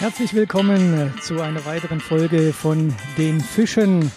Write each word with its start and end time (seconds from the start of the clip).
Herzlich 0.00 0.32
willkommen 0.32 1.12
zu 1.20 1.42
einer 1.42 1.66
weiteren 1.66 2.00
Folge 2.00 2.54
von 2.54 2.94
den 3.18 3.38
Fischen. 3.38 4.10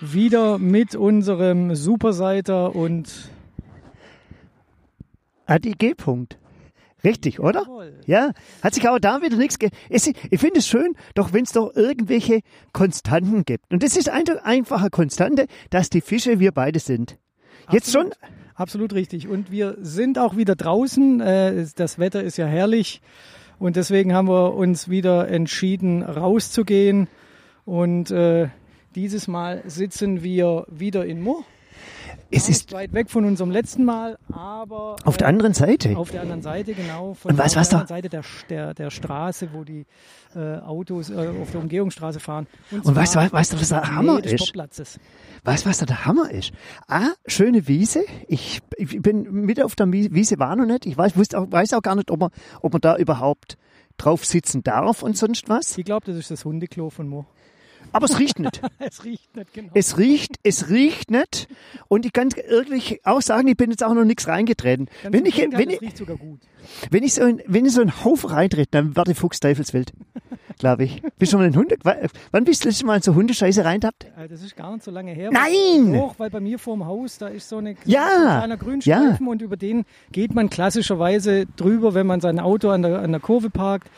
Wieder 0.00 0.56
mit 0.56 0.94
unserem 0.94 1.74
Superseiter 1.74 2.74
und 2.74 3.28
Adi 5.44 5.72
G. 5.72 5.92
Punkt. 5.92 6.38
Richtig, 7.04 7.40
oder? 7.40 7.64
Jawohl. 7.64 8.00
Ja, 8.06 8.30
hat 8.62 8.72
sich 8.72 8.88
auch 8.88 8.98
da 8.98 9.20
wieder 9.20 9.36
nichts 9.36 9.58
ge 9.58 9.68
es, 9.90 10.06
Ich 10.06 10.40
finde 10.40 10.60
es 10.60 10.66
schön, 10.66 10.96
doch 11.14 11.34
wenn 11.34 11.44
es 11.44 11.52
doch 11.52 11.76
irgendwelche 11.76 12.40
Konstanten 12.72 13.44
gibt. 13.44 13.70
Und 13.70 13.82
das 13.82 13.98
ist 13.98 14.08
eine 14.08 14.46
einfache 14.46 14.88
Konstante, 14.88 15.46
dass 15.68 15.90
die 15.90 16.00
Fische 16.00 16.40
wir 16.40 16.52
beide 16.52 16.78
sind. 16.78 17.18
Jetzt 17.70 17.92
schon? 17.92 18.06
Absolut. 18.06 18.34
Absolut 18.56 18.92
richtig. 18.94 19.26
Und 19.26 19.50
wir 19.50 19.76
sind 19.80 20.16
auch 20.18 20.36
wieder 20.36 20.54
draußen. 20.54 21.20
Äh, 21.20 21.66
Das 21.74 21.98
Wetter 21.98 22.22
ist 22.22 22.36
ja 22.36 22.46
herrlich. 22.46 23.02
Und 23.58 23.76
deswegen 23.76 24.14
haben 24.14 24.28
wir 24.28 24.54
uns 24.54 24.88
wieder 24.88 25.28
entschieden, 25.28 26.02
rauszugehen. 26.02 27.08
Und 27.64 28.10
äh, 28.10 28.48
dieses 28.94 29.28
Mal 29.28 29.62
sitzen 29.66 30.22
wir 30.22 30.66
wieder 30.68 31.06
in 31.06 31.22
Moor. 31.22 31.44
Es 32.36 32.48
ist 32.48 32.72
weit 32.72 32.92
weg 32.92 33.10
von 33.10 33.24
unserem 33.24 33.50
letzten 33.50 33.84
Mal, 33.84 34.18
aber 34.32 34.96
auf 35.04 35.16
der 35.16 35.26
äh, 35.26 35.30
anderen 35.30 35.54
Seite. 35.54 35.96
Auf 35.96 36.10
der 36.10 36.22
anderen 36.22 36.42
Seite, 36.42 36.74
genau. 36.74 37.14
Von 37.14 37.32
Und 37.32 37.38
weißt 37.38 37.56
auf 37.56 37.60
was 37.60 37.68
der 37.68 37.78
da- 37.78 37.82
anderen 37.82 38.02
Seite 38.02 38.08
der, 38.08 38.22
der, 38.48 38.74
der 38.74 38.90
Straße, 38.90 39.50
wo 39.52 39.64
die 39.64 39.86
äh, 40.34 40.58
Autos 40.58 41.10
äh, 41.10 41.14
auf 41.40 41.50
der 41.52 41.60
Umgehungsstraße 41.60 42.18
fahren. 42.20 42.46
Und 42.72 42.94
weißt 42.96 43.14
du, 43.14 43.20
zwar 43.20 43.32
weißt 43.32 43.52
du, 43.52 43.60
was 43.60 43.68
der 43.68 43.82
in 43.84 43.94
Hammer 43.94 44.24
ist? 44.24 44.54
Weißt 45.44 45.64
du, 45.66 45.68
was 45.70 45.78
da 45.78 45.86
der 45.86 46.04
Hammer 46.06 46.30
ist? 46.30 46.52
Ah, 46.88 47.10
schöne 47.26 47.68
Wiese. 47.68 48.04
Ich, 48.28 48.60
ich 48.76 49.00
bin 49.00 49.30
mit 49.44 49.62
auf 49.62 49.76
der 49.76 49.90
Wiese, 49.92 50.38
war 50.38 50.56
noch 50.56 50.66
nicht. 50.66 50.86
Ich 50.86 50.96
weiß, 50.98 51.34
auch, 51.34 51.50
weiß 51.50 51.72
auch 51.74 51.82
gar 51.82 51.94
nicht, 51.94 52.10
ob 52.10 52.20
man, 52.20 52.30
ob 52.62 52.72
man 52.72 52.80
da 52.80 52.96
überhaupt 52.96 53.56
drauf 53.96 54.24
sitzen 54.24 54.62
darf 54.64 55.02
und 55.02 55.16
sonst 55.16 55.48
was. 55.48 55.78
Ich 55.78 55.84
glaube, 55.84 56.06
das 56.06 56.16
ist 56.16 56.30
das 56.30 56.44
Hundeklo 56.44 56.90
von 56.90 57.06
Mo. 57.08 57.26
Aber 57.94 58.04
es 58.06 58.18
riecht 58.18 58.38
nicht. 58.38 58.60
es 58.78 59.04
riecht 59.04 59.34
nicht 59.36 59.52
genau. 59.54 59.70
Es 59.74 59.96
riecht, 59.98 60.36
es 60.42 60.68
riecht 60.68 61.10
nicht. 61.10 61.48
Und 61.88 62.04
ich 62.04 62.12
kann 62.12 62.28
ehrlich 62.48 63.00
auch 63.04 63.22
sagen, 63.22 63.48
ich 63.48 63.56
bin 63.56 63.70
jetzt 63.70 63.82
auch 63.84 63.94
noch 63.94 64.04
nichts 64.04 64.28
reingetreten. 64.28 64.86
Ganz 65.02 65.12
Wenn 65.14 65.24
ich, 65.26 65.34
Gegenteil, 65.36 65.60
wenn 65.60 65.70
ich, 65.70 65.80
riecht 65.80 65.96
sogar 65.96 66.16
gut. 66.16 66.40
wenn 66.90 67.02
ich 67.02 67.14
so 67.14 67.24
in, 67.24 67.40
wenn 67.46 67.64
ich 67.64 67.72
so 67.72 67.80
einen 67.80 68.04
Haufen 68.04 68.30
reintrete, 68.30 68.68
dann 68.70 68.96
werde 68.96 69.12
ich 69.12 69.18
Fuchsteufelswild. 69.18 69.92
Glaube 70.58 70.84
ich. 70.84 71.02
Bist 71.18 71.32
du 71.32 71.36
schon 71.36 71.40
mal 71.40 71.46
ein 71.46 71.56
Hunde, 71.56 71.76
wa- 71.82 71.96
wann 72.30 72.44
bist 72.44 72.62
du 72.64 72.68
das 72.68 72.74
letzte 72.76 72.86
Mal 72.86 72.96
in 72.96 73.02
so 73.02 73.14
Hundescheiße 73.16 73.64
reintappt? 73.64 74.04
Äh, 74.16 74.28
Das 74.28 74.40
ist 74.40 74.54
gar 74.54 74.72
nicht 74.72 74.84
so 74.84 74.92
lange 74.92 75.10
her. 75.12 75.30
Nein! 75.32 75.92
Doch, 75.92 76.14
weil 76.18 76.30
bei 76.30 76.38
mir 76.38 76.60
vorm 76.60 76.86
Haus, 76.86 77.18
da 77.18 77.26
ist 77.26 77.48
so, 77.48 77.56
eine, 77.58 77.74
Ja! 77.84 78.06
so 78.08 78.16
ein 78.28 78.36
kleiner 78.38 78.56
Grünstreifen 78.56 79.26
und 79.26 79.42
über 79.42 79.56
den 79.56 79.84
geht 80.12 80.32
man 80.32 80.50
klassischerweise 80.50 81.46
drüber, 81.56 81.94
wenn 81.94 82.06
man 82.06 82.20
sein 82.20 82.38
Auto 82.38 82.70
an 82.70 82.82
der, 82.82 83.00
an 83.00 83.10
der 83.10 83.20
Kurve 83.20 83.50
parkt. 83.50 83.88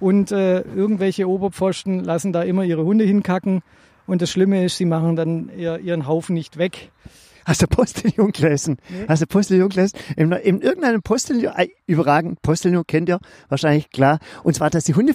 Und 0.00 0.32
äh, 0.32 0.60
irgendwelche 0.60 1.28
Oberpfosten 1.28 2.02
lassen 2.02 2.32
da 2.32 2.42
immer 2.42 2.64
ihre 2.64 2.84
Hunde 2.84 3.04
hinkacken. 3.04 3.62
Und 4.06 4.22
das 4.22 4.30
Schlimme 4.30 4.64
ist, 4.64 4.76
sie 4.76 4.84
machen 4.84 5.16
dann 5.16 5.50
ihr, 5.56 5.78
ihren 5.78 6.06
Haufen 6.06 6.34
nicht 6.34 6.58
weg. 6.58 6.90
Hast 7.44 7.60
du 7.60 7.66
Postillon 7.66 8.32
gelesen? 8.32 8.78
Nee. 8.88 9.04
Hast 9.06 9.22
du 9.22 9.26
Postillon 9.26 9.68
gelesen? 9.68 9.98
In, 10.16 10.32
in 10.32 10.60
irgendeinem 10.62 11.02
Postillon, 11.02 11.52
äh, 11.54 11.68
überragend, 11.86 12.40
Postillon 12.40 12.86
kennt 12.86 13.08
ihr 13.08 13.20
wahrscheinlich 13.48 13.90
klar. 13.90 14.18
Und 14.42 14.54
zwar, 14.54 14.70
dass 14.70 14.84
die 14.84 14.94
Hunde, 14.94 15.14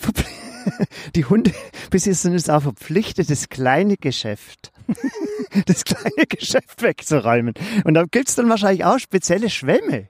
die 1.15 1.25
Hunde 1.25 1.51
besitzen 1.89 2.33
ist 2.33 2.49
auch 2.49 2.61
verpflichtet, 2.61 3.29
das 3.31 3.49
kleine 3.49 3.97
Geschäft, 3.97 4.71
das 5.65 5.85
kleine 5.85 6.27
Geschäft 6.27 6.81
wegzuräumen. 6.81 7.55
Und 7.83 7.95
da 7.95 8.03
gibt's 8.03 8.35
dann 8.35 8.49
wahrscheinlich 8.49 8.85
auch 8.85 8.99
spezielle 8.99 9.49
Schwämme. 9.49 10.09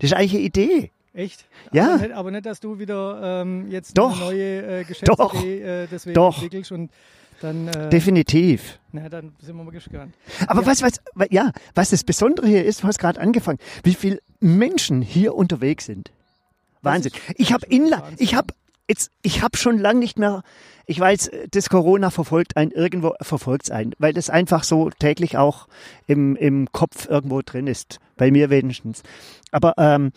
Das 0.00 0.10
ist 0.10 0.14
eigentlich 0.14 0.34
eine 0.34 0.42
Idee. 0.42 0.90
Echt? 1.16 1.46
Ja. 1.72 1.94
Aber 1.94 1.98
nicht, 2.02 2.12
aber 2.12 2.30
nicht 2.30 2.46
dass 2.46 2.60
du 2.60 2.78
wieder 2.78 3.40
ähm, 3.42 3.70
jetzt 3.70 3.96
Doch. 3.98 4.12
eine 4.16 4.20
neue 4.26 4.80
äh, 4.80 4.84
Geschäftsidee 4.84 5.62
äh, 5.62 5.88
deswegen 5.90 6.14
Doch. 6.14 6.34
entwickelst 6.36 6.70
und 6.72 6.90
dann, 7.40 7.68
äh, 7.68 7.88
Definitiv. 7.90 8.78
na, 8.92 9.08
dann 9.08 9.32
sind 9.40 9.56
wir 9.56 9.64
mal 9.64 9.70
gespannt. 9.70 10.14
Aber 10.46 10.60
Ja. 10.62 10.66
was, 10.66 10.82
was, 10.82 11.00
wa- 11.14 11.26
ja, 11.30 11.52
was 11.74 11.90
das 11.90 12.04
Besondere 12.04 12.46
hier 12.46 12.64
ist, 12.64 12.82
du 12.82 12.86
hast 12.86 12.98
gerade 12.98 13.20
angefangen, 13.20 13.58
wie 13.82 13.94
viele 13.94 14.20
Menschen 14.40 15.02
hier 15.02 15.34
unterwegs 15.34 15.86
sind. 15.86 16.12
Wahnsinn. 16.82 17.12
Ich 17.36 17.52
habe 17.52 17.64
ist 17.66 17.70
wirklich 17.72 17.86
Inla 17.86 18.00
Wahnsinn. 18.02 18.16
ich 18.20 18.34
habe 18.34 18.54
jetzt, 18.88 19.10
ich 19.22 19.42
habe 19.42 19.56
schon 19.56 19.78
lange 19.78 19.98
nicht 20.00 20.18
mehr, 20.18 20.42
ich 20.86 20.98
weiß, 21.00 21.30
das 21.50 21.68
Corona 21.68 22.10
verfolgt 22.10 22.56
einen, 22.56 22.70
irgendwo 22.70 23.14
verfolgt 23.20 23.70
einen, 23.70 23.92
weil 23.98 24.12
das 24.12 24.30
einfach 24.30 24.62
so 24.64 24.90
täglich 24.90 25.36
auch 25.36 25.66
im, 26.06 26.36
im 26.36 26.70
Kopf 26.72 27.08
irgendwo 27.08 27.42
drin 27.42 27.66
ist. 27.66 27.98
Bei 28.16 28.30
mir 28.30 28.48
wenigstens. 28.50 29.02
Aber, 29.50 29.74
ähm, 29.78 30.12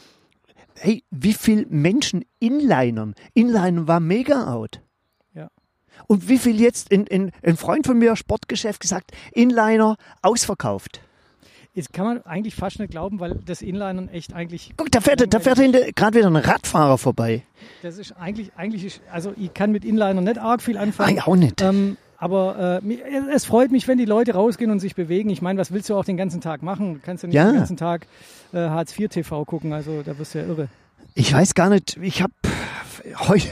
hey, 0.80 1.04
wie 1.12 1.34
viel 1.34 1.66
Menschen 1.70 2.26
Inlinern? 2.40 3.16
Inlinern 3.34 3.88
war 3.88 4.00
mega 4.00 4.54
out. 4.54 4.82
Ja. 5.34 5.50
Und 6.08 6.28
wie 6.30 6.38
viel 6.38 6.60
jetzt 6.60 6.92
in, 6.92 7.06
in, 7.08 7.32
ein 7.44 7.58
Freund 7.58 7.86
von 7.86 7.98
mir, 7.98 8.16
Sportgeschäft, 8.16 8.80
gesagt, 8.80 9.12
Inliner 9.34 9.98
ausverkauft. 10.22 11.02
Jetzt 11.74 11.94
kann 11.94 12.06
man 12.06 12.22
eigentlich 12.24 12.56
fast 12.56 12.80
nicht 12.80 12.92
glauben, 12.92 13.20
weil 13.20 13.36
das 13.46 13.62
Inlinern 13.62 14.10
echt 14.10 14.34
eigentlich. 14.34 14.74
Guck, 14.76 14.92
da 14.92 15.02
fährt, 15.02 15.32
da 15.32 15.40
fährt 15.40 15.60
gerade 15.96 16.18
wieder 16.18 16.28
ein 16.28 16.36
Radfahrer 16.36 16.98
vorbei. 16.98 17.44
Das 17.84 17.98
ist 17.98 18.14
eigentlich, 18.14 18.52
eigentlich 18.56 18.86
ist, 18.86 19.02
also 19.12 19.34
ich 19.38 19.54
kann 19.54 19.72
mit 19.72 19.86
Inliner 19.86 20.22
nicht 20.22 20.40
arg 20.40 20.62
viel 20.62 20.78
Ah, 20.78 20.82
anfangen. 20.82 21.18
ja, 21.18 21.28
auch 21.28 21.36
nicht. 21.36 21.62
Ähm, 21.62 21.98
aber 22.20 22.82
äh, 22.84 23.32
es 23.34 23.46
freut 23.46 23.72
mich, 23.72 23.88
wenn 23.88 23.98
die 23.98 24.06
Leute 24.06 24.34
rausgehen 24.34 24.70
und 24.72 24.80
sich 24.80 24.94
bewegen. 24.96 25.30
Ich 25.30 25.42
meine, 25.42 25.60
was 25.60 25.72
willst 25.72 25.90
du 25.90 25.96
auch 25.96 26.06
den 26.06 26.18
ganzen 26.18 26.42
Tag 26.42 26.62
machen? 26.62 26.96
Du 26.96 27.00
kannst 27.04 27.24
ja 27.24 27.28
nicht 27.28 27.36
Ja. 27.36 27.46
den 27.52 27.56
ganzen 27.56 27.78
Tag 27.78 28.06
äh, 28.54 28.58
Hartz 28.58 28.98
IV 28.98 29.10
TV 29.10 29.46
gucken, 29.46 29.74
also 29.74 30.02
da 30.04 30.18
wirst 30.20 30.36
du 30.36 30.40
ja 30.40 30.46
irre. 30.46 30.68
Ich 31.16 31.34
weiß 31.34 31.54
gar 31.56 31.70
nicht, 31.70 31.98
ich 32.02 32.22
habe 32.22 32.34
heute, 33.28 33.48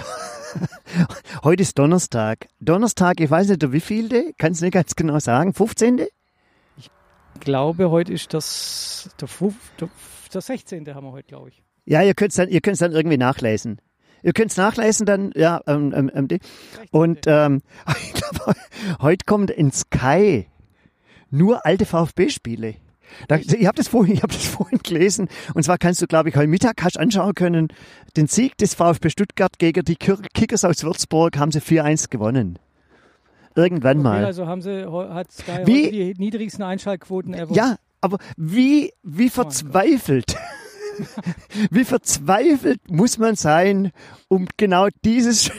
heute 1.43 1.61
ist 1.63 1.77
Donnerstag. 1.79 2.47
Donnerstag, 2.59 3.19
ich 3.19 3.29
weiß 3.29 3.49
nicht, 3.49 3.71
wie 3.71 3.79
viel, 3.79 4.33
kannst 4.37 4.61
du 4.61 4.65
nicht 4.65 4.73
ganz 4.73 4.95
genau 4.95 5.19
sagen, 5.19 5.53
15. 5.53 6.01
Ich 6.77 6.89
glaube, 7.39 7.89
heute 7.89 8.13
ist 8.13 8.33
das 8.33 9.09
der, 9.21 9.29
der, 9.79 9.89
der 10.33 10.41
16. 10.41 10.93
haben 10.93 11.05
wir 11.05 11.11
heute, 11.11 11.27
glaube 11.27 11.49
ich. 11.49 11.63
Ja, 11.85 12.01
ihr 12.01 12.13
könnt 12.15 12.37
dann, 12.37 12.49
ihr 12.49 12.59
könnt's 12.61 12.79
dann 12.79 12.91
irgendwie 12.91 13.17
nachlesen. 13.17 13.79
Ihr 14.23 14.33
könnt's 14.33 14.57
nachlesen 14.57 15.05
dann, 15.05 15.31
ja, 15.35 15.61
ähm, 15.67 15.93
ähm, 15.95 16.11
ähm, 16.13 16.27
die- 16.27 16.39
16.. 16.75 16.87
und 16.91 17.19
ähm, 17.27 17.61
heute 19.01 19.25
kommt 19.25 19.51
in 19.51 19.71
Sky 19.71 20.47
nur 21.29 21.65
alte 21.65 21.85
VfB-Spiele. 21.85 22.75
Da, 23.29 23.37
ich 23.37 23.65
habe 23.65 23.75
das, 23.77 23.87
vorhin, 23.87 24.15
ich 24.15 24.23
hab 24.23 24.31
das 24.31 24.45
vorhin 24.47 24.79
gelesen. 24.83 25.29
Und 25.53 25.63
zwar 25.63 25.77
kannst 25.77 26.01
du, 26.01 26.07
glaube 26.07 26.29
ich, 26.29 26.35
heute 26.35 26.47
Mittag 26.47 26.83
hast 26.83 26.99
anschauen 26.99 27.33
können, 27.35 27.69
den 28.17 28.27
Sieg 28.27 28.57
des 28.57 28.73
VfB 28.73 29.09
Stuttgart 29.09 29.57
gegen 29.59 29.85
die 29.85 29.95
Kickers 29.95 30.65
aus 30.65 30.83
Würzburg 30.83 31.37
haben 31.37 31.51
sie 31.51 31.59
4-1 31.61 32.09
gewonnen. 32.09 32.59
Irgendwann 33.55 33.99
Okay, 33.99 34.03
mal. 34.03 34.25
also 34.25 34.45
haben 34.45 34.61
sie, 34.61 34.85
hat 34.85 35.31
Sky 35.31 35.61
Wie- 35.65 35.89
die 35.91 36.13
niedrigsten 36.17 36.63
Einschaltquoten 36.63 37.33
ever. 37.33 37.53
Ja, 37.55 37.77
aber 38.01 38.17
wie, 38.35 38.93
wie 39.03 39.29
verzweifelt, 39.29 40.35
wie 41.71 41.83
verzweifelt 41.85 42.79
muss 42.89 43.17
man 43.17 43.35
sein, 43.35 43.91
um 44.27 44.47
genau 44.57 44.87
dieses, 45.05 45.51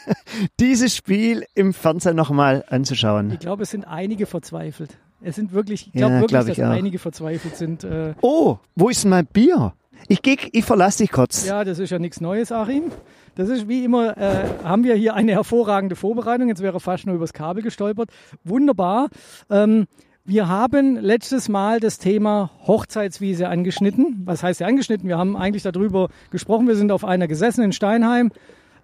dieses 0.60 0.94
Spiel 0.96 1.44
im 1.54 1.72
Fernsehen 1.72 2.16
nochmal 2.16 2.64
anzuschauen? 2.68 3.30
Ich 3.32 3.38
glaube, 3.40 3.62
es 3.64 3.70
sind 3.70 3.84
einige 3.84 4.26
verzweifelt. 4.26 4.98
Es 5.22 5.36
sind 5.36 5.52
wirklich, 5.52 5.86
ich 5.88 5.92
glaube 5.92 6.14
Ja, 6.14 6.20
wirklich, 6.20 6.38
glaub 6.40 6.48
ich 6.48 6.56
dass 6.56 6.66
auch. 6.66 6.72
einige 6.72 6.98
verzweifelt 6.98 7.56
sind. 7.56 7.84
Äh, 7.84 8.14
Oh, 8.20 8.58
wo 8.74 8.88
ist 8.88 9.04
mein 9.04 9.26
Bier? 9.26 9.72
Ich 10.08 10.22
geh, 10.22 10.36
ich 10.52 10.64
verlasse 10.64 10.98
dich 10.98 11.10
kurz. 11.10 11.46
Ja, 11.46 11.64
das 11.64 11.78
ist 11.78 11.90
ja 11.90 11.98
nichts 11.98 12.20
Neues, 12.20 12.52
Achim. 12.52 12.92
Das 13.34 13.48
ist 13.48 13.68
wie 13.68 13.84
immer, 13.84 14.16
äh, 14.16 14.44
haben 14.62 14.84
wir 14.84 14.94
hier 14.94 15.14
eine 15.14 15.32
hervorragende 15.32 15.96
Vorbereitung. 15.96 16.48
Jetzt 16.48 16.62
wäre 16.62 16.80
fast 16.80 17.06
nur 17.06 17.16
übers 17.16 17.32
Kabel 17.32 17.62
gestolpert. 17.62 18.10
Wunderbar. 18.44 19.08
Ähm, 19.50 19.86
wir 20.26 20.48
haben 20.48 20.96
letztes 20.96 21.48
Mal 21.48 21.80
das 21.80 21.98
Thema 21.98 22.50
Hochzeitswiese 22.66 23.48
angeschnitten. 23.48 24.22
Was 24.24 24.42
heißt 24.42 24.60
ja 24.60 24.66
angeschnitten? 24.66 25.08
Wir 25.08 25.18
haben 25.18 25.36
eigentlich 25.36 25.62
darüber 25.62 26.08
gesprochen. 26.30 26.66
Wir 26.66 26.76
sind 26.76 26.90
auf 26.92 27.04
einer 27.04 27.28
gesessen 27.28 27.62
in 27.62 27.72
Steinheim. 27.72 28.32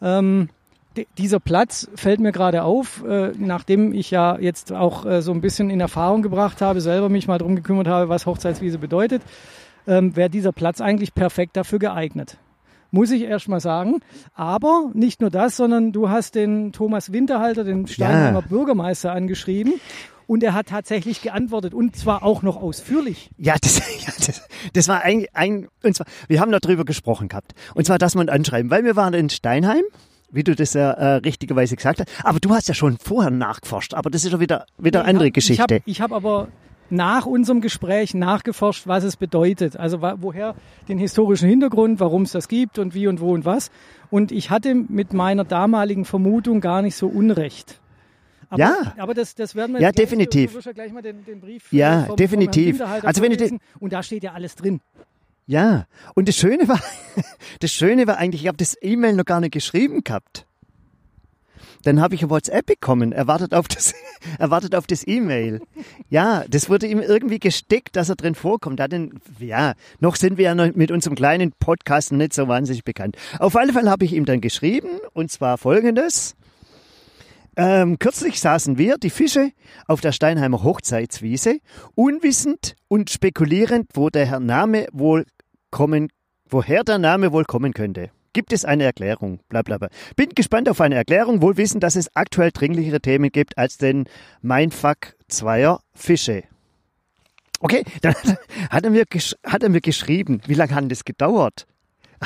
Ähm, 0.01 0.49
di- 0.97 1.07
dieser 1.19 1.41
Platz 1.41 1.89
fällt 1.95 2.21
mir 2.21 2.33
gerade 2.33 2.63
auf, 2.63 3.05
äh, 3.05 3.33
nachdem 3.39 3.93
ich 3.93 4.11
ja 4.11 4.39
jetzt 4.39 4.73
auch 4.73 5.05
äh, 5.05 5.21
so 5.23 5.33
ein 5.33 5.41
bisschen 5.41 5.69
in 5.71 5.81
Erfahrung 5.81 6.23
gebracht 6.23 6.61
habe, 6.61 6.81
selber 6.81 7.09
mich 7.09 7.27
mal 7.29 7.39
drum 7.39 7.57
gekümmert 7.57 7.89
habe, 7.89 8.09
was 8.09 8.27
Hochzeitswiese 8.27 8.79
bedeutet, 8.79 9.23
ähm, 9.87 10.15
wäre 10.17 10.31
dieser 10.31 10.53
Platz 10.53 10.81
eigentlich 10.81 11.15
perfekt 11.15 11.57
dafür 11.57 11.79
geeignet. 11.81 12.39
Muss 12.93 13.11
ich 13.11 13.23
erst 13.23 13.49
mal 13.49 13.59
sagen. 13.59 14.01
Aber 14.35 14.91
nicht 14.93 15.21
nur 15.23 15.31
das, 15.31 15.57
sondern 15.57 15.93
du 15.93 16.11
hast 16.11 16.35
den 16.35 16.73
Thomas 16.73 17.11
Winterhalter, 17.11 17.65
den 17.65 17.87
Steinheimer 17.87 18.43
Bürgermeister, 18.43 19.13
angeschrieben. 19.13 19.75
Und 20.33 20.43
er 20.43 20.55
hat 20.55 20.69
tatsächlich 20.69 21.21
geantwortet 21.21 21.75
und 21.75 21.95
zwar 21.95 22.23
auch 22.23 22.41
noch 22.41 22.57
ausführlich. 22.57 23.29
Ja, 23.37 23.55
das, 23.61 23.77
ja 24.07 24.15
das, 24.27 24.49
das 24.73 24.89
war 24.89 25.03
ein, 25.03 25.27
ein, 25.35 25.69
und 25.83 25.95
zwar, 25.95 26.07
wir 26.27 26.41
haben 26.41 26.51
darüber 26.51 26.87
gesprochen 26.87 27.29
gehabt. 27.29 27.53
Und 27.75 27.85
zwar, 27.85 27.99
dass 27.99 28.15
man 28.15 28.31
anschreiben, 28.31 28.71
weil 28.71 28.83
wir 28.83 28.97
waren 28.97 29.13
in 29.13 29.29
Steinheim, 29.29 29.83
wie 30.31 30.43
du 30.43 30.57
das 30.57 30.73
ja 30.73 30.93
äh, 30.93 31.15
richtigerweise 31.17 31.77
gesagt 31.77 32.01
hast. 32.01 32.09
Aber 32.25 32.41
du 32.41 32.49
hast 32.49 32.67
ja 32.67 32.73
schon 32.73 32.97
vorher 32.97 33.31
nachgeforscht, 33.31 33.93
aber 33.93 34.09
das 34.09 34.25
ist 34.25 34.33
ja 34.33 34.41
wieder, 34.41 34.65
wieder 34.79 35.03
Nee, 35.03 35.11
andere 35.11 35.31
Geschichte. 35.33 35.83
Ich 35.85 36.01
habe 36.01 36.15
hab 36.15 36.25
aber 36.25 36.49
nach 36.89 37.27
unserem 37.27 37.61
Gespräch 37.61 38.15
nachgeforscht, 38.15 38.87
was 38.87 39.05
es 39.05 39.19
bedeutet. 39.19 39.77
Also 39.77 40.01
woher 40.01 40.55
den 40.89 40.97
historischen 40.97 41.47
Hintergrund, 41.51 42.01
warum 42.01 42.23
es 42.23 42.33
das 42.33 42.49
gibt 42.49 42.79
und 42.79 42.95
wie 42.95 43.07
und 43.07 43.21
wo 43.21 43.35
und 43.35 43.45
was. 43.45 43.71
Und 44.09 44.33
ich 44.33 44.49
hatte 44.49 44.75
mit 44.75 45.13
meiner 45.13 45.45
damaligen 45.45 46.07
Vermutung 46.07 46.63
gar 46.63 46.81
nicht 46.81 46.97
so 46.97 47.07
unrecht. 47.07 47.82
Aber, 48.53 48.61
Ja. 48.63 48.93
aber 48.99 49.15
das, 49.15 49.35
das 49.35 49.55
werden 49.55 49.73
wir 49.75 49.81
Ja, 49.81 49.91
gleich- 49.91 50.05
definitiv. 50.05 50.53
Wirst 50.55 50.67
ja 50.67 50.73
gleich 50.73 50.93
mal 50.93 51.01
den, 51.03 51.25
den 51.25 51.41
Brief 51.41 51.73
Ja, 51.73 51.93
äh, 51.95 51.99
vom, 52.01 52.07
vom 52.09 52.17
definitiv. 52.17 52.65
Herrn 52.67 52.73
Winterhalter 52.75 53.09
Also 53.09 53.23
wenn 53.23 53.33
vorlesen. 53.33 53.61
Und 53.81 53.93
da 53.95 54.03
steht 54.03 54.23
ja 54.23 54.33
alles 54.33 54.55
drin. 54.57 54.81
Ja, 55.47 55.87
und 56.15 56.29
das 56.29 56.37
Schöne 56.37 56.69
war, 56.69 56.81
das 57.61 57.73
Schöne 57.73 58.07
war 58.07 58.19
eigentlich, 58.19 58.43
ich 58.43 58.49
habe 58.49 58.59
das 58.59 58.77
E-Mail 58.81 59.15
noch 59.15 59.25
gar 59.25 59.41
nicht 59.41 59.53
geschrieben 59.53 60.05
gehabt. 60.05 60.47
Dann 61.85 62.01
habe 62.01 62.15
ich 62.15 62.23
ein 62.23 62.31
WhatsApp 62.31 62.67
bekommen. 62.67 63.11
Er 63.11 63.27
wartet 63.27 63.55
auf 63.55 63.67
das, 63.67 63.93
er 64.39 64.51
wartet 64.51 64.75
auf 64.77 64.87
das 64.87 65.05
E-Mail. 65.07 65.61
Ja, 66.11 66.45
das 66.49 66.69
wurde 66.69 66.87
ihm 66.87 67.01
irgendwie 67.01 67.41
gesteckt, 67.41 67.97
dass 67.97 68.09
er 68.09 68.15
drin 68.17 68.35
vorkommt. 68.37 68.79
Er 68.79 68.85
hat 68.85 68.93
den, 68.93 69.19
ja, 69.41 69.75
noch 69.99 70.15
sind 70.17 70.37
wir 70.39 70.45
ja 70.45 70.55
noch 70.55 70.73
mit 70.77 70.93
unserem 70.93 71.17
kleinen 71.17 71.53
Podcast 71.59 72.13
nicht 72.13 72.35
so 72.35 72.47
wahnsinnig 72.47 72.85
bekannt. 72.85 73.17
Auf 73.41 73.57
alle 73.57 73.73
Fälle 73.73 73.91
habe 73.91 74.05
ich 74.05 74.13
ihm 74.13 74.27
dann 74.27 74.41
geschrieben, 74.41 74.91
und 75.13 75.31
zwar 75.33 75.59
folgendes. 75.59 76.37
Ähm, 77.57 77.99
kürzlich 77.99 78.41
saßen 78.41 78.79
wir, 78.79 78.97
die 78.97 79.11
Fische, 79.11 79.51
auf 79.87 80.01
der 80.01 80.13
Steinheimer 80.13 80.63
Hochzeitswiese, 80.63 81.59
unwissend 81.95 82.77
und 82.89 83.11
spekulierend, 83.11 83.91
wo 83.95 84.09
der 84.09 84.41
Name 84.41 84.87
wohl 84.93 85.27
kommen, 85.71 86.09
woher 86.49 86.83
der 86.85 86.99
Name 86.99 87.33
wohl 87.33 87.45
kommen 87.45 87.75
könnte. 87.75 88.11
Gibt 88.33 88.55
es 88.55 88.65
eine 88.65 88.85
Erklärung? 88.85 89.41
Blablabla. 89.51 89.89
Bin 90.17 90.31
gespannt 90.31 90.67
auf 90.71 90.81
eine 90.81 90.95
Erklärung, 90.95 91.43
wohl 91.43 91.59
wissend, 91.59 91.83
dass 91.83 91.97
es 91.97 92.09
aktuell 92.17 92.51
dringlichere 92.51 93.01
Themen 93.01 93.31
gibt 93.31 93.59
als 93.59 93.77
den 93.77 94.05
Mindfuck 94.41 95.15
zweier 95.29 95.81
Fische. 95.95 96.45
Okay, 97.61 97.85
dann 98.01 98.15
hat 98.71 98.85
er- 98.85 98.91
mir, 98.91 99.05
hat 99.45 99.63
er 99.63 99.69
mir 99.69 99.83
geschrieben. 99.83 100.41
Wie 100.47 100.55
lange 100.55 100.75
hat 100.75 100.91
das 100.91 101.05
gedauert? 101.05 101.67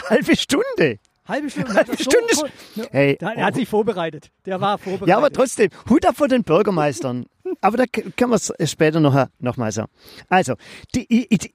Halbe 0.08 0.36
Stunde. 0.36 0.98
Halbe 1.28 1.50
Stunde. 1.50 1.74
Halbe 1.74 1.94
Stunde 1.96 2.26
ist- 2.30 2.44
Hey, 2.90 3.16
Da, 3.18 3.32
er 3.32 3.46
hat 3.46 3.54
sich 3.54 3.68
vorbereitet. 3.68 4.30
Der 4.44 4.60
war 4.60 4.78
vorbereitet. 4.78 5.08
Ja, 5.08 5.16
aber 5.18 5.30
trotzdem, 5.30 5.70
Hut 5.88 6.06
ab 6.06 6.16
vor 6.16 6.28
den 6.28 6.44
Bürgermeistern. 6.44 7.26
aber 7.60 7.76
da 7.76 7.84
können 7.86 8.30
wir 8.30 8.36
es 8.36 8.52
später 8.70 9.00
noch, 9.00 9.26
noch 9.38 9.56
mal 9.56 9.72
so. 9.72 9.84
Also, 10.28 10.54
die, 10.94 11.06
ich, 11.08 11.26
ich, 11.30 11.54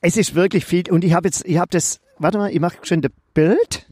es 0.00 0.16
ist 0.16 0.34
wirklich 0.34 0.64
viel 0.64 0.90
und 0.90 1.04
ich 1.04 1.12
habe 1.14 1.28
jetzt, 1.28 1.44
ich 1.46 1.58
habe 1.58 1.68
das, 1.70 2.00
warte 2.18 2.38
mal, 2.38 2.50
ich 2.50 2.60
mache 2.60 2.78
schon 2.82 3.00
das 3.02 3.12
Bild. 3.34 3.86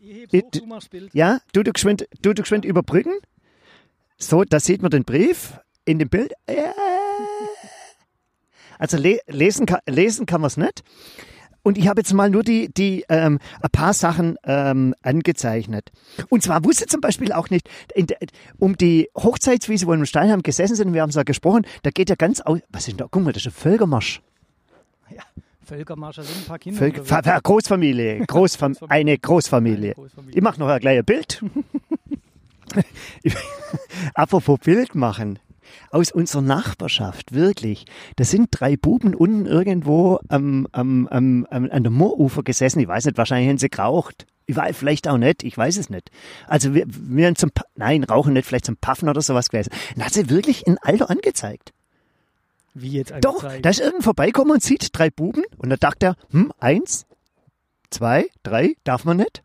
Ich 0.00 0.32
heb's 0.32 0.58
hoch, 0.58 0.60
du 0.60 0.66
machst 0.66 0.90
Bild. 0.90 1.10
Ja, 1.14 1.40
du, 1.52 1.62
du 1.62 1.72
geschwind, 1.72 2.06
du, 2.22 2.32
du 2.34 2.42
geschwind 2.42 2.64
überbrücken. 2.64 3.14
So, 4.16 4.44
da 4.44 4.60
sieht 4.60 4.82
man 4.82 4.90
den 4.90 5.04
Brief 5.04 5.58
in 5.84 5.98
dem 5.98 6.08
Bild. 6.08 6.32
Äh. 6.46 6.62
Also 8.78 8.96
le 8.96 9.20
lesen, 9.26 9.66
kann, 9.66 9.80
lesen 9.86 10.26
kann 10.26 10.40
man 10.40 10.48
es 10.48 10.56
nicht. 10.56 10.82
Und 11.64 11.76
ich 11.78 11.88
habe 11.88 12.00
jetzt 12.02 12.12
mal 12.12 12.30
nur 12.30 12.44
die, 12.44 12.72
die 12.72 13.04
ähm, 13.08 13.40
ein 13.60 13.70
paar 13.72 13.92
Sachen 13.94 14.36
ähm, 14.44 14.94
angezeichnet. 15.02 15.90
Und 16.28 16.42
zwar 16.44 16.62
wusste 16.64 16.86
zum 16.86 17.00
Beispiel 17.00 17.32
auch 17.32 17.50
nicht, 17.50 17.68
der, 17.96 18.18
um 18.58 18.76
die 18.76 19.08
Hochzeitswiese, 19.16 19.86
wo 19.86 19.90
wir 19.90 19.94
in 19.96 20.06
Steinheim 20.06 20.42
gesessen 20.42 20.76
sind, 20.76 20.92
wir 20.94 21.02
haben 21.02 21.08
es 21.10 21.16
ja 21.16 21.22
gesprochen, 21.24 21.66
da 21.82 21.90
geht 21.90 22.10
ja 22.10 22.14
ganz 22.16 22.40
aus. 22.40 22.60
Was 22.68 22.82
ist 22.82 22.90
denn 22.90 22.96
da? 22.98 23.06
Guck 23.10 23.24
mal, 23.24 23.32
das 23.32 23.42
ist 23.46 23.48
ein 23.48 23.52
Völkermarsch. 23.60 24.20
Ja, 25.10 25.22
Völkermarsch, 25.64 26.16
da 26.16 26.22
sind 26.22 26.36
ein 26.36 26.44
paar 26.46 26.58
Kinder. 26.58 26.92
Fa- 27.02 27.22
Fa- 27.22 27.40
Großfamilie. 27.42 28.24
Großfam 28.26 28.76
eine 28.88 29.16
Großfamilie. 29.18 29.76
Eine 29.86 29.94
Großfamilie. 29.94 30.36
Ich 30.36 30.42
mache 30.42 30.60
noch 30.60 30.68
ein 30.68 30.80
kleines 30.80 31.04
Bild. 31.04 31.42
Apropos 34.14 34.58
Bild 34.60 34.94
machen. 34.94 35.38
Aus 35.90 36.10
unserer 36.12 36.42
Nachbarschaft, 36.42 37.32
wirklich. 37.32 37.84
Da 38.16 38.24
sind 38.24 38.48
drei 38.50 38.76
Buben 38.76 39.14
unten 39.14 39.46
irgendwo 39.46 40.18
am, 40.28 40.66
am, 40.72 41.06
am, 41.08 41.46
am, 41.50 41.70
an 41.70 41.82
der 41.82 41.90
Moorufer 41.92 42.42
gesessen. 42.42 42.80
Ich 42.80 42.88
weiß 42.88 43.04
nicht, 43.04 43.18
wahrscheinlich 43.18 43.48
haben 43.48 43.58
sie 43.58 43.68
geraucht. 43.70 44.26
Ich 44.46 44.56
weiß, 44.56 44.76
vielleicht 44.76 45.08
auch 45.08 45.16
nicht, 45.16 45.42
ich 45.42 45.56
weiß 45.56 45.76
es 45.78 45.88
nicht. 45.88 46.10
Also 46.46 46.74
wir, 46.74 46.84
wir 46.86 47.26
haben 47.26 47.36
zum, 47.36 47.50
nein, 47.76 48.04
rauchen 48.04 48.34
nicht, 48.34 48.46
vielleicht 48.46 48.66
zum 48.66 48.76
Paffen 48.76 49.08
oder 49.08 49.22
sowas 49.22 49.48
gewesen. 49.48 49.70
Dann 49.96 50.04
hat 50.04 50.12
sie 50.12 50.28
wirklich 50.28 50.66
ein 50.66 50.76
Alter 50.82 51.08
angezeigt. 51.08 51.72
Wie 52.74 52.90
jetzt 52.90 53.12
Doch, 53.22 53.36
angezeigt. 53.44 53.64
da 53.64 53.70
ist 53.70 53.78
irgendein 53.80 54.02
vorbeikommen 54.02 54.50
und 54.50 54.62
sieht 54.62 54.88
drei 54.92 55.08
Buben 55.08 55.44
und 55.58 55.70
dann 55.70 55.78
dachte 55.78 56.06
er, 56.06 56.16
hm, 56.30 56.52
eins, 56.58 57.06
zwei, 57.88 58.26
drei, 58.42 58.74
darf 58.84 59.04
man 59.04 59.16
nicht? 59.18 59.42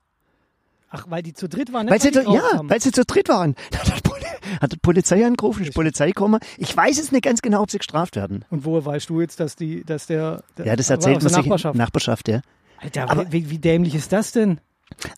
Ach, 0.90 1.06
weil 1.10 1.22
die 1.22 1.34
zu 1.34 1.48
dritt 1.48 1.72
waren, 1.72 1.86
nicht 1.86 1.92
Weil 1.94 2.02
sie, 2.02 2.12
zu, 2.12 2.22
ja, 2.24 2.62
weil 2.64 2.82
sie 2.82 2.92
zu 2.92 3.06
dritt 3.06 3.30
waren. 3.30 3.56
Da 3.72 3.78
hat 3.80 4.04
Poli- 4.04 4.26
hat 4.62 4.72
die 4.74 4.78
Polizei 4.78 5.26
angerufen, 5.26 5.62
ist 5.64 5.70
die 5.70 5.74
Polizei 5.74 6.08
gekommen. 6.08 6.40
Ich 6.58 6.76
weiß 6.76 7.00
es 7.00 7.12
nicht 7.12 7.24
ganz 7.24 7.42
genau, 7.42 7.62
ob 7.62 7.72
sie 7.72 7.78
gestraft 7.78 8.16
werden. 8.16 8.46
Und 8.50 8.66
woher 8.66 8.86
weißt 8.86 9.10
du 9.10 9.22
jetzt, 9.22 9.40
dass 9.40 9.56
die, 9.56 9.84
dass 9.84 10.08
der, 10.08 10.44
der 10.58 10.66
Ja, 10.66 10.76
das 10.76 10.90
erzählt 10.90 11.16
man 11.16 11.22
der 11.22 11.30
sich 11.30 11.38
Nachbarschaft. 11.38 11.76
Nachbarschaft, 11.78 12.28
ja. 12.28 12.42
Alter, 12.82 13.10
Aber- 13.10 13.32
wie, 13.32 13.50
wie 13.50 13.60
dämlich 13.60 13.96
ist 13.96 14.12
das 14.14 14.32
denn? 14.32 14.60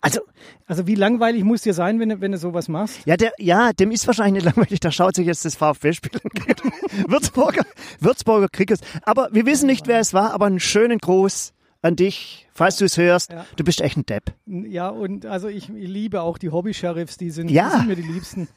Also, 0.02 0.20
Also 0.66 0.86
wie 0.86 0.94
langweilig 0.94 1.44
muss 1.44 1.62
dir 1.62 1.72
sein, 1.72 1.98
wenn 1.98 2.10
du, 2.10 2.20
wenn 2.20 2.32
du 2.32 2.38
sowas 2.38 2.68
machst? 2.68 3.00
ja, 3.06 3.16
der, 3.16 3.32
ja, 3.38 3.72
dem 3.72 3.90
ist 3.90 4.06
wahrscheinlich 4.06 4.44
nicht 4.44 4.54
langweilig, 4.54 4.80
der 4.80 4.90
schaut 4.90 5.14
sich 5.16 5.26
jetzt 5.26 5.44
das 5.46 5.56
VfB-Spiel 5.56 6.10
an. 6.22 6.70
Würzburger, 7.10 7.64
Würzburger 7.98 8.48
Kriegers. 8.48 8.80
Aber 9.04 9.28
wir 9.32 9.46
wissen 9.46 9.66
nicht, 9.66 9.86
wer 9.86 9.98
es 10.00 10.12
war, 10.12 10.34
aber 10.34 10.44
einen 10.46 10.60
schönen 10.60 10.98
Gruß 10.98 11.54
an 11.80 11.96
dich, 11.96 12.46
falls 12.52 12.76
du 12.76 12.84
es 12.84 12.96
hörst. 12.98 13.32
Ja. 13.32 13.46
Du 13.56 13.64
bist 13.64 13.80
echt 13.80 13.96
ein 13.96 14.04
Depp. 14.06 14.34
Ja, 14.46 14.88
und 14.88 15.24
also 15.26 15.48
ich, 15.48 15.68
ich 15.70 15.88
liebe 15.88 16.20
auch 16.20 16.36
die 16.38 16.50
Hobby-Sheriffs, 16.50 17.16
die 17.16 17.30
sind, 17.30 17.50
Ja. 17.50 17.70
die 17.70 17.76
sind 17.78 17.88
mir 17.88 17.96
die 17.96 18.02
liebsten. 18.02 18.48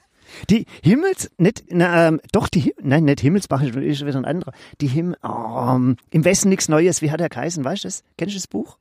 Die 0.49 0.65
Himmels, 0.81 1.29
nicht, 1.37 1.65
na, 1.69 2.07
ähm, 2.07 2.21
doch, 2.31 2.49
die, 2.49 2.73
nein, 2.81 3.05
nicht 3.05 3.21
Himmelsbach, 3.21 3.61
ist 3.61 4.05
wieder 4.05 4.17
ein 4.17 4.25
anderer. 4.25 4.53
Die 4.81 4.87
Him, 4.87 5.15
oh, 5.23 5.77
im 6.09 6.25
Westen 6.25 6.49
nichts 6.49 6.69
Neues, 6.69 7.01
wie 7.01 7.11
hat 7.11 7.21
er 7.21 7.29
geheißen, 7.29 7.63
weißt 7.63 7.83
du 7.83 7.87
das? 7.87 8.03
Kennst 8.17 8.33
du 8.35 8.37
das 8.39 8.47
Buch? 8.47 8.77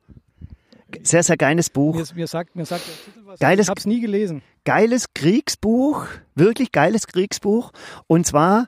Sehr, 1.03 1.23
sehr 1.23 1.37
geiles 1.37 1.69
Buch. 1.69 1.95
Mir, 1.95 2.05
mir, 2.15 2.27
sagt, 2.27 2.55
mir 2.55 2.65
sagt 2.65 2.87
der 2.87 2.93
Titel 3.13 3.25
was. 3.25 3.39
Geiles- 3.39 3.65
ich 3.65 3.69
hab's 3.69 3.85
nie 3.85 3.99
gelesen. 4.01 4.41
Geiles 4.63 5.13
Kriegsbuch, 5.13 6.05
wirklich 6.35 6.71
geiles 6.71 7.07
Kriegsbuch. 7.07 7.71
Und 8.07 8.25
zwar, 8.25 8.67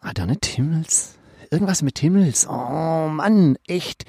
hat 0.00 0.18
er 0.18 0.26
nicht 0.26 0.46
Himmels? 0.46 1.14
Irgendwas 1.50 1.82
mit 1.82 1.98
Himmels. 1.98 2.46
Oh 2.48 3.08
Mann, 3.08 3.56
echt. 3.66 4.04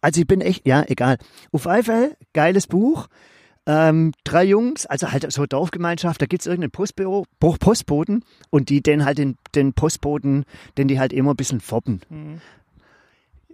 Also 0.00 0.20
ich 0.20 0.26
bin 0.26 0.40
echt, 0.40 0.66
ja, 0.66 0.84
egal. 0.86 1.18
Auf 1.52 1.62
Fall, 1.62 2.16
geiles 2.32 2.66
Buch. 2.66 3.08
Ähm, 3.70 4.12
drei 4.24 4.44
Jungs, 4.44 4.86
also 4.86 5.12
halt 5.12 5.30
so 5.30 5.44
Dorfgemeinschaft, 5.44 6.22
da 6.22 6.26
gibt's 6.26 6.46
irgendeinen 6.46 6.70
Postbüro, 6.70 7.26
Bo- 7.38 7.56
Postboten 7.60 8.24
und 8.48 8.70
die 8.70 8.82
den 8.82 9.04
halt 9.04 9.18
den, 9.18 9.36
den 9.54 9.74
Postboten, 9.74 10.46
den 10.78 10.88
die 10.88 10.98
halt 10.98 11.12
immer 11.12 11.34
ein 11.34 11.36
bisschen 11.36 11.60
foppen. 11.60 12.00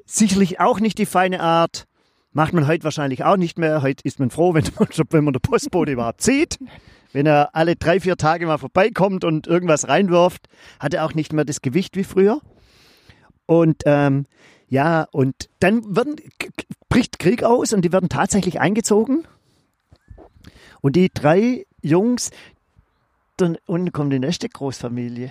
Sicherlich 0.07 0.61
auch 0.61 0.79
nicht 0.81 0.99
die 0.99 1.07
feine 1.07 1.41
Art. 1.41 1.87
Macht 2.33 2.53
man 2.53 2.67
heute 2.67 2.85
wahrscheinlich 2.85 3.25
auch 3.25 3.37
nicht 3.37 3.59
mehr. 3.59 3.83
Heute 3.83 4.03
ist 4.05 4.19
man 4.21 4.31
froh, 4.31 4.55
wenn 4.55 4.65
man, 4.79 4.89
wenn 5.11 5.25
man 5.25 5.33
der 5.33 5.41
Postbote 5.41 5.91
überhaupt 5.93 6.23
sieht. 6.23 6.59
Wenn 7.13 7.27
er 7.27 7.51
alle 7.55 7.75
drei, 7.77 7.99
vier 8.01 8.17
Tage 8.17 8.47
mal 8.47 8.59
vorbeikommt 8.59 9.25
und 9.25 9.47
irgendwas 9.47 9.89
reinwirft, 9.89 10.47
hat 10.81 10.95
er 10.95 11.05
auch 11.05 11.15
nicht 11.15 11.33
mehr 11.33 11.45
das 11.45 11.61
Gewicht 11.61 11.97
wie 11.97 12.05
früher. 12.05 12.41
Und 13.47 13.83
ähm, 13.87 14.27
ja, 14.69 15.07
und 15.13 15.49
dann 15.61 15.97
werden, 15.97 16.17
bricht 16.89 17.19
Krieg 17.19 17.43
aus 17.45 17.73
und 17.73 17.83
die 17.83 17.93
werden 17.93 18.09
tatsächlich 18.09 18.61
eingezogen. 18.61 19.27
Und 20.85 20.97
die 20.97 21.09
drei 21.09 21.65
Jungs, 21.81 22.31
dann 23.39 23.57
unten 23.65 23.91
kommt 23.91 24.13
die 24.13 24.19
nächste 24.19 24.51
Großfamilie. 24.51 25.31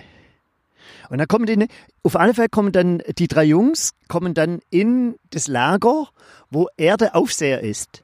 Und 1.10 1.18
dann 1.18 1.28
kommen 1.28 1.46
die, 1.46 1.68
auf 2.02 2.16
alle 2.16 2.34
Fälle 2.34 2.48
kommen 2.48 2.72
dann 2.72 3.00
die 3.18 3.28
drei 3.28 3.44
Jungs, 3.44 3.92
kommen 4.08 4.34
dann 4.34 4.58
in 4.70 5.14
das 5.30 5.46
Lager, 5.46 6.08
wo 6.50 6.66
er 6.76 6.96
der 6.96 7.14
Aufseher 7.14 7.60
ist. 7.60 8.02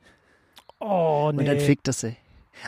Oh, 0.78 1.33
nee. 1.33 1.40
Und 1.40 1.47
dann 1.47 1.59
fickt 1.59 1.88
er 1.88 1.92
sie. 1.92 2.16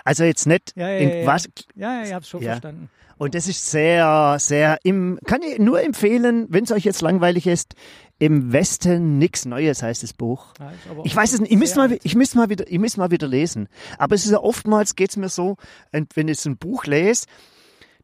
Also 0.04 0.24
jetzt 0.24 0.48
nicht 0.48 0.72
Ja, 0.74 0.88
ja, 0.88 0.98
in 0.98 1.10
ja, 1.10 1.14
ja. 1.14 1.26
was. 1.28 1.48
ja, 1.76 1.94
ja, 2.00 2.02
ich 2.04 2.12
hab's 2.12 2.28
schon 2.28 2.42
Ja. 2.42 2.50
verstanden. 2.54 2.90
Und 3.18 3.36
das 3.36 3.46
ist 3.46 3.70
sehr, 3.70 4.36
sehr 4.40 4.78
im, 4.82 5.20
kann 5.26 5.42
ich 5.42 5.60
nur 5.60 5.80
empfehlen, 5.80 6.46
wenn 6.48 6.64
es 6.64 6.72
euch 6.72 6.82
jetzt 6.82 7.02
langweilig 7.02 7.46
ist, 7.46 7.76
im 8.22 8.52
Westen 8.52 9.18
nichts 9.18 9.46
Neues 9.46 9.82
heißt 9.82 10.04
das 10.04 10.12
Buch. 10.12 10.54
Ja, 10.60 10.72
Ich 11.02 11.16
weiß 11.16 11.32
es 11.32 11.40
nicht, 11.40 11.50
ich 11.50 11.58
müsste 11.58 11.78
mal, 11.78 11.98
ich 12.04 12.14
müsste 12.14 12.36
mal 12.38 12.50
wieder, 12.50 12.70
ich 12.70 12.78
müsste 12.78 13.00
mal 13.00 13.10
wieder 13.10 13.26
lesen. 13.26 13.68
Aber 13.98 14.14
es 14.14 14.24
ist 14.24 14.30
ja 14.30 14.38
oftmals 14.38 14.94
geht's 14.94 15.16
mir 15.16 15.28
so, 15.28 15.56
wenn 15.90 16.28
ich 16.28 16.38
so 16.38 16.50
ein 16.50 16.56
Buch 16.56 16.84
lese, 16.84 17.26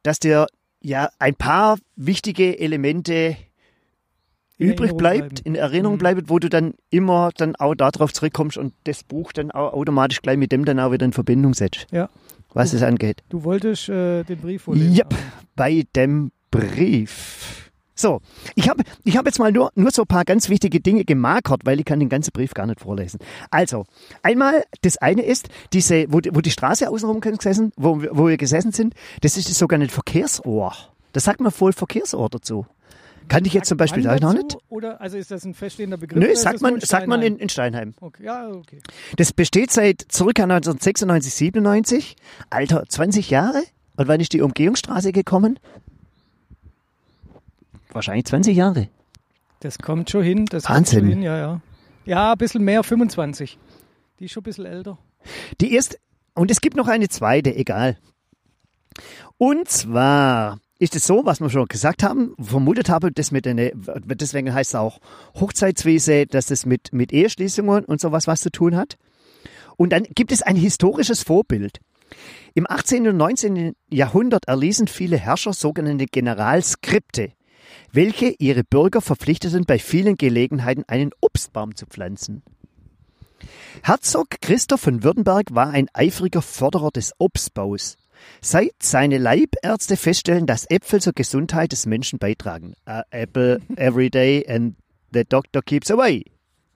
dass 0.03 0.19
dir 0.19 0.47
ja 0.81 1.09
ein 1.21 1.37
paar 1.37 1.79
wichtige 1.95 2.59
Elemente 2.59 3.37
In 4.57 4.71
übrig 4.73 4.97
bleibt, 4.97 5.29
bleiben. 5.29 5.37
in 5.45 5.55
Erinnerung 5.55 5.95
Mhm. 5.95 5.99
bleibt, 6.01 6.29
wo 6.31 6.41
du 6.41 6.49
dann 6.49 6.75
immer 6.91 7.31
dann 7.37 7.55
auch 7.55 7.77
darauf 7.77 8.13
zurückkommst 8.13 8.59
und 8.59 8.75
das 8.85 9.05
Buch 9.05 9.33
dann 9.33 9.53
auch 9.53 9.73
automatisch 9.73 10.21
gleich 10.21 10.37
mit 10.37 10.51
dem 10.51 10.65
dann 10.65 10.81
auch 10.81 10.91
wieder 10.91 11.07
in 11.07 11.13
Verbindung 11.13 11.55
setzt, 11.55 11.87
Ja. 11.93 12.09
was 12.53 12.73
es 12.73 12.83
angeht. 12.83 13.23
Du 13.29 13.45
wolltest 13.45 13.89
äh, 13.89 14.25
den 14.25 14.39
Brief 14.41 14.63
vorlesen. 14.63 14.97
Yep, 14.97 15.15
bei 15.55 15.85
dem 15.95 16.33
Brief. 16.51 17.68
So, 17.99 18.21
ich 18.55 18.69
habe 18.69 18.85
ich 19.03 19.17
hab 19.17 19.27
jetzt 19.27 19.41
mal 19.41 19.51
nur, 19.51 19.73
nur 19.75 19.91
so 19.91 20.03
ein 20.03 20.07
paar 20.07 20.25
ganz 20.25 20.49
wichtige 20.49 20.79
Dinge 20.81 21.05
gemarkert, 21.05 21.63
weil 21.65 21.81
ich 21.81 21.85
kann 21.85 21.99
den 21.99 22.09
ganzen 22.09 22.31
Brief 22.31 22.55
gar 22.55 22.65
nicht 22.67 22.81
vorlesen. 22.81 23.19
Also, 23.51 23.87
einmal, 24.23 24.63
das 24.83 24.99
eine 24.99 25.23
ist, 25.23 25.49
diese, 25.73 26.07
wo, 26.13 26.21
die- 26.21 26.33
wo 26.33 26.41
die 26.41 26.53
Straße 26.53 26.89
außenrum 26.89 27.21
gesessen, 27.21 27.73
wo, 27.77 28.01
wir- 28.01 28.11
wo 28.17 28.29
wir 28.29 28.37
gesessen 28.37 28.71
sind, 28.71 28.95
das 29.23 29.37
ist 29.37 29.49
das 29.51 29.59
sogenannte 29.59 29.93
Verkehrsohr. 29.93 30.75
Das 31.13 31.25
sagt 31.25 31.41
man 31.41 31.51
voll 31.51 31.73
Verkehrsohr 31.73 32.29
dazu. 32.29 32.67
Kann 33.27 33.45
ich 33.45 33.53
jetzt 33.53 33.69
zum 33.69 33.77
Beispiel 33.77 34.09
auch 34.09 34.21
noch 34.21 34.33
nicht? 34.33 34.57
Oder 34.69 35.01
also 35.01 35.17
ist 35.19 35.31
das 35.33 35.45
ein 35.45 35.53
feststehender 35.55 35.97
Begriff? 35.99 36.23
Nö, 36.23 36.35
sagt 36.37 36.63
man, 36.63 36.77
in 36.77 36.81
sagt 36.81 37.09
man 37.09 37.19
Steinheim? 37.21 37.35
in, 37.37 37.43
in 37.43 37.49
Steinheim. 37.49 37.95
Okay, 38.01 38.25
ja, 38.25 38.49
okay. 38.49 38.79
Das 39.17 39.33
besteht 39.33 39.73
seit 39.73 40.07
circa 40.11 40.45
1996, 40.45 41.35
97. 41.35 42.17
Alter, 42.49 42.85
20 42.89 43.29
Jahre? 43.29 43.63
Und 43.97 44.07
wann 44.07 44.21
ist 44.21 44.33
die 44.33 44.41
Umgehungsstraße 44.41 45.11
gekommen? 45.13 45.59
Wahrscheinlich 47.93 48.27
20 48.27 48.57
Jahre. 48.57 48.89
Das 49.61 49.79
kommt 49.79 50.11
schon 50.11 50.23
hin. 50.23 50.47
Das 50.47 50.69
Wahnsinn. 50.69 51.01
Kommt 51.01 51.13
schon 51.13 51.19
hin, 51.19 51.23
ja, 51.23 51.37
ja. 51.37 51.61
Ja, 52.05 52.33
ein 52.33 52.39
bisschen 52.39 52.65
mehr, 52.65 52.83
25. 52.83 53.59
Die 54.19 54.25
ist 54.25 54.33
schon 54.33 54.41
ein 54.41 54.45
bisschen 54.45 54.67
älter. 54.67 54.99
Die 55.61 55.75
erste, 55.75 55.99
und 56.35 56.51
es 56.51 56.61
gibt 56.61 56.77
noch 56.77 56.89
eine 56.89 57.09
zweite, 57.09 57.55
egal. 57.55 57.99
Und 59.37 59.69
zwar 59.69 60.59
ist 60.79 60.95
es 60.95 61.07
so, 61.07 61.25
was 61.25 61.41
wir 61.41 61.51
schon 61.51 61.67
gesagt 61.67 62.03
haben, 62.03 62.35
vermutet 62.41 62.89
habe, 62.89 63.13
das 63.13 63.31
mit 63.31 63.47
eine, 63.47 63.73
deswegen 63.75 64.55
heißt 64.55 64.71
es 64.71 64.75
auch 64.75 65.01
Hochzeitswiese, 65.35 66.27
dass 66.27 66.47
das 66.47 66.67
mit, 66.67 66.93
mit 66.93 67.13
Eheschließungen 67.13 67.85
und 67.85 68.01
sowas 68.01 68.27
was 68.27 68.41
zu 68.41 68.51
tun 68.51 68.77
hat. 68.77 68.97
Und 69.77 69.93
dann 69.93 70.05
gibt 70.05 70.33
es 70.33 70.43
ein 70.43 70.57
historisches 70.57 71.23
Vorbild. 71.23 71.81
Im 72.55 72.67
18. 72.69 73.09
und 73.09 73.17
19. 73.17 73.75
Jahrhundert 73.91 74.49
erließen 74.49 74.89
viele 74.89 75.17
Herrscher 75.17 75.53
sogenannte 75.53 76.07
Generalskripte, 76.07 77.33
welche 77.93 78.35
ihre 78.39 78.65
Bürger 78.65 79.01
verpflichteten, 79.01 79.65
bei 79.65 79.79
vielen 79.79 80.17
Gelegenheiten 80.17 80.85
einen 80.87 81.11
Obstbaum 81.21 81.75
zu 81.75 81.87
pflanzen. 81.87 82.43
Herzog 83.83 84.41
Christoph 84.41 84.81
von 84.81 85.03
Württemberg 85.03 85.55
war 85.55 85.71
ein 85.71 85.89
eifriger 85.93 86.43
Förderer 86.43 86.91
des 86.91 87.13
Obstbaus. 87.19 87.97
Seit 88.41 88.75
seine 88.83 89.19
Leibärzte 89.19 89.97
feststellen, 89.97 90.47
dass 90.47 90.69
Äpfel 90.69 91.01
zur 91.01 91.13
Gesundheit 91.13 91.73
des 91.73 91.87
Menschen 91.87 92.19
beitragen. 92.19 92.75
A 92.85 93.03
apple 93.11 93.61
every 93.77 94.11
day 94.11 94.45
and 94.49 94.75
the 95.13 95.25
doctor 95.25 95.63
keeps 95.63 95.91
away. 95.91 96.25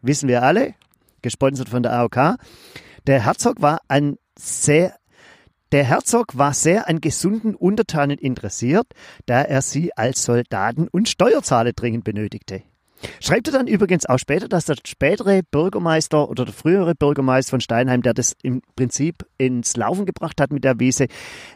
Wissen 0.03 0.29
wir 0.29 0.43
alle, 0.43 0.75
gesponsert 1.21 1.69
von 1.69 1.83
der 1.83 1.93
AOK. 1.93 2.37
Der 3.07 3.25
Herzog 3.25 3.61
war 3.61 3.81
an 3.89 4.19
sehr 4.39 4.95
der 5.73 5.85
Herzog 5.85 6.37
war 6.37 6.55
sehr 6.55 6.89
an 6.89 7.01
gesunden 7.01 7.55
Untertanen 7.55 8.19
interessiert, 8.19 8.87
da 9.27 9.43
er 9.43 9.63
sie 9.63 9.97
als 9.97 10.25
Soldaten 10.25 10.87
und 10.89 11.09
Steuerzahler 11.09 11.73
dringend 11.73 12.05
benötigte. 12.05 12.63
Schreibt 13.21 13.49
er 13.49 13.53
dann 13.53 13.67
übrigens 13.67 14.07
auch 14.07 14.19
später, 14.19 14.49
dass 14.49 14.67
der 14.67 14.77
spätere 14.87 15.43
Bürgermeister 15.51 16.29
oder 16.29 16.45
der 16.45 16.55
frühere 16.55 16.95
Bürgermeister 16.95 17.51
von 17.51 17.61
Steinheim, 17.61 18.03
der 18.03 18.15
das 18.15 18.37
im 18.43 18.63
Prinzip 18.77 19.27
ins 19.39 19.77
Laufen 19.77 20.07
gebracht 20.07 20.41
hat 20.41 20.53
mit 20.53 20.63
der 20.63 20.79
Wiese, 20.79 21.07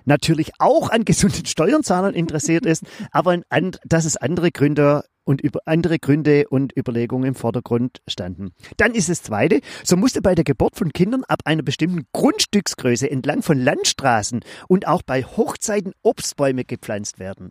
natürlich 0.05 0.53
auch 0.59 0.91
an 0.91 1.05
gesunden 1.05 1.47
Steuerzahlern 1.47 2.15
interessiert 2.15 2.67
ist, 2.67 2.85
aber 3.13 3.41
an, 3.49 3.73
dass 3.85 4.07
es 4.07 4.17
andere 4.17 4.51
Gründe 4.51 5.05
und 5.27 5.43
über 5.43 5.61
andere 5.67 5.99
Gründe 5.99 6.49
und 6.49 6.73
Überlegungen 6.75 7.27
im 7.29 7.35
Vordergrund 7.35 8.01
standen. 8.09 8.53
Dann 8.79 8.95
ist 8.95 9.11
das 9.11 9.23
zweite, 9.23 9.61
so 9.85 9.97
musste 9.97 10.23
bei 10.23 10.35
der 10.35 10.45
Geburt 10.45 10.77
von 10.77 10.93
Kindern 10.95 11.25
ab 11.25 11.41
einer 11.45 11.63
bestimmten 11.63 12.07
Grundstücksgröße 12.13 13.11
entlang 13.11 13.43
von 13.43 13.59
Landstraßen 13.61 14.41
und 14.69 14.87
auch 14.87 15.03
bei 15.03 15.23
Hochzeiten 15.25 15.93
Obstbäume 16.03 16.65
gepflanzt 16.65 17.19
werden. 17.19 17.51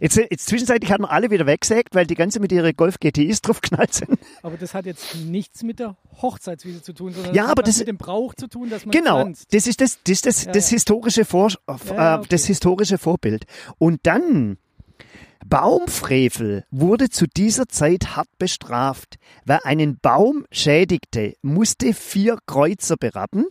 Jetzt, 0.00 0.16
jetzt 0.16 0.46
zwischenzeitlich 0.46 0.90
hat 0.90 1.00
man 1.00 1.08
alle 1.08 1.30
wieder 1.30 1.46
weggesägt, 1.46 1.94
weil 1.94 2.04
die 2.04 2.16
ganze 2.16 2.40
mit 2.40 2.50
ihren 2.50 2.74
Golf 2.74 2.98
GTIs 2.98 3.42
draufgeknallt 3.42 3.94
sind. 3.94 4.18
Aber 4.42 4.56
das 4.56 4.74
hat 4.74 4.86
jetzt 4.86 5.14
nichts 5.14 5.62
mit 5.62 5.78
der 5.78 5.96
Hochzeitswiese 6.20 6.82
zu 6.82 6.92
tun, 6.92 7.12
sondern 7.12 7.32
Ja, 7.32 7.42
das 7.44 7.52
aber 7.52 7.60
hat 7.62 7.68
das- 7.68 7.78
mit 7.78 7.88
dem 7.88 7.96
Brauch 7.96 8.34
zu 8.34 8.48
tun, 8.48 8.70
dass 8.70 8.84
man 8.84 8.90
Genau, 8.90 9.20
pflanzt. 9.20 9.54
das 9.54 9.68
ist 9.68 9.80
das, 9.80 9.98
das, 10.02 10.10
ist 10.12 10.26
das, 10.26 10.44
Ja, 10.46 10.52
das, 10.52 10.70
ja. 10.70 10.74
Historische 10.74 11.24
Vor, 11.24 11.50
äh, 11.68 11.74
ja, 11.94 12.18
okay. 12.18 12.26
das 12.28 12.44
historische 12.46 12.98
Vorbild. 12.98 13.44
Und 13.78 14.00
dann 14.02 14.58
Baumfrevel 15.46 16.64
wurde 16.70 17.10
zu 17.10 17.26
dieser 17.26 17.68
Zeit 17.68 18.16
hart 18.16 18.28
bestraft. 18.38 19.16
Wer 19.44 19.66
einen 19.66 19.98
Baum 20.00 20.46
schädigte, 20.50 21.34
musste 21.42 21.92
vier 21.92 22.38
Kreuzer 22.46 22.96
berappen. 22.96 23.46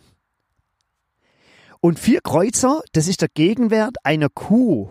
Und 1.80 1.98
vier 1.98 2.20
Kreuzer, 2.20 2.82
das 2.92 3.06
ist 3.06 3.20
der 3.20 3.28
Gegenwert 3.28 3.96
einer 4.04 4.28
Kuh. 4.28 4.90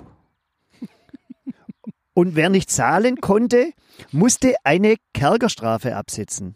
Und 2.14 2.36
wer 2.36 2.50
nicht 2.50 2.72
zahlen 2.72 3.20
konnte, 3.20 3.74
musste 4.12 4.56
eine 4.64 4.96
Kerkerstrafe 5.14 5.96
absitzen. 5.96 6.56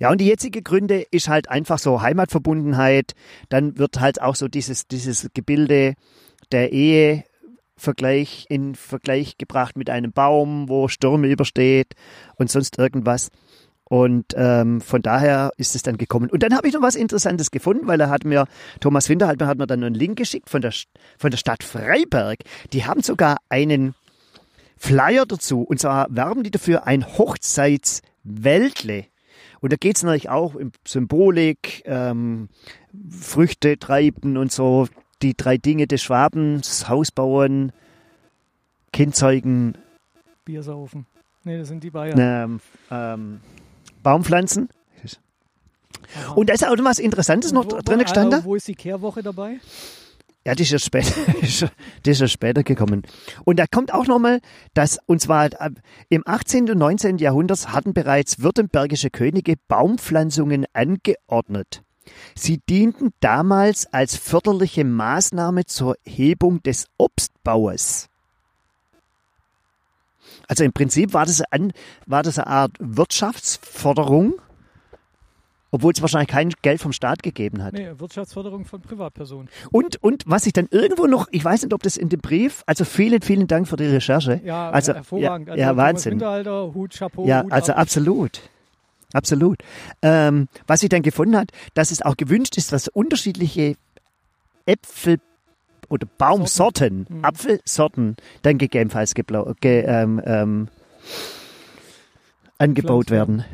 Ja, 0.00 0.10
und 0.10 0.20
die 0.20 0.26
jetzige 0.26 0.62
Gründe 0.62 1.04
ist 1.10 1.28
halt 1.28 1.50
einfach 1.50 1.78
so 1.78 2.00
Heimatverbundenheit. 2.00 3.14
Dann 3.50 3.78
wird 3.78 4.00
halt 4.00 4.22
auch 4.22 4.34
so 4.34 4.48
dieses, 4.48 4.86
dieses 4.88 5.28
Gebilde 5.34 5.94
der 6.50 6.72
Ehe 6.72 7.24
Vergleich, 7.76 8.46
in 8.48 8.74
Vergleich 8.74 9.36
gebracht 9.38 9.76
mit 9.76 9.90
einem 9.90 10.12
Baum, 10.12 10.68
wo 10.68 10.88
Stürme 10.88 11.28
übersteht 11.28 11.94
und 12.36 12.50
sonst 12.50 12.78
irgendwas. 12.78 13.30
Und 13.88 14.34
ähm, 14.34 14.80
von 14.80 15.00
daher 15.00 15.52
ist 15.58 15.76
es 15.76 15.82
dann 15.82 15.96
gekommen. 15.96 16.28
Und 16.28 16.42
dann 16.42 16.56
habe 16.56 16.66
ich 16.66 16.74
noch 16.74 16.82
was 16.82 16.96
Interessantes 16.96 17.52
gefunden, 17.52 17.86
weil 17.86 18.00
er 18.00 18.10
hat 18.10 18.24
mir, 18.24 18.46
Thomas 18.80 19.08
Winter 19.08 19.28
hat 19.28 19.38
mir, 19.38 19.46
hat 19.46 19.58
mir 19.58 19.66
dann 19.68 19.84
einen 19.84 19.94
Link 19.94 20.18
geschickt 20.18 20.50
von 20.50 20.60
der, 20.60 20.72
von 21.18 21.30
der 21.30 21.38
Stadt 21.38 21.62
Freiberg. 21.62 22.40
Die 22.72 22.84
haben 22.84 23.02
sogar 23.02 23.36
einen 23.48 23.94
Flyer 24.76 25.24
dazu. 25.24 25.62
Und 25.62 25.78
zwar 25.78 26.08
werben 26.10 26.42
die 26.42 26.50
dafür 26.50 26.86
ein 26.86 27.06
Hochzeitswäldle. 27.06 29.04
Und 29.60 29.72
da 29.72 29.76
geht 29.76 29.96
es 29.96 30.02
natürlich 30.02 30.30
auch 30.30 30.54
um 30.54 30.72
Symbolik, 30.86 31.82
ähm, 31.86 32.48
Früchte 33.08 33.78
treiben 33.78 34.36
und 34.36 34.50
so. 34.50 34.88
Die 35.22 35.34
drei 35.34 35.56
Dinge 35.56 35.86
des 35.86 36.02
Schwabens, 36.02 36.88
Haus 36.88 37.10
bauen, 37.10 37.72
Kind 38.92 39.16
zeugen, 39.16 39.76
Bier 40.44 40.62
saufen. 40.62 41.06
Nee, 41.44 41.58
das 41.58 41.68
sind 41.68 41.82
die 41.82 41.90
Bayern. 41.90 42.18
ähm, 42.18 42.60
ähm, 42.90 43.40
Baumpflanzen. 44.02 44.68
Aha. 46.24 46.32
Und 46.34 46.48
da 46.48 46.54
ist 46.54 46.66
auch 46.66 46.76
noch 46.76 46.84
was 46.84 46.98
Interessantes 46.98 47.52
noch 47.52 47.64
Wo- 47.64 47.80
drin 47.80 47.98
gestanden. 47.98 48.44
Wo 48.44 48.54
ist 48.54 48.68
die 48.68 48.74
Kehrwoche 48.74 49.22
dabei? 49.22 49.58
Ja, 50.44 50.52
das 50.54 50.60
ist 50.60 50.70
ja 50.70 50.78
später, 50.78 51.14
ist 51.42 52.20
ja 52.20 52.28
später 52.28 52.62
gekommen. 52.62 53.02
Und 53.44 53.58
da 53.58 53.66
kommt 53.66 53.92
auch 53.92 54.06
nochmal, 54.06 54.40
dass, 54.74 55.00
und 55.06 55.20
zwar 55.20 55.46
äh, 55.60 55.70
im 56.08 56.22
18. 56.24 56.70
und 56.70 56.78
19. 56.78 57.18
Jahrhundert 57.18 57.72
hatten 57.72 57.92
bereits 57.94 58.40
württembergische 58.40 59.10
Könige 59.10 59.54
Baumpflanzungen 59.66 60.66
angeordnet. 60.72 61.82
Sie 62.34 62.58
dienten 62.58 63.12
damals 63.20 63.86
als 63.92 64.16
förderliche 64.16 64.84
Maßnahme 64.84 65.64
zur 65.66 65.96
Hebung 66.04 66.62
des 66.62 66.86
Obstbaues. 66.98 68.08
Also 70.48 70.64
im 70.64 70.72
Prinzip 70.72 71.12
war 71.12 71.26
das, 71.26 71.42
an, 71.50 71.72
war 72.06 72.22
das 72.22 72.38
eine 72.38 72.46
Art 72.46 72.72
Wirtschaftsförderung, 72.78 74.34
obwohl 75.72 75.92
es 75.92 76.00
wahrscheinlich 76.00 76.28
kein 76.28 76.50
Geld 76.62 76.80
vom 76.80 76.92
Staat 76.92 77.22
gegeben 77.22 77.62
hat. 77.62 77.72
Nee, 77.74 77.90
Wirtschaftsförderung 77.96 78.64
von 78.64 78.80
Privatpersonen. 78.80 79.48
Und, 79.72 80.02
und 80.02 80.22
was 80.26 80.46
ich 80.46 80.52
dann 80.52 80.68
irgendwo 80.70 81.06
noch, 81.06 81.26
ich 81.32 81.44
weiß 81.44 81.62
nicht, 81.62 81.74
ob 81.74 81.82
das 81.82 81.96
in 81.96 82.08
dem 82.08 82.20
Brief, 82.20 82.62
also 82.66 82.84
vielen, 82.84 83.22
vielen 83.22 83.46
Dank 83.48 83.66
für 83.66 83.76
die 83.76 83.86
Recherche. 83.86 84.40
Ja, 84.44 84.70
also, 84.70 84.94
hervorragend. 84.94 85.48
Ja, 85.48 85.52
Also 85.54 85.60
ja 85.62 85.76
Wahnsinn. 85.76 86.12
Winterhalter, 86.12 86.72
Hut, 86.74 86.94
Chapeau, 86.96 87.26
Ja, 87.26 87.42
Hut 87.42 87.52
also 87.52 87.72
ab. 87.72 87.78
absolut. 87.78 88.40
Absolut. 89.12 89.58
Ähm, 90.02 90.48
was 90.66 90.82
ich 90.82 90.88
dann 90.88 91.02
gefunden 91.02 91.36
hat, 91.36 91.50
dass 91.74 91.90
es 91.90 92.02
auch 92.02 92.16
gewünscht 92.16 92.56
ist, 92.56 92.72
dass 92.72 92.88
unterschiedliche 92.88 93.76
Äpfel 94.66 95.18
oder 95.88 96.06
Baumsorten, 96.18 97.06
Mhm. 97.08 97.24
Apfelsorten 97.24 98.16
dann 98.42 98.58
gegebenenfalls 98.58 99.14
ge, 99.14 99.24
ähm, 99.86 100.20
ähm, 100.24 100.68
angebaut 102.58 103.10
werden. 103.10 103.44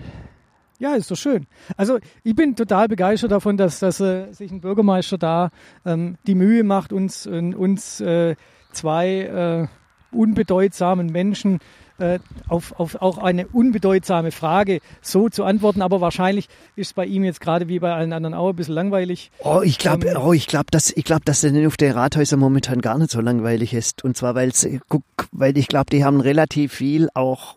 Ja, 0.78 0.94
ist 0.94 1.11
doch 1.11 1.16
schön. 1.16 1.47
Also 1.76 1.99
ich 2.25 2.35
bin 2.35 2.56
total 2.56 2.88
begeistert 2.88 3.30
davon, 3.30 3.56
dass, 3.56 3.78
dass 3.78 4.00
äh, 4.00 4.32
sich 4.32 4.50
ein 4.50 4.61
Bürgermeister 4.61 5.16
da 5.16 5.50
ähm, 5.85 6.16
die 6.26 6.35
Mühe 6.35 6.64
macht, 6.64 6.92
uns, 6.92 7.26
äh, 7.26 7.54
uns 7.54 8.00
äh, 8.00 8.35
zwei 8.73 9.68
äh, 10.11 10.16
unbedeutsamen 10.16 11.06
Menschen 11.06 11.61
äh, 11.99 12.18
auf, 12.49 12.78
auf 12.78 13.00
auch 13.00 13.18
eine 13.18 13.46
unbedeutsame 13.49 14.30
Frage 14.30 14.80
so 15.00 15.28
zu 15.28 15.44
antworten. 15.44 15.82
Aber 15.82 16.00
wahrscheinlich 16.00 16.49
ist 16.76 16.88
es 16.88 16.92
bei 16.92 17.06
ihm 17.06 17.25
jetzt 17.25 17.40
gerade 17.40 17.68
wie 17.68 17.78
bei 17.78 17.92
allen 17.92 18.12
anderen 18.12 18.34
auch 18.34 18.50
ein 18.50 18.56
bisschen 18.56 18.75
langweilig. 18.75 19.30
Oh, 19.40 19.61
ich 19.62 19.78
glaube, 19.78 20.08
Ähm, 20.08 20.16
oh, 20.22 20.32
ich 20.32 20.46
glaube, 20.46 20.66
dass 20.70 20.90
ich 20.90 21.04
glaube, 21.04 21.22
dass 21.25 21.44
es 21.44 21.66
auf 21.66 21.76
der 21.76 21.96
Rathäuser 21.96 22.37
momentan 22.37 22.80
gar 22.80 22.99
nicht 22.99 23.11
so 23.11 23.20
langweilig 23.20 23.75
ist. 23.75 24.04
Und 24.04 24.16
zwar, 24.16 24.34
weil's, 24.34 24.64
äh, 24.64 24.80
guck, 24.88 25.04
weil 25.32 25.56
ich 25.56 25.68
glaube, 25.68 25.90
die 25.90 26.04
haben 26.04 26.20
relativ 26.20 26.72
viel 26.72 27.08
auch 27.14 27.56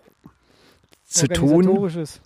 zu 1.07 1.27
tun, 1.27 1.67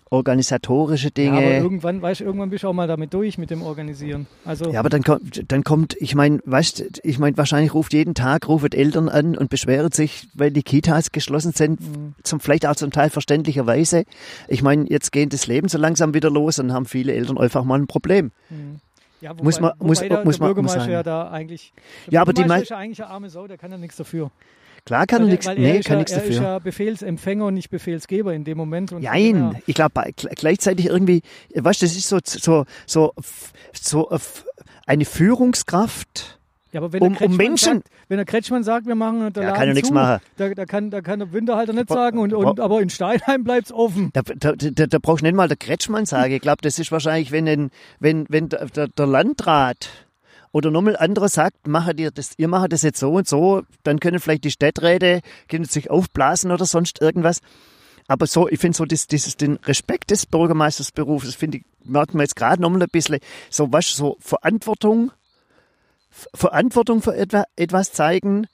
organisatorische 0.09 1.09
Ja, 1.17 1.31
aber 1.31 1.41
Dinge. 1.41 1.57
irgendwann, 1.57 2.01
weißt 2.01 2.21
irgendwann 2.21 2.49
bist 2.49 2.63
du 2.63 2.69
auch 2.69 2.73
mal 2.73 2.87
damit 2.87 3.13
durch 3.13 3.37
mit 3.37 3.49
dem 3.49 3.61
Organisieren. 3.61 4.25
Also 4.45 4.71
Ja, 4.71 4.79
aber 4.79 4.89
dann 4.89 5.03
kommt, 5.03 5.51
dann 5.51 5.63
kommt, 5.63 5.95
ich 5.99 6.15
meine, 6.15 6.39
weißt, 6.45 7.01
ich 7.03 7.19
meine, 7.19 7.37
wahrscheinlich 7.37 7.73
ruft 7.73 7.93
jeden 7.93 8.15
Tag 8.15 8.47
rufen 8.47 8.71
Eltern 8.71 9.09
an 9.09 9.37
und 9.37 9.49
beschweren 9.49 9.91
sich, 9.91 10.27
weil 10.33 10.51
die 10.51 10.63
Kitas 10.63 11.11
geschlossen 11.11 11.51
sind, 11.53 11.79
Mhm. 11.81 12.15
zum 12.23 12.39
vielleicht 12.39 12.65
auch 12.65 12.75
zum 12.75 12.91
Teil 12.91 13.09
verständlicherweise. 13.09 14.03
Ich 14.47 14.61
meine, 14.63 14.85
jetzt 14.89 15.11
geht 15.11 15.33
das 15.33 15.45
Leben 15.47 15.67
so 15.67 15.77
langsam 15.77 16.13
wieder 16.13 16.29
los 16.29 16.57
und 16.59 16.73
haben 16.73 16.85
viele 16.85 17.13
Eltern 17.13 17.37
einfach 17.37 17.63
mal 17.63 17.79
ein 17.79 17.87
Problem. 17.87 18.31
Mhm. 18.49 18.79
Ja, 19.21 19.31
wobei, 19.31 19.43
Muss 19.43 19.59
man- 19.59 19.73
wobei 19.79 19.87
muss- 19.87 19.99
der, 19.99 20.07
muss 20.09 20.09
der 20.09 20.21
man- 20.21 20.25
muss 20.25 20.39
Bürgermeister 20.39 20.79
sagen. 20.79 20.91
ja 20.93 21.03
da 21.03 21.29
eigentlich. 21.29 21.73
Ja, 22.09 22.21
aber 22.21 22.31
die 22.31 22.41
ist 22.43 22.69
ja 22.69 22.77
eigentlich 22.77 23.03
eine 23.03 23.11
arme 23.11 23.29
Sau, 23.29 23.47
der 23.47 23.57
kann 23.57 23.69
ja 23.69 23.77
nichts 23.77 23.97
dafür. 23.97 24.31
Klar 24.89 25.05
kann 25.05 25.21
er 25.21 25.25
Weil- 25.25 25.29
nichts, 25.33 25.45
weil 25.45 25.59
nee, 25.59 25.79
kann 25.81 25.91
ja, 25.93 25.97
nichts 25.99 26.11
Er 26.13 26.23
ist 26.23 26.29
dafür. 26.39 26.41
ja 26.53 26.57
Befehlsempfänger 26.57 27.45
und 27.45 27.53
nicht 27.53 27.69
Befehlsgeber 27.69 28.33
in 28.33 28.43
dem 28.43 28.57
Moment. 28.57 28.91
Und 28.91 29.03
Nein, 29.03 29.51
Ja, 29.53 29.59
ich 29.67 29.75
glaube 29.75 30.01
gleichzeitig 30.15 30.87
irgendwie, 30.87 31.21
weißt 31.53 31.83
du, 31.83 31.85
das 31.85 31.95
ist 31.95 32.09
so 32.09 32.17
so 32.25 32.65
so 32.87 33.13
so 33.71 34.09
eine 34.87 35.05
Führungskraft. 35.05 36.39
ja 36.71 36.79
aber 36.81 36.91
wenn 36.91 37.03
um- 37.03 37.13
der 37.13 37.21
um 37.27 37.37
Kretschmann 37.37 37.37
Menschen- 37.37 37.73
sagt, 37.81 37.89
wenn 38.07 38.17
der 38.17 38.25
Kretschmann 38.25 38.63
sagt, 38.63 38.87
wir 38.87 38.95
machen 38.95 39.31
der 39.33 39.43
Ja, 39.43 39.51
kann 39.51 39.67
ja 39.67 39.73
nichts 39.75 39.91
machen. 39.91 40.21
Da, 40.37 40.49
da, 40.55 40.65
kann, 40.65 40.89
da 40.89 41.01
kann 41.01 41.19
der 41.19 41.31
Winterhalter 41.33 41.73
nicht 41.73 41.89
sagen, 41.89 42.17
und, 42.17 42.33
und, 42.33 42.59
aber 42.59 42.81
in 42.81 42.89
Steinheim 42.89 43.43
bleibt's 43.43 43.71
offen. 43.71 44.09
Da, 44.13 44.21
da, 44.23 44.53
da, 44.53 44.87
da 44.87 44.97
brauchst 44.99 45.21
du 45.21 45.25
nicht 45.27 45.35
mal 45.35 45.47
der 45.47 45.57
Kretschmann 45.57 46.07
sagen. 46.07 46.33
Ich 46.33 46.41
glaube, 46.41 46.63
das 46.63 46.79
ist 46.79 46.91
wahrscheinlich, 46.91 47.31
wenn, 47.31 47.47
ein, 47.47 47.69
wenn, 47.99 48.25
wenn 48.29 48.49
der, 48.49 48.65
der, 48.65 48.87
der 48.87 49.05
Landrat 49.05 49.89
oder 50.51 50.71
nochmal 50.71 50.97
anderer 50.97 51.29
sagt, 51.29 51.67
macht 51.67 51.99
ihr 51.99 52.11
das, 52.11 52.33
ihr 52.37 52.47
macht 52.47 52.73
das 52.73 52.81
jetzt 52.81 52.99
so 52.99 53.13
und 53.13 53.27
so, 53.27 53.63
dann 53.83 53.99
können 53.99 54.19
vielleicht 54.19 54.43
die 54.43 54.51
Städträte 54.51 55.21
können 55.47 55.65
sich 55.65 55.89
aufblasen 55.89 56.51
oder 56.51 56.65
sonst 56.65 57.01
irgendwas. 57.01 57.41
Aber 58.07 58.25
so, 58.25 58.49
ich 58.49 58.59
finde 58.59 58.75
so 58.75 58.85
das, 58.85 59.05
dieses, 59.05 59.37
den 59.37 59.57
Respekt 59.57 60.09
des 60.09 60.25
Bürgermeistersberufs, 60.25 61.35
finde 61.35 61.59
ich, 61.59 61.65
merkt 61.83 62.15
man 62.15 62.21
jetzt 62.21 62.35
gerade 62.35 62.61
nochmal 62.61 62.81
ein 62.81 62.89
bisschen, 62.91 63.19
so 63.51 63.71
was, 63.71 63.95
so 63.95 64.17
Verantwortung, 64.19 65.11
Verantwortung 66.33 67.03
für 67.03 67.15
etwa, 67.15 67.43
etwas 67.55 67.91
zeigen, 67.93 68.47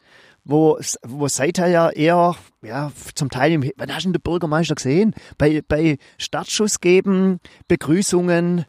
wo, 0.44 0.78
wo 1.04 1.28
seither 1.30 1.68
ja 1.68 1.90
eher, 1.90 2.36
ja, 2.62 2.92
zum 3.16 3.30
Teil 3.30 3.54
im, 3.54 3.72
wann 3.78 3.96
hast 3.96 4.06
du 4.06 4.12
den 4.12 4.22
Bürgermeister 4.22 4.76
gesehen? 4.76 5.16
Bei, 5.38 5.62
bei 5.66 5.98
Startschuss 6.18 6.82
geben, 6.82 7.40
Begrüßungen, 7.70 8.66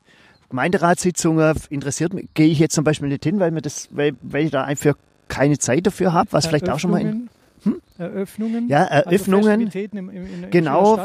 Gemeinderatssitzungen, 0.51 1.57
interessiert 1.71 2.15
mich, 2.15 2.29
gehe 2.35 2.47
ich 2.47 2.59
jetzt 2.59 2.75
zum 2.75 2.85
Beispiel 2.85 3.09
nicht 3.09 3.25
hin, 3.25 3.41
weil 3.41 3.51
mir 3.51 3.63
das, 3.63 3.89
weil, 3.91 4.15
weil 4.23 4.45
ich 4.45 4.51
da 4.51 4.65
einfach 4.65 4.95
keine 5.29 5.59
Zeit 5.59 5.87
dafür 5.87 6.13
habe, 6.13 6.33
was 6.33 6.47
vielleicht 6.47 6.69
auch 6.71 6.79
schon 6.79 6.93
mal 6.93 7.01
in, 7.01 7.29
Eröffnungen, 7.65 7.83
Eröffnungen. 7.99 8.69
ja, 8.69 8.85
Eröffnungen, 8.85 9.67
Also 9.67 9.79
im, 9.79 10.11
im, 10.11 10.45
in, 10.45 10.51
Genau. 10.51 10.97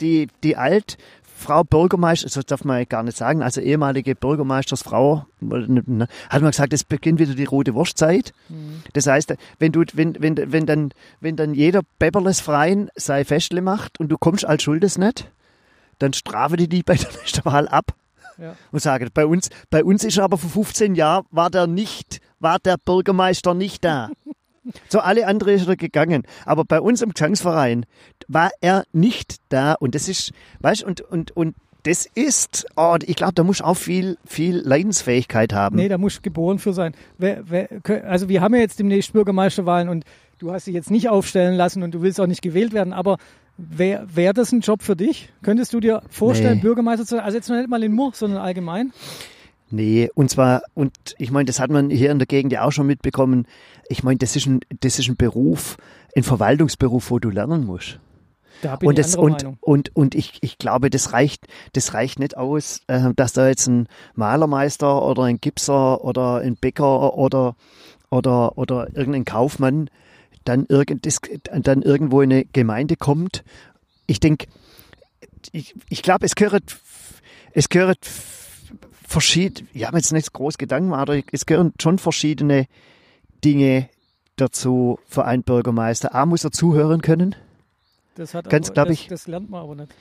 die, 0.00 0.28
die 0.44 0.56
Altfrau 0.56 1.64
Bürgermeister, 1.64 2.28
das 2.28 2.46
darf 2.46 2.64
man 2.64 2.84
gar 2.88 3.02
nicht 3.02 3.16
sagen, 3.16 3.42
also 3.42 3.60
ehemalige 3.60 4.14
Bürgermeistersfrau, 4.14 5.26
hat 5.40 6.42
man 6.42 6.50
gesagt, 6.50 6.72
es 6.72 6.84
beginnt 6.84 7.18
wieder 7.18 7.34
die 7.34 7.44
rote 7.44 7.74
Wurstzeit. 7.74 8.32
Mhm. 8.48 8.82
Das 8.92 9.06
heißt, 9.06 9.34
wenn 9.58 9.72
du, 9.72 9.82
wenn, 9.94 10.20
wenn, 10.20 10.36
wenn 10.52 10.66
dann, 10.66 10.90
wenn 11.20 11.36
dann 11.36 11.54
jeder 11.54 11.80
Beberles 11.98 12.40
Verein 12.40 12.90
sei 12.94 13.24
Festle 13.24 13.60
macht 13.62 13.98
und 13.98 14.08
du 14.10 14.18
kommst 14.18 14.44
als 14.44 14.62
Schuldes 14.62 14.98
nicht, 14.98 15.30
dann 15.98 16.12
strafe 16.12 16.56
die 16.56 16.68
die 16.68 16.82
bei 16.84 16.94
der 16.94 17.08
nächsten 17.18 17.44
Wahl 17.44 17.66
ab 17.66 17.94
Ja. 18.38 18.54
und 18.70 18.80
sage, 18.80 19.08
bei 19.12 19.26
uns, 19.26 19.50
bei 19.70 19.82
uns 19.82 20.04
ist 20.04 20.18
aber 20.18 20.38
vor 20.38 20.50
15 20.50 20.94
Jahren 20.94 21.26
war 21.30 21.50
der 21.50 21.66
nicht, 21.66 22.20
war 22.38 22.58
der 22.58 22.76
Bürgermeister 22.76 23.54
nicht 23.54 23.84
da. 23.84 24.10
So 24.90 25.00
alle 25.00 25.26
andere 25.26 25.52
ist 25.52 25.66
er 25.66 25.76
gegangen. 25.76 26.24
Aber 26.44 26.64
bei 26.64 26.78
uns 26.80 27.00
im 27.00 27.14
Gesangsverein 27.14 27.86
war 28.26 28.50
er 28.60 28.84
nicht 28.92 29.36
da. 29.48 29.72
Und 29.72 29.94
das 29.94 30.08
ist, 30.08 30.32
weißt 30.60 30.84
und, 30.84 31.00
und, 31.00 31.34
und 31.34 31.54
das 31.84 32.06
ist, 32.14 32.66
oh, 32.76 32.96
ich 33.02 33.16
glaube, 33.16 33.34
da 33.34 33.44
muss 33.44 33.62
auch 33.62 33.76
viel, 33.76 34.18
viel 34.26 34.56
Leidensfähigkeit 34.56 35.52
haben. 35.52 35.76
Nee, 35.76 35.88
da 35.88 35.96
muss 35.96 36.20
geboren 36.22 36.58
für 36.58 36.72
sein. 36.72 36.94
Wer, 37.16 37.48
wer, 37.48 37.68
also 38.04 38.28
wir 38.28 38.40
haben 38.40 38.54
ja 38.54 38.60
jetzt 38.60 38.78
demnächst 38.78 39.12
Bürgermeisterwahlen 39.12 39.88
und 39.88 40.04
du 40.38 40.52
hast 40.52 40.66
dich 40.66 40.74
jetzt 40.74 40.90
nicht 40.90 41.08
aufstellen 41.08 41.54
lassen 41.54 41.82
und 41.82 41.92
du 41.94 42.02
willst 42.02 42.20
auch 42.20 42.26
nicht 42.26 42.42
gewählt 42.42 42.72
werden, 42.72 42.92
aber 42.92 43.16
wäre 43.58 44.06
wär 44.14 44.32
das 44.32 44.52
ein 44.52 44.60
Job 44.60 44.82
für 44.82 44.96
dich? 44.96 45.30
Könntest 45.42 45.74
du 45.74 45.80
dir 45.80 46.02
vorstellen, 46.08 46.56
Nee. 46.56 46.62
Bürgermeister 46.62 47.04
zu 47.04 47.16
sein? 47.16 47.24
Also 47.24 47.36
jetzt 47.36 47.48
noch 47.50 47.56
nicht 47.56 47.68
mal 47.68 47.82
in 47.82 47.92
Murr, 47.92 48.12
sondern 48.14 48.40
allgemein? 48.40 48.92
Nee, 49.70 50.08
und 50.14 50.30
zwar, 50.30 50.62
und 50.74 50.92
ich 51.18 51.30
meine, 51.30 51.44
das 51.44 51.60
hat 51.60 51.70
man 51.70 51.90
hier 51.90 52.10
in 52.10 52.18
der 52.18 52.26
Gegend 52.26 52.52
ja 52.52 52.62
auch 52.62 52.72
schon 52.72 52.86
mitbekommen. 52.86 53.46
Ich 53.88 54.02
meine, 54.02 54.16
das 54.16 54.34
ist 54.34 54.46
ein, 54.46 54.60
das 54.80 54.98
ist 54.98 55.08
ein 55.08 55.16
Beruf, 55.16 55.76
ein 56.16 56.22
Verwaltungsberuf, 56.22 57.10
wo 57.10 57.18
du 57.18 57.28
lernen 57.28 57.66
musst. 57.66 57.98
Da 58.62 58.76
bin 58.76 58.88
Und, 58.88 58.98
ich 58.98 59.04
das, 59.06 59.16
und, 59.16 59.42
Meinung. 59.42 59.58
und, 59.60 59.94
und 59.94 60.14
ich, 60.14 60.38
ich 60.40 60.56
glaube, 60.58 60.88
das 60.88 61.12
reicht, 61.12 61.46
das 61.74 61.92
reicht 61.94 62.18
nicht 62.18 62.36
aus, 62.36 62.80
äh, 62.86 63.12
dass 63.14 63.34
da 63.34 63.46
jetzt 63.46 63.66
ein 63.66 63.88
Malermeister 64.14 65.04
oder 65.04 65.24
ein 65.24 65.38
Gipser 65.40 66.02
oder 66.02 66.36
ein 66.38 66.56
Bäcker 66.56 67.14
oder, 67.16 67.54
oder, 68.10 68.56
oder 68.56 68.88
irgendein 68.96 69.24
Kaufmann 69.26 69.90
dann, 70.48 70.66
irgend, 70.68 71.06
dann 71.66 71.82
irgendwo 71.82 72.20
in 72.22 72.32
eine 72.32 72.44
Gemeinde 72.46 72.96
kommt. 72.96 73.44
Ich 74.06 74.20
denke, 74.20 74.46
ich, 75.52 75.74
ich 75.88 76.02
glaube, 76.02 76.26
es 76.26 76.34
gehört, 76.34 76.78
es 77.52 77.68
gehört 77.68 78.08
verschieden, 79.06 79.68
ich 79.72 79.86
habe 79.86 79.96
jetzt 79.96 80.12
nicht 80.12 80.32
groß 80.32 80.58
Gedanken, 80.58 80.92
aber 80.92 81.20
es 81.32 81.46
gehören 81.46 81.72
schon 81.80 81.98
verschiedene 81.98 82.66
Dinge 83.44 83.88
dazu 84.36 84.98
für 85.08 85.24
einen 85.24 85.42
Bürgermeister. 85.42 86.14
A, 86.14 86.26
muss 86.26 86.44
er 86.44 86.52
zuhören 86.52 87.02
können. 87.02 87.34
Das 88.14 88.34
hat 88.34 88.50
ganz, 88.50 88.70
aber, 88.70 88.84
das, 88.86 88.90
ich- 88.90 89.06
das 89.08 89.26
lernt 89.26 89.50
man 89.50 89.62
aber 89.62 89.74
nicht. 89.76 89.92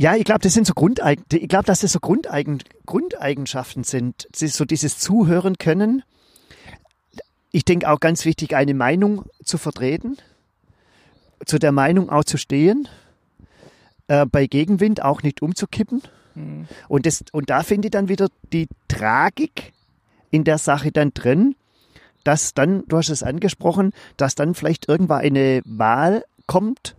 Ja, 0.00 0.14
ich 0.14 0.24
glaube, 0.24 0.40
das 0.40 0.54
sind 0.54 0.66
so 0.66 0.74
Grundeigen, 0.74 1.24
ich 1.32 1.48
glaube, 1.48 1.64
dass 1.64 1.80
das 1.80 1.92
so 1.92 1.98
Grundeigen, 1.98 2.58
Grundeigenschaften 2.86 3.82
sind. 3.82 4.28
Das 4.30 4.42
ist 4.42 4.54
so 4.56 4.64
dieses 4.64 4.98
Zuhören 4.98 5.58
können. 5.58 6.02
Ich 7.50 7.64
denke 7.64 7.90
auch 7.90 8.00
ganz 8.00 8.24
wichtig, 8.24 8.54
eine 8.54 8.74
Meinung 8.74 9.24
zu 9.42 9.58
vertreten, 9.58 10.16
zu 11.46 11.58
der 11.58 11.72
Meinung 11.72 12.10
auch 12.10 12.24
zu 12.24 12.36
stehen, 12.36 12.88
äh, 14.08 14.26
bei 14.26 14.46
Gegenwind 14.46 15.02
auch 15.02 15.22
nicht 15.22 15.40
umzukippen. 15.40 16.02
Hm. 16.34 16.66
Und, 16.88 17.06
das, 17.06 17.24
und 17.32 17.50
da 17.50 17.62
finde 17.62 17.88
ich 17.88 17.92
dann 17.92 18.08
wieder 18.08 18.28
die 18.52 18.68
Tragik 18.88 19.72
in 20.30 20.44
der 20.44 20.58
Sache 20.58 20.92
dann 20.92 21.12
drin, 21.14 21.54
dass 22.24 22.52
dann, 22.52 22.84
du 22.88 22.98
hast 22.98 23.08
es 23.08 23.22
angesprochen, 23.22 23.92
dass 24.16 24.34
dann 24.34 24.54
vielleicht 24.54 24.88
irgendwann 24.88 25.20
eine 25.20 25.62
Wahl 25.64 26.24
kommt, 26.46 26.96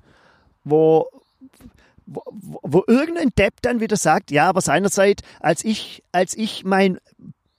wo, 0.63 1.07
wo, 2.05 2.23
wo 2.63 2.83
irgendein 2.87 3.29
Depp 3.37 3.61
dann 3.61 3.79
wieder 3.79 3.97
sagt, 3.97 4.31
ja, 4.31 4.49
aber 4.49 4.61
seinerzeit, 4.61 5.21
als 5.39 5.63
ich, 5.63 6.03
als 6.11 6.35
ich 6.35 6.63
mein 6.63 6.99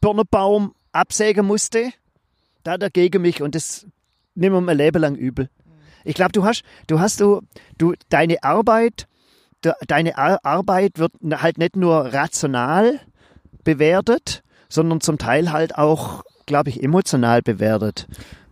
Birnebaum 0.00 0.74
absägen 0.92 1.46
musste, 1.46 1.92
da 2.62 2.72
hat 2.72 2.82
er 2.82 2.90
gegen 2.90 3.22
mich 3.22 3.42
und 3.42 3.54
das 3.54 3.86
nehmen 4.34 4.56
wir 4.56 4.60
mein 4.60 4.76
Leben 4.76 5.00
lang 5.00 5.14
übel. 5.14 5.48
Ich 6.04 6.14
glaube, 6.14 6.32
du 6.32 6.44
hast, 6.44 6.62
du 6.86 7.00
hast 7.00 7.20
du, 7.20 7.42
du, 7.76 7.94
deine 8.08 8.42
Arbeit, 8.42 9.06
de, 9.64 9.72
deine 9.86 10.16
Ar 10.16 10.40
Arbeit 10.44 10.98
wird 10.98 11.12
halt 11.30 11.58
nicht 11.58 11.76
nur 11.76 12.12
rational 12.12 13.00
bewertet, 13.64 14.42
sondern 14.68 15.00
zum 15.00 15.18
Teil 15.18 15.52
halt 15.52 15.76
auch, 15.76 16.24
glaube 16.46 16.70
ich, 16.70 16.82
emotional 16.82 17.42
bewertet. 17.42 18.06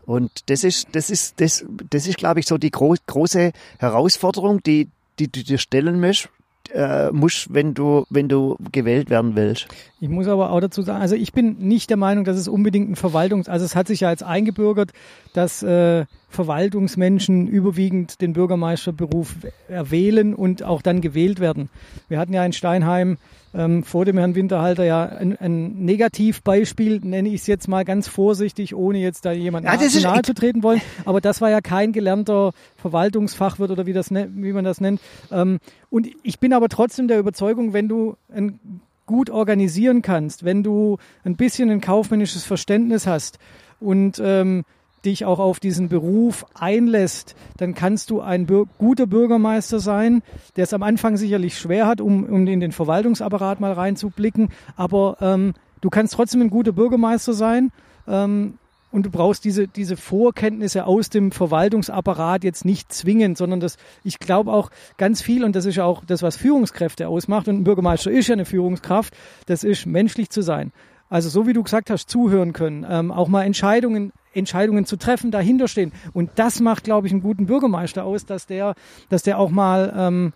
Und 0.04 0.50
das 0.50 0.64
ist, 0.64 0.88
das 0.92 1.10
ist, 1.10 1.40
das, 1.40 1.64
das 1.90 2.06
ist, 2.06 2.18
glaube 2.18 2.40
ich, 2.40 2.46
so 2.46 2.58
die 2.58 2.70
gro 2.70 2.94
große 3.06 3.52
Herausforderung, 3.78 4.62
die, 4.62 4.88
die 5.18 5.30
du 5.30 5.42
dir 5.42 5.58
stellen 5.58 6.00
musst, 6.00 6.28
äh, 6.72 7.10
musst, 7.12 7.52
wenn 7.52 7.74
du, 7.74 8.04
wenn 8.10 8.28
du 8.28 8.56
gewählt 8.72 9.10
werden 9.10 9.36
willst. 9.36 9.68
Ich 10.00 10.08
muss 10.08 10.28
aber 10.28 10.50
auch 10.50 10.60
dazu 10.60 10.82
sagen, 10.82 11.00
also 11.00 11.14
ich 11.14 11.32
bin 11.32 11.56
nicht 11.58 11.90
der 11.90 11.96
Meinung, 11.96 12.24
dass 12.24 12.36
es 12.36 12.48
unbedingt 12.48 12.90
ein 12.90 12.96
Verwaltungs-, 12.96 13.48
also 13.48 13.64
es 13.64 13.74
hat 13.74 13.86
sich 13.88 14.00
ja 14.00 14.10
jetzt 14.10 14.22
eingebürgert, 14.22 14.92
dass 15.32 15.62
äh, 15.62 16.04
Verwaltungsmenschen 16.28 17.46
überwiegend 17.46 18.20
den 18.20 18.32
Bürgermeisterberuf 18.32 19.36
erwählen 19.68 20.34
und 20.34 20.62
auch 20.62 20.82
dann 20.82 21.00
gewählt 21.00 21.40
werden. 21.40 21.70
Wir 22.08 22.18
hatten 22.18 22.34
ja 22.34 22.44
in 22.44 22.52
Steinheim 22.52 23.18
ähm, 23.54 23.82
vor 23.82 24.04
dem 24.04 24.18
Herrn 24.18 24.34
Winterhalter 24.34 24.84
ja 24.84 25.04
ein, 25.04 25.36
ein 25.36 25.84
Negativbeispiel, 25.84 27.00
nenne 27.02 27.28
ich 27.28 27.40
es 27.42 27.46
jetzt 27.46 27.68
mal 27.68 27.84
ganz 27.84 28.08
vorsichtig, 28.08 28.74
ohne 28.74 28.98
jetzt 28.98 29.24
da 29.24 29.32
jemand 29.32 29.64
Ja, 29.66 29.72
zu 29.78 30.00
nahe 30.00 30.22
zu 30.22 30.34
treten 30.34 30.62
wollen. 30.62 30.80
Aber 31.04 31.20
das 31.20 31.40
war 31.40 31.50
ja 31.50 31.60
kein 31.60 31.92
gelernter 31.92 32.52
Verwaltungsfachwirt 32.76 33.70
oder 33.70 33.86
wie, 33.86 33.92
das, 33.92 34.10
ne- 34.10 34.28
wie 34.34 34.52
man 34.52 34.64
das 34.64 34.80
nennt. 34.80 35.00
Ähm, 35.30 35.58
und 35.90 36.08
ich 36.22 36.38
bin 36.38 36.52
aber 36.52 36.68
trotzdem 36.68 37.08
der 37.08 37.18
Überzeugung, 37.18 37.72
wenn 37.72 37.88
du 37.88 38.16
ein 38.32 38.58
gut 39.06 39.30
organisieren 39.30 40.02
kannst, 40.02 40.44
wenn 40.44 40.62
du 40.62 40.98
ein 41.24 41.36
bisschen 41.36 41.70
ein 41.70 41.80
kaufmännisches 41.80 42.44
Verständnis 42.44 43.06
hast 43.06 43.38
und 43.80 44.20
ähm, 44.22 44.64
dich 45.08 45.24
auch 45.24 45.38
auf 45.38 45.58
diesen 45.58 45.88
Beruf 45.88 46.46
einlässt, 46.54 47.34
dann 47.56 47.74
kannst 47.74 48.10
du 48.10 48.20
ein 48.20 48.46
bür 48.46 48.66
guter 48.78 49.06
Bürgermeister 49.06 49.80
sein, 49.80 50.22
der 50.56 50.64
es 50.64 50.74
am 50.74 50.82
Anfang 50.82 51.16
sicherlich 51.16 51.58
schwer 51.58 51.86
hat, 51.86 52.00
um, 52.00 52.24
um 52.24 52.46
in 52.46 52.60
den 52.60 52.72
Verwaltungsapparat 52.72 53.60
mal 53.60 53.72
reinzublicken, 53.72 54.50
aber 54.76 55.16
ähm, 55.20 55.54
du 55.80 55.90
kannst 55.90 56.14
trotzdem 56.14 56.42
ein 56.42 56.50
guter 56.50 56.72
Bürgermeister 56.72 57.32
sein 57.32 57.70
ähm, 58.06 58.58
und 58.90 59.06
du 59.06 59.10
brauchst 59.10 59.44
diese, 59.44 59.66
diese 59.66 59.96
Vorkenntnisse 59.96 60.86
aus 60.86 61.10
dem 61.10 61.32
Verwaltungsapparat 61.32 62.44
jetzt 62.44 62.64
nicht 62.64 62.92
zwingend, 62.92 63.36
sondern 63.38 63.60
das, 63.60 63.76
ich 64.04 64.18
glaube 64.18 64.52
auch 64.52 64.70
ganz 64.96 65.22
viel, 65.22 65.44
und 65.44 65.56
das 65.56 65.64
ist 65.64 65.76
ja 65.76 65.84
auch 65.84 66.04
das, 66.04 66.22
was 66.22 66.36
Führungskräfte 66.36 67.08
ausmacht, 67.08 67.48
und 67.48 67.56
ein 67.56 67.64
Bürgermeister 67.64 68.10
ist 68.10 68.28
ja 68.28 68.34
eine 68.34 68.44
Führungskraft, 68.44 69.14
das 69.46 69.64
ist 69.64 69.86
menschlich 69.86 70.30
zu 70.30 70.42
sein. 70.42 70.72
Also 71.10 71.30
so 71.30 71.46
wie 71.46 71.54
du 71.54 71.62
gesagt 71.62 71.88
hast, 71.90 72.10
zuhören 72.10 72.52
können, 72.52 72.86
ähm, 72.88 73.10
auch 73.10 73.28
mal 73.28 73.44
Entscheidungen, 73.44 74.12
Entscheidungen 74.38 74.84
zu 74.84 74.96
treffen, 74.96 75.30
dahinter 75.30 75.68
stehen. 75.68 75.92
Und 76.12 76.30
das 76.36 76.60
macht, 76.60 76.84
glaube 76.84 77.06
ich, 77.06 77.12
einen 77.12 77.22
guten 77.22 77.46
Bürgermeister 77.46 78.04
aus, 78.04 78.26
dass 78.26 78.46
der, 78.46 78.74
dass 79.08 79.22
der 79.22 79.38
auch 79.38 79.50
mal, 79.50 79.92
ähm, 79.96 80.32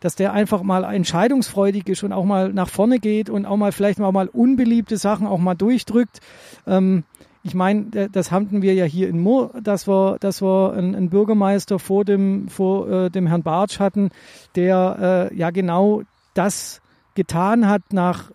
dass 0.00 0.14
der 0.14 0.32
einfach 0.32 0.62
mal 0.62 0.84
entscheidungsfreudig 0.84 1.88
ist 1.88 2.02
und 2.02 2.12
auch 2.12 2.24
mal 2.24 2.52
nach 2.52 2.68
vorne 2.68 2.98
geht 2.98 3.30
und 3.30 3.46
auch 3.46 3.56
mal 3.56 3.72
vielleicht 3.72 4.00
auch 4.00 4.12
mal 4.12 4.28
unbeliebte 4.28 4.96
Sachen 4.96 5.26
auch 5.26 5.38
mal 5.38 5.54
durchdrückt. 5.54 6.20
Ähm, 6.66 7.04
ich 7.42 7.54
meine, 7.54 8.08
das 8.10 8.32
hatten 8.32 8.60
wir 8.60 8.74
ja 8.74 8.84
hier 8.84 9.08
in 9.08 9.20
Mur, 9.20 9.52
dass 9.62 9.86
wir, 9.86 10.16
dass 10.18 10.42
wir 10.42 10.72
einen, 10.72 10.96
einen 10.96 11.10
Bürgermeister 11.10 11.78
vor 11.78 12.04
dem, 12.04 12.48
vor 12.48 12.90
äh, 12.90 13.10
dem 13.10 13.28
Herrn 13.28 13.44
Bartsch 13.44 13.78
hatten, 13.78 14.10
der 14.56 15.30
äh, 15.30 15.36
ja 15.36 15.50
genau 15.50 16.02
das 16.34 16.82
getan 17.14 17.68
hat 17.68 17.82
nach 17.92 18.32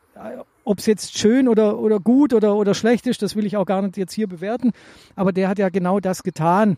ob 0.63 0.79
es 0.79 0.85
jetzt 0.85 1.17
schön 1.17 1.47
oder, 1.47 1.79
oder 1.79 1.99
gut 1.99 2.33
oder, 2.33 2.55
oder 2.55 2.73
schlecht 2.73 3.07
ist, 3.07 3.21
das 3.21 3.35
will 3.35 3.45
ich 3.45 3.57
auch 3.57 3.65
gar 3.65 3.81
nicht 3.81 3.97
jetzt 3.97 4.13
hier 4.13 4.27
bewerten. 4.27 4.71
Aber 5.15 5.31
der 5.31 5.49
hat 5.49 5.59
ja 5.59 5.69
genau 5.69 5.99
das 5.99 6.23
getan, 6.23 6.77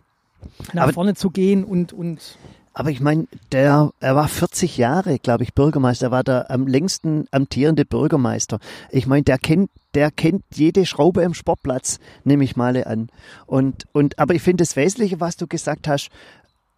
nach 0.74 0.84
aber, 0.84 0.93
vorne 0.93 1.15
zu 1.15 1.30
gehen 1.30 1.63
und, 1.63 1.93
und 1.93 2.38
aber 2.76 2.89
ich 2.89 3.02
meine, 3.02 3.28
der, 3.52 3.91
er 4.00 4.15
war 4.15 4.28
40 4.28 4.78
Jahre, 4.78 5.19
glaube 5.19 5.43
ich, 5.43 5.54
Bürgermeister. 5.54 6.08
Er 6.08 6.12
war 6.12 6.24
der 6.24 6.50
am 6.50 6.65
längsten 6.65 7.28
amtierende 7.30 7.86
Bürgermeister. 7.86 8.60
Ich 8.89 9.06
meine, 9.06 9.24
der 9.24 9.38
kennt, 9.38 9.69
der 9.93 10.10
kennt 10.10 10.43
jede 10.56 10.88
Schraube 10.88 11.22
im 11.22 11.36
Sportplatz, 11.36 12.00
nehme 12.24 12.43
ich 12.43 12.56
mal 12.56 12.84
an. 12.84 13.10
Und, 13.46 13.86
und, 13.91 14.17
aber 14.17 14.34
ich 14.34 14.41
finde 14.41 14.63
das 14.63 14.76
Wesentliche, 14.76 15.19
was 15.19 15.38
du 15.38 15.46
gesagt 15.46 15.88
hast, 15.88 16.10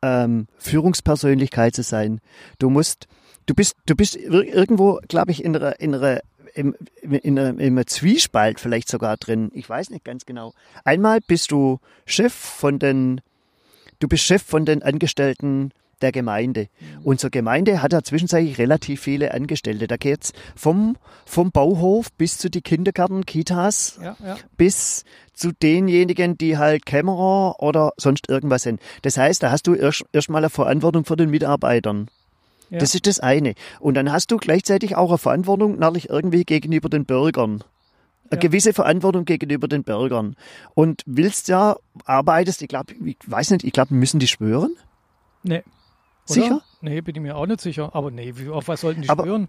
ähm, 0.02 0.48
Führungspersönlichkeit 0.58 1.74
zu 1.76 1.84
sein. 1.84 2.20
Du 2.60 2.70
musst, 2.70 3.08
du 3.46 3.54
bist, 3.54 3.76
du 3.86 3.96
bist 3.96 4.18
irgendwo, 4.18 5.00
glaube 5.08 5.32
ich, 5.32 5.46
in 5.46 5.56
einer, 5.56 5.80
in 5.80 5.96
einer 5.96 6.20
im, 6.56 6.76
in 7.02 7.38
einem, 7.38 7.60
in 7.60 7.78
einem 7.78 7.88
Zwiespalt 7.88 8.60
vielleicht 8.60 8.90
sogar 8.90 9.18
drin. 9.18 9.52
Ich 9.54 9.70
weiß 9.70 9.90
nicht 9.90 10.06
ganz 10.06 10.26
genau. 10.26 10.54
Einmal 10.84 11.20
bist 11.22 11.52
du 11.52 11.80
Chef 12.06 12.34
von 12.34 12.80
den, 12.80 13.22
du 14.00 14.08
bist 14.08 14.24
Chef 14.24 14.42
von 14.42 14.66
den 14.66 14.82
Angestellten 14.82 15.72
der 16.02 16.12
Gemeinde. 16.12 16.68
Mhm. 16.80 17.02
Unsere 17.04 17.32
Gemeinde 17.32 17.82
hat 17.82 17.94
ja 17.94 18.02
zwischenzeitlich 18.04 18.58
relativ 18.58 19.02
viele 19.02 19.34
Angestellte. 19.34 19.88
Da 19.88 19.98
geht's 19.98 20.34
vom, 20.56 20.98
vom 21.26 21.52
Bauhof 21.52 22.12
bis 22.14 22.38
zu 22.38 22.50
die 22.50 22.62
Kindergärten, 22.62 23.26
Kitas, 23.26 24.00
ja, 24.02 24.16
ja. 24.24 24.38
bis 24.58 25.04
zu 25.34 25.52
denjenigen, 25.52 26.38
die 26.38 26.58
halt 26.58 26.86
Kämmerer 26.86 27.62
oder 27.62 27.92
sonst 27.98 28.30
irgendwas 28.30 28.64
sind. 28.64 28.82
Das 29.02 29.18
heißt, 29.18 29.44
da 29.44 29.52
hast 29.52 29.68
du 29.68 29.74
erst, 29.74 30.06
erst 30.14 30.30
mal 30.30 30.40
eine 30.40 30.50
Verantwortung 30.50 31.06
für 31.06 31.16
den 31.16 31.30
Mitarbeitern. 31.30 32.10
Ja. 32.70 32.80
Das 32.80 32.96
ist 32.96 33.08
das 33.08 33.20
eine. 33.20 33.54
Und 33.80 33.96
dann 33.96 34.12
hast 34.12 34.32
du 34.32 34.38
gleichzeitig 34.38 34.96
auch 34.96 35.10
eine 35.10 35.18
Verantwortung 35.18 35.78
natürlich 35.80 36.10
irgendwie 36.10 36.44
gegenüber 36.44 36.90
den 36.90 37.06
Bürgern. 37.06 37.64
Eine 38.30 38.42
ja. 38.42 38.48
gewisse 38.48 38.74
Verantwortung 38.74 39.26
gegenüber 39.26 39.68
den 39.68 39.84
Bürgern. 39.84 40.36
Und 40.74 41.04
willst 41.06 41.48
ja, 41.48 41.76
arbeitest, 42.06 42.62
ich 42.62 42.68
glaube, 42.68 42.94
ich 43.06 43.18
weiß 43.26 43.52
nicht, 43.52 43.64
ich 43.64 43.72
glaube, 43.72 43.94
müssen 43.94 44.20
die 44.20 44.28
schwören? 44.28 44.76
Nee. 45.44 45.58
Oder? 45.58 45.64
Sicher? 46.26 46.62
Nee, 46.82 47.02
bin 47.02 47.16
ich 47.16 47.22
mir 47.22 47.36
auch 47.36 47.46
nicht 47.46 47.62
sicher. 47.62 47.94
Aber 47.94 48.10
nee, 48.10 48.34
auf 48.52 48.68
was 48.68 48.82
sollten 48.82 49.04
die 49.04 49.10
Aber, 49.10 49.24
schwören? 49.24 49.48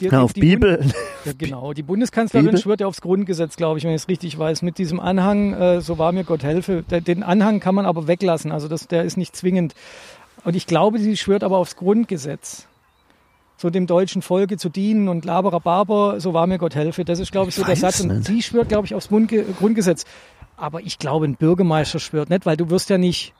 Die, 0.00 0.12
auf 0.12 0.32
die 0.32 0.40
Bibel. 0.40 0.78
Bund 0.78 0.94
ja, 1.24 1.32
genau. 1.36 1.72
Die 1.72 1.82
Bundeskanzlerin 1.82 2.46
Bibel? 2.46 2.60
schwört 2.60 2.80
ja 2.80 2.86
aufs 2.86 3.00
Grundgesetz, 3.00 3.56
glaube 3.56 3.78
ich, 3.78 3.84
wenn 3.84 3.90
ich 3.90 4.02
es 4.02 4.08
richtig 4.08 4.38
weiß, 4.38 4.62
mit 4.62 4.78
diesem 4.78 5.00
Anhang, 5.00 5.54
äh, 5.54 5.80
so 5.80 5.98
war 5.98 6.12
mir 6.12 6.22
Gott 6.22 6.44
helfe. 6.44 6.84
Den 6.84 7.24
Anhang 7.24 7.58
kann 7.58 7.74
man 7.74 7.84
aber 7.84 8.06
weglassen, 8.06 8.52
also 8.52 8.68
das, 8.68 8.86
der 8.86 9.02
ist 9.04 9.16
nicht 9.16 9.34
zwingend. 9.34 9.74
Und 10.48 10.54
ich 10.54 10.66
glaube, 10.66 10.98
sie 10.98 11.14
schwört 11.18 11.44
aber 11.44 11.58
aufs 11.58 11.76
Grundgesetz. 11.76 12.68
So 13.58 13.68
dem 13.68 13.86
deutschen 13.86 14.22
Volke 14.22 14.56
zu 14.56 14.70
dienen 14.70 15.08
und 15.08 15.26
Laberer 15.26 15.60
Barber, 15.60 16.22
so 16.22 16.32
war 16.32 16.46
mir 16.46 16.56
Gott 16.56 16.74
helfe. 16.74 17.04
Das 17.04 17.18
ist, 17.18 17.32
glaube 17.32 17.50
ich, 17.50 17.54
so 17.54 17.64
der 17.64 17.76
Satz. 17.76 18.00
Und 18.00 18.24
sie 18.24 18.40
schwört, 18.40 18.70
glaube 18.70 18.86
ich, 18.86 18.94
aufs 18.94 19.08
Grundgesetz. 19.08 20.06
Aber 20.56 20.80
ich 20.80 20.98
glaube, 20.98 21.26
ein 21.26 21.36
Bürgermeister 21.36 21.98
schwört 21.98 22.30
nicht, 22.30 22.46
weil 22.46 22.56
du 22.56 22.70
wirst 22.70 22.88
ja 22.88 22.96
nicht 22.96 23.34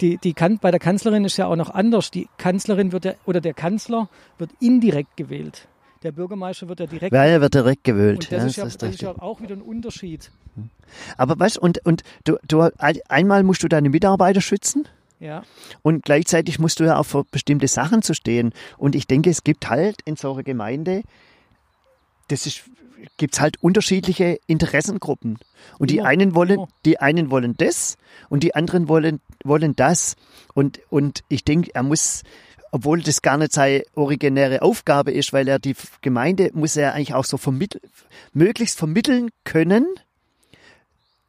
die, 0.00 0.16
die 0.16 0.32
kan 0.32 0.56
bei 0.56 0.70
der 0.70 0.80
Kanzlerin 0.80 1.26
ist 1.26 1.36
ja 1.36 1.44
auch 1.44 1.56
noch 1.56 1.68
anders. 1.68 2.10
Die 2.10 2.26
Kanzlerin 2.38 2.92
wird 2.92 3.04
ja, 3.04 3.12
oder 3.26 3.42
der 3.42 3.52
Kanzler 3.52 4.08
wird 4.38 4.50
indirekt 4.60 5.18
gewählt. 5.18 5.68
Der 6.02 6.12
Bürgermeister 6.12 6.70
wird 6.70 6.80
ja 6.80 6.86
direkt 6.86 7.12
Ja, 7.12 7.22
er 7.22 7.42
wird 7.42 7.52
direkt 7.52 7.84
gewählt. 7.84 8.30
Und 8.30 8.32
das, 8.32 8.40
ja, 8.40 8.46
ist, 8.46 8.56
ja, 8.56 8.64
das, 8.64 8.78
das 8.78 8.90
ist 8.94 9.02
ja 9.02 9.10
auch 9.20 9.42
wieder 9.42 9.56
ein 9.56 9.60
Unterschied. 9.60 10.30
Aber 11.18 11.38
weißt 11.38 11.58
und, 11.58 11.84
und 11.84 12.02
du, 12.24 12.38
du, 12.48 12.70
einmal 12.78 13.42
musst 13.42 13.62
du 13.62 13.68
deine 13.68 13.90
Mitarbeiter 13.90 14.40
schützen. 14.40 14.88
Ja. 15.20 15.42
Und 15.82 16.02
gleichzeitig 16.02 16.58
musst 16.58 16.80
du 16.80 16.84
ja 16.84 16.96
auch 16.96 17.04
für 17.04 17.24
bestimmte 17.24 17.68
Sachen 17.68 18.02
zu 18.02 18.14
stehen. 18.14 18.52
Und 18.78 18.96
ich 18.96 19.06
denke, 19.06 19.30
es 19.30 19.44
gibt 19.44 19.68
halt 19.68 20.00
in 20.06 20.16
so 20.16 20.32
einer 20.32 20.42
Gemeinde, 20.42 21.02
das 22.28 22.46
ist, 22.46 22.62
gibt's 23.18 23.38
halt 23.38 23.62
unterschiedliche 23.62 24.40
Interessengruppen. 24.46 25.38
Und 25.78 25.90
die 25.90 26.00
einen 26.00 26.34
wollen, 26.34 26.64
die 26.86 26.98
einen 26.98 27.30
wollen 27.30 27.54
das 27.56 27.98
und 28.30 28.42
die 28.42 28.54
anderen 28.54 28.88
wollen, 28.88 29.20
wollen 29.44 29.76
das. 29.76 30.16
Und, 30.54 30.80
und 30.88 31.22
ich 31.28 31.44
denke, 31.44 31.70
er 31.74 31.82
muss, 31.82 32.22
obwohl 32.72 33.02
das 33.02 33.20
gar 33.20 33.36
nicht 33.36 33.52
seine 33.52 33.84
originäre 33.94 34.62
Aufgabe 34.62 35.12
ist, 35.12 35.34
weil 35.34 35.48
er 35.48 35.58
die 35.58 35.76
Gemeinde 36.00 36.50
muss 36.54 36.76
er 36.76 36.94
eigentlich 36.94 37.14
auch 37.14 37.26
so 37.26 37.36
vermitteln, 37.36 37.82
möglichst 38.32 38.78
vermitteln 38.78 39.28
können, 39.44 39.86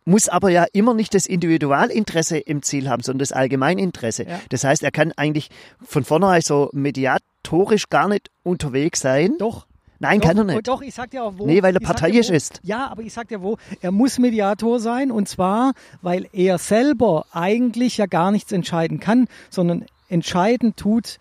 muss 0.06 0.30
aber 0.30 0.50
ja 0.50 0.66
immer 0.74 0.94
nicht 0.94 1.14
das 1.14 1.26
Individualinteresse 1.26 2.38
im 2.38 2.62
Ziel 2.64 2.90
haben, 2.90 3.04
sondern 3.04 3.20
das 3.20 3.32
Allgemeininteresse. 3.32 4.24
Ja. 4.28 4.40
Das 4.50 4.64
heißt, 4.64 4.84
er 4.84 4.92
kann 4.92 5.12
eigentlich 5.16 5.50
von 5.84 6.04
vornherein 6.04 6.42
so 6.42 6.70
mediatorisch 6.74 7.90
gar 7.90 8.08
nicht 8.08 8.30
unterwegs 8.44 9.02
sein. 9.02 9.36
Doch. 9.38 9.68
Nein, 10.00 10.20
doch, 10.20 10.28
kann 10.28 10.38
er 10.38 10.44
nicht. 10.46 10.68
Doch, 10.68 10.82
ich 10.82 10.96
sag 10.96 11.12
dir 11.12 11.24
auch 11.24 11.34
wo. 11.38 11.46
Nee, 11.46 11.62
weil 11.62 11.76
er 11.76 11.80
parteiisch 11.80 12.30
ja, 12.30 12.36
ist. 12.36 12.60
Ja, 12.64 12.88
aber 12.88 13.04
ich 13.04 13.14
sag 13.14 13.28
dir 13.28 13.44
wo, 13.44 13.58
er 13.82 13.92
muss 13.92 14.18
Mediator 14.18 14.80
sein 14.80 15.12
und 15.12 15.30
zwar, 15.30 15.74
weil 16.02 16.28
er 16.34 16.58
selber 16.58 17.28
eigentlich 17.32 17.98
ja 17.98 18.08
gar 18.08 18.32
nichts 18.32 18.52
entscheiden 18.52 19.00
kann, 19.00 19.28
sondern 19.52 19.86
entscheiden 20.10 20.76
tut 20.76 21.20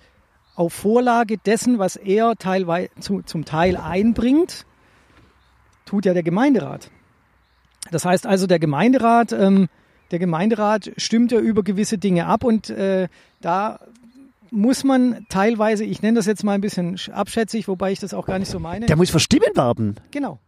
auf 0.54 0.72
Vorlage 0.72 1.36
dessen, 1.36 1.78
was 1.78 1.96
er 1.96 2.36
teilweise 2.36 2.88
zu, 3.00 3.20
zum 3.20 3.44
Teil 3.44 3.76
einbringt, 3.76 4.64
tut 5.84 6.06
ja 6.06 6.14
der 6.14 6.22
Gemeinderat. 6.22 6.90
Das 7.90 8.05
heißt 8.05 8.26
also, 8.26 8.46
der 8.46 8.59
Gemeinderat, 8.59 9.33
ähm, 9.33 9.68
der 10.11 10.18
Gemeinderat 10.18 10.92
stimmt 10.96 11.33
ja 11.33 11.38
über 11.38 11.62
gewisse 11.62 11.98
Dinge 11.98 12.26
ab 12.26 12.44
und 12.44 12.70
äh, 12.70 13.09
da 13.40 13.81
muss 14.50 14.85
man 14.85 15.26
teilweise, 15.29 15.85
ich 15.85 16.03
nenne 16.03 16.16
das 16.16 16.26
jetzt 16.26 16.42
mal 16.42 16.55
ein 16.55 16.61
bisschen 16.61 16.96
abschätzig, 17.12 17.68
wobei 17.68 17.92
ich 17.92 18.00
das 18.00 18.14
auch 18.14 18.26
gar 18.26 18.38
nicht 18.38 18.50
so 18.50 18.59
meine. 18.59 18.87
Der 18.87 18.96
muss 18.96 19.11
für 19.11 19.20
Stimmen 19.20 19.55
werben. 19.55 19.96
Genau. 20.11 20.40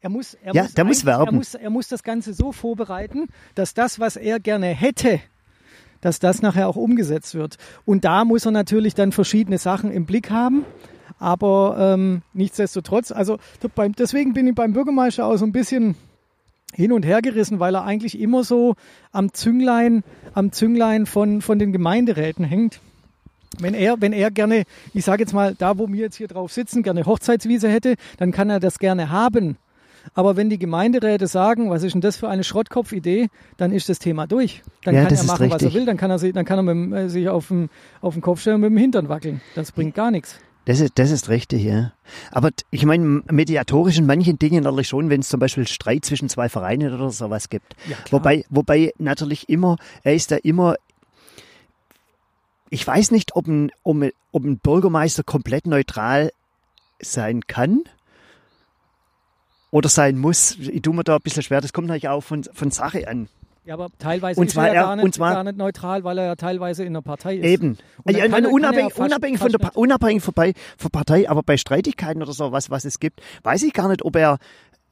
Er 0.00 0.08
muss, 0.08 0.34
er 0.34 0.54
ja, 0.54 0.62
muss, 0.62 0.74
der 0.74 0.84
muss 0.84 1.04
werben. 1.04 1.26
Er 1.26 1.32
muss, 1.32 1.54
er 1.54 1.70
muss 1.70 1.88
das 1.88 2.02
Ganze 2.02 2.32
so 2.32 2.52
vorbereiten, 2.52 3.26
dass 3.54 3.74
das, 3.74 4.00
was 4.00 4.16
er 4.16 4.40
gerne 4.40 4.68
hätte, 4.68 5.20
dass 6.00 6.20
das 6.20 6.40
nachher 6.40 6.68
auch 6.68 6.76
umgesetzt 6.76 7.34
wird. 7.34 7.56
Und 7.84 8.06
da 8.06 8.24
muss 8.24 8.46
er 8.46 8.52
natürlich 8.52 8.94
dann 8.94 9.12
verschiedene 9.12 9.58
Sachen 9.58 9.90
im 9.90 10.06
Blick 10.06 10.30
haben. 10.30 10.64
Aber 11.18 11.76
ähm, 11.78 12.22
nichtsdestotrotz, 12.32 13.12
also 13.12 13.36
deswegen 13.98 14.32
bin 14.32 14.46
ich 14.46 14.54
beim 14.54 14.72
Bürgermeister 14.72 15.26
auch 15.26 15.36
so 15.36 15.44
ein 15.44 15.52
bisschen 15.52 15.96
hin 16.74 16.92
und 16.92 17.04
her 17.04 17.22
gerissen, 17.22 17.60
weil 17.60 17.74
er 17.74 17.84
eigentlich 17.84 18.18
immer 18.20 18.44
so 18.44 18.74
am 19.12 19.32
Zünglein, 19.32 20.04
am 20.34 20.52
Zünglein 20.52 21.06
von, 21.06 21.42
von 21.42 21.58
den 21.58 21.72
Gemeinderäten 21.72 22.44
hängt. 22.44 22.80
Wenn 23.58 23.74
er, 23.74 24.00
wenn 24.00 24.12
er 24.12 24.30
gerne, 24.30 24.64
ich 24.94 25.04
sage 25.04 25.22
jetzt 25.22 25.32
mal, 25.32 25.54
da 25.58 25.76
wo 25.78 25.88
wir 25.88 25.98
jetzt 25.98 26.16
hier 26.16 26.28
drauf 26.28 26.52
sitzen, 26.52 26.82
gerne 26.82 27.04
Hochzeitswiese 27.04 27.68
hätte, 27.68 27.96
dann 28.18 28.30
kann 28.30 28.48
er 28.48 28.60
das 28.60 28.78
gerne 28.78 29.10
haben. 29.10 29.56
Aber 30.14 30.36
wenn 30.36 30.48
die 30.48 30.58
Gemeinderäte 30.58 31.26
sagen, 31.26 31.70
was 31.70 31.82
ist 31.82 31.92
denn 31.92 32.00
das 32.00 32.16
für 32.16 32.28
eine 32.28 32.44
Schrottkopfidee, 32.44 33.28
dann 33.56 33.72
ist 33.72 33.88
das 33.88 33.98
Thema 33.98 34.26
durch. 34.26 34.62
Dann 34.84 34.94
ja, 34.94 35.04
kann 35.04 35.14
er 35.14 35.24
machen, 35.24 35.50
was 35.50 35.62
er 35.62 35.74
will. 35.74 35.84
Dann 35.84 35.96
kann 35.96 36.10
er, 36.10 36.18
sich, 36.18 36.32
dann 36.32 36.44
kann 36.44 36.58
er 36.58 36.74
mit, 36.74 36.98
äh, 36.98 37.08
sich 37.08 37.28
auf 37.28 37.48
den, 37.48 37.68
auf 38.00 38.14
den 38.14 38.22
Kopf 38.22 38.40
stellen 38.40 38.56
und 38.56 38.60
mit 38.62 38.70
dem 38.70 38.78
Hintern 38.78 39.08
wackeln. 39.08 39.40
Das 39.54 39.72
bringt 39.72 39.94
gar 39.94 40.10
nichts. 40.10 40.40
Das 40.70 40.78
ist, 40.78 40.92
das 41.00 41.10
ist 41.10 41.28
richtig, 41.28 41.64
ja. 41.64 41.90
Aber 42.30 42.50
ich 42.70 42.84
meine, 42.84 43.24
mediatorisch 43.28 43.98
in 43.98 44.06
manchen 44.06 44.38
Dingen 44.38 44.62
natürlich 44.62 44.86
schon, 44.86 45.10
wenn 45.10 45.18
es 45.18 45.28
zum 45.28 45.40
Beispiel 45.40 45.66
Streit 45.66 46.04
zwischen 46.04 46.28
zwei 46.28 46.48
Vereinen 46.48 46.94
oder 46.94 47.10
sowas 47.10 47.48
gibt. 47.48 47.74
Ja, 47.88 47.96
wobei, 48.12 48.44
wobei 48.50 48.92
natürlich 48.96 49.48
immer, 49.48 49.78
er 50.04 50.14
ist 50.14 50.30
da 50.30 50.36
immer 50.36 50.76
ich 52.70 52.86
weiß 52.86 53.10
nicht, 53.10 53.34
ob 53.34 53.48
ein, 53.48 53.72
ob 53.82 54.44
ein 54.44 54.58
Bürgermeister 54.58 55.24
komplett 55.24 55.66
neutral 55.66 56.30
sein 57.00 57.48
kann 57.48 57.82
oder 59.72 59.88
sein 59.88 60.18
muss. 60.18 60.56
Ich 60.56 60.82
tue 60.82 60.94
mir 60.94 61.02
da 61.02 61.16
ein 61.16 61.22
bisschen 61.22 61.42
schwer. 61.42 61.60
Das 61.60 61.72
kommt 61.72 61.88
natürlich 61.88 62.08
auch 62.08 62.20
von, 62.20 62.44
von 62.44 62.70
Sache 62.70 63.08
an. 63.08 63.28
Ja, 63.70 63.74
aber 63.74 63.88
teilweise 64.00 64.40
und 64.40 64.50
zwar 64.50 64.64
ist 64.66 64.70
er 64.70 64.74
ja 64.74 64.82
gar, 64.82 64.96
nicht, 64.96 65.14
zwar, 65.14 65.32
gar 65.32 65.44
nicht 65.44 65.56
neutral, 65.56 66.02
weil 66.02 66.18
er 66.18 66.24
ja 66.24 66.34
teilweise 66.34 66.82
in 66.82 66.92
der 66.92 67.02
Partei 67.02 67.36
ist. 67.36 67.44
Eben. 67.44 67.78
Ja, 68.04 68.26
kann, 68.26 68.44
unabhängig, 68.44 68.96
ja 68.96 69.04
unabhängig, 69.04 69.38
von 69.38 69.52
der, 69.52 69.76
unabhängig 69.76 70.24
von, 70.24 70.34
von 70.34 70.90
Partei, 70.90 71.30
aber 71.30 71.44
bei 71.44 71.56
Streitigkeiten 71.56 72.20
oder 72.20 72.32
so, 72.32 72.50
was, 72.50 72.70
was 72.70 72.84
es 72.84 72.98
gibt, 72.98 73.22
weiß 73.44 73.62
ich 73.62 73.72
gar 73.72 73.88
nicht, 73.88 74.04
ob 74.04 74.16
er 74.16 74.38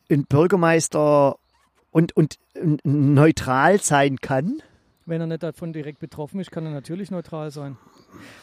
ein 0.09 0.27
Bürgermeister 0.27 1.39
und, 1.91 2.17
und 2.17 2.39
neutral 2.85 3.81
sein 3.81 4.19
kann. 4.19 4.63
Wenn 5.07 5.23
er 5.23 5.27
nicht 5.27 5.43
davon 5.43 5.73
direkt 5.73 5.99
betroffen 5.99 6.39
ist, 6.39 6.53
kann 6.53 6.65
er 6.65 6.71
natürlich 6.71 7.11
neutral 7.11 7.51
sein. 7.51 7.77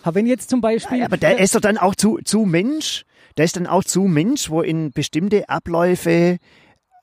Aber 0.03 0.15
wenn 0.15 0.27
jetzt 0.27 0.49
zum 0.49 0.59
Beispiel. 0.59 0.97
Ja, 0.97 1.05
aber 1.05 1.15
der 1.15 1.39
ist 1.39 1.55
doch 1.55 1.61
dann 1.61 1.77
auch 1.77 1.95
zu, 1.95 2.19
zu 2.25 2.39
Mensch. 2.39 3.05
Der 3.37 3.45
ist 3.45 3.55
dann 3.55 3.67
auch 3.67 3.85
zu 3.85 4.01
Mensch, 4.01 4.49
wo 4.49 4.61
in 4.61 4.91
bestimmte 4.91 5.47
Abläufe 5.47 6.39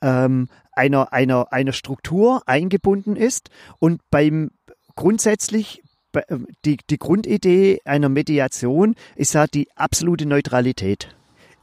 ähm, 0.02 0.48
einer, 0.72 1.12
einer, 1.12 1.52
einer 1.52 1.72
Struktur 1.72 2.42
eingebunden 2.46 3.16
ist 3.16 3.50
und 3.78 4.00
beim 4.10 4.50
grundsätzlich 4.96 5.82
äh, 6.14 6.22
die, 6.64 6.78
die 6.88 6.98
Grundidee 6.98 7.80
einer 7.84 8.08
Mediation 8.08 8.94
ist 9.16 9.34
ja 9.34 9.46
die 9.46 9.68
absolute 9.76 10.26
Neutralität. 10.26 11.14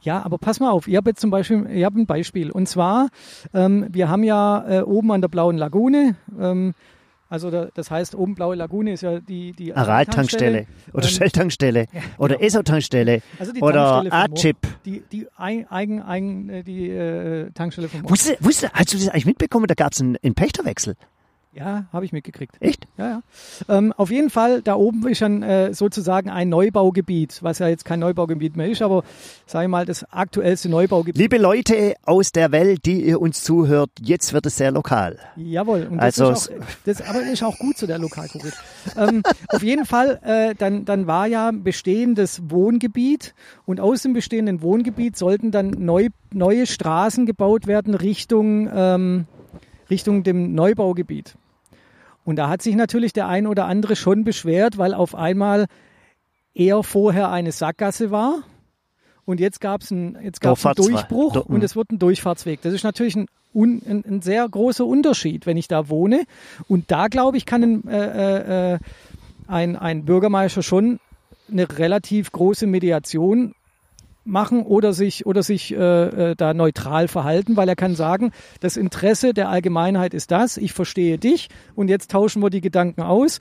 Ja, 0.02 0.22
aber 0.22 0.38
pass 0.38 0.60
mal 0.60 0.70
auf, 0.70 0.88
ich 0.88 0.96
habe 0.96 1.10
jetzt 1.10 1.20
zum 1.20 1.30
Beispiel, 1.30 1.66
ich 1.70 1.84
habe 1.84 2.00
ein 2.00 2.06
Beispiel. 2.06 2.50
Und 2.50 2.68
zwar, 2.68 3.08
ähm, 3.52 3.86
wir 3.90 4.08
haben 4.08 4.24
ja 4.24 4.80
äh, 4.80 4.82
oben 4.82 5.12
an 5.12 5.20
der 5.20 5.28
Blauen 5.28 5.58
Lagune, 5.58 6.16
ähm, 6.38 6.74
also 7.30 7.50
da, 7.50 7.68
das 7.74 7.90
heißt, 7.90 8.16
oben 8.16 8.34
Blaue 8.34 8.56
Lagune 8.56 8.92
ist 8.92 9.02
ja 9.02 9.20
die, 9.20 9.52
die 9.52 9.72
Aral-Tankstelle 9.72 10.66
oder 10.92 11.04
Ähm, 11.04 11.10
Shell-Tankstelle 11.10 11.86
ja, 11.92 12.00
oder 12.18 12.34
genau. 12.34 12.46
ESO-Tankstelle 12.46 13.22
Also 13.38 13.52
die 13.52 13.62
oder 13.62 14.02
Tankstelle 14.02 14.10
von 14.10 14.32
A-Chip. 14.32 14.56
Die, 14.84 15.02
die 15.12 15.26
eigen, 15.36 16.02
eigen, 16.02 16.48
äh, 16.50 16.64
die 16.64 16.90
äh, 16.90 17.50
Tankstelle 17.52 17.88
von 17.88 18.02
Moor. 18.02 18.10
Wusste, 18.10 18.36
wusste, 18.40 18.70
hast 18.72 18.92
du 18.92 18.98
das 18.98 19.08
eigentlich 19.08 19.26
mitbekommen? 19.26 19.66
Da 19.68 19.74
gab 19.74 19.92
es 19.92 20.00
einen, 20.00 20.16
einen 20.22 20.34
Pächterwechsel. 20.34 20.96
Ja, 21.52 21.86
habe 21.92 22.04
ich 22.04 22.12
mitgekriegt. 22.12 22.54
Echt? 22.60 22.86
Ja, 22.96 23.08
ja. 23.08 23.22
Ähm, 23.68 23.92
auf 23.96 24.12
jeden 24.12 24.30
Fall, 24.30 24.62
da 24.62 24.76
oben 24.76 25.08
ist 25.08 25.20
dann 25.20 25.42
äh, 25.42 25.74
sozusagen 25.74 26.30
ein 26.30 26.48
Neubaugebiet, 26.48 27.42
was 27.42 27.58
ja 27.58 27.66
jetzt 27.66 27.84
kein 27.84 27.98
Neubaugebiet 27.98 28.56
mehr 28.56 28.68
ist, 28.68 28.82
aber 28.82 29.02
sage 29.46 29.64
ich 29.64 29.68
mal, 29.70 29.84
das 29.84 30.04
aktuellste 30.12 30.68
Neubaugebiet. 30.68 31.18
Liebe 31.20 31.38
Leute 31.38 31.94
aus 32.04 32.30
der 32.30 32.52
Welt, 32.52 32.86
die 32.86 33.02
ihr 33.04 33.20
uns 33.20 33.42
zuhört, 33.42 33.90
jetzt 34.00 34.32
wird 34.32 34.46
es 34.46 34.58
sehr 34.58 34.70
lokal. 34.70 35.18
Jawohl, 35.34 35.88
und 35.90 35.96
das 35.98 36.20
Also 36.20 36.30
ist 36.30 36.52
auch, 36.52 36.64
das, 36.84 37.02
aber 37.02 37.20
ist 37.22 37.42
auch 37.42 37.58
gut 37.58 37.76
so, 37.78 37.88
der 37.88 37.98
Lokalkurier. 37.98 38.52
ähm, 38.96 39.22
auf 39.48 39.64
jeden 39.64 39.86
Fall, 39.86 40.20
äh, 40.22 40.54
dann, 40.54 40.84
dann 40.84 41.08
war 41.08 41.26
ja 41.26 41.50
bestehendes 41.52 42.42
Wohngebiet 42.48 43.34
und 43.66 43.80
aus 43.80 44.02
dem 44.02 44.12
bestehenden 44.12 44.62
Wohngebiet 44.62 45.16
sollten 45.16 45.50
dann 45.50 45.70
neu, 45.70 46.10
neue 46.32 46.66
Straßen 46.68 47.26
gebaut 47.26 47.66
werden 47.66 47.96
Richtung, 47.96 48.70
ähm, 48.72 49.26
Richtung 49.90 50.22
dem 50.22 50.54
Neubaugebiet. 50.54 51.34
Und 52.30 52.36
da 52.36 52.48
hat 52.48 52.62
sich 52.62 52.76
natürlich 52.76 53.12
der 53.12 53.26
ein 53.26 53.48
oder 53.48 53.64
andere 53.64 53.96
schon 53.96 54.22
beschwert, 54.22 54.78
weil 54.78 54.94
auf 54.94 55.16
einmal 55.16 55.66
eher 56.54 56.84
vorher 56.84 57.32
eine 57.32 57.50
Sackgasse 57.50 58.12
war. 58.12 58.44
Und 59.24 59.40
jetzt 59.40 59.60
gab 59.60 59.82
es 59.82 59.90
einen, 59.90 60.16
jetzt 60.22 60.40
gab's 60.40 60.64
einen. 60.64 60.76
Durchbruch 60.76 61.32
Du- 61.32 61.40
und 61.40 61.64
es 61.64 61.74
wird 61.74 61.90
ein 61.90 61.98
Durchfahrtsweg. 61.98 62.62
Das 62.62 62.72
ist 62.72 62.84
natürlich 62.84 63.16
ein, 63.16 63.26
un, 63.52 63.82
ein, 63.84 64.04
ein 64.06 64.22
sehr 64.22 64.48
großer 64.48 64.86
Unterschied, 64.86 65.44
wenn 65.44 65.56
ich 65.56 65.66
da 65.66 65.88
wohne. 65.88 66.22
Und 66.68 66.92
da, 66.92 67.08
glaube 67.08 67.36
ich, 67.36 67.46
kann 67.46 67.64
ein, 67.64 67.88
äh, 67.88 68.74
äh, 68.74 68.78
ein, 69.48 69.74
ein 69.74 70.04
Bürgermeister 70.04 70.62
schon 70.62 71.00
eine 71.50 71.68
relativ 71.80 72.30
große 72.30 72.68
Mediation 72.68 73.56
machen 74.24 74.62
oder 74.62 74.92
sich 74.92 75.24
oder 75.26 75.42
sich 75.42 75.72
äh, 75.74 76.30
äh, 76.30 76.36
da 76.36 76.52
neutral 76.54 77.08
verhalten, 77.08 77.56
weil 77.56 77.68
er 77.68 77.76
kann 77.76 77.94
sagen, 77.94 78.32
das 78.60 78.76
Interesse 78.76 79.32
der 79.34 79.48
Allgemeinheit 79.48 80.14
ist 80.14 80.30
das, 80.30 80.56
ich 80.56 80.72
verstehe 80.72 81.18
dich 81.18 81.48
und 81.74 81.88
jetzt 81.88 82.10
tauschen 82.10 82.42
wir 82.42 82.50
die 82.50 82.60
Gedanken 82.60 83.02
aus, 83.02 83.38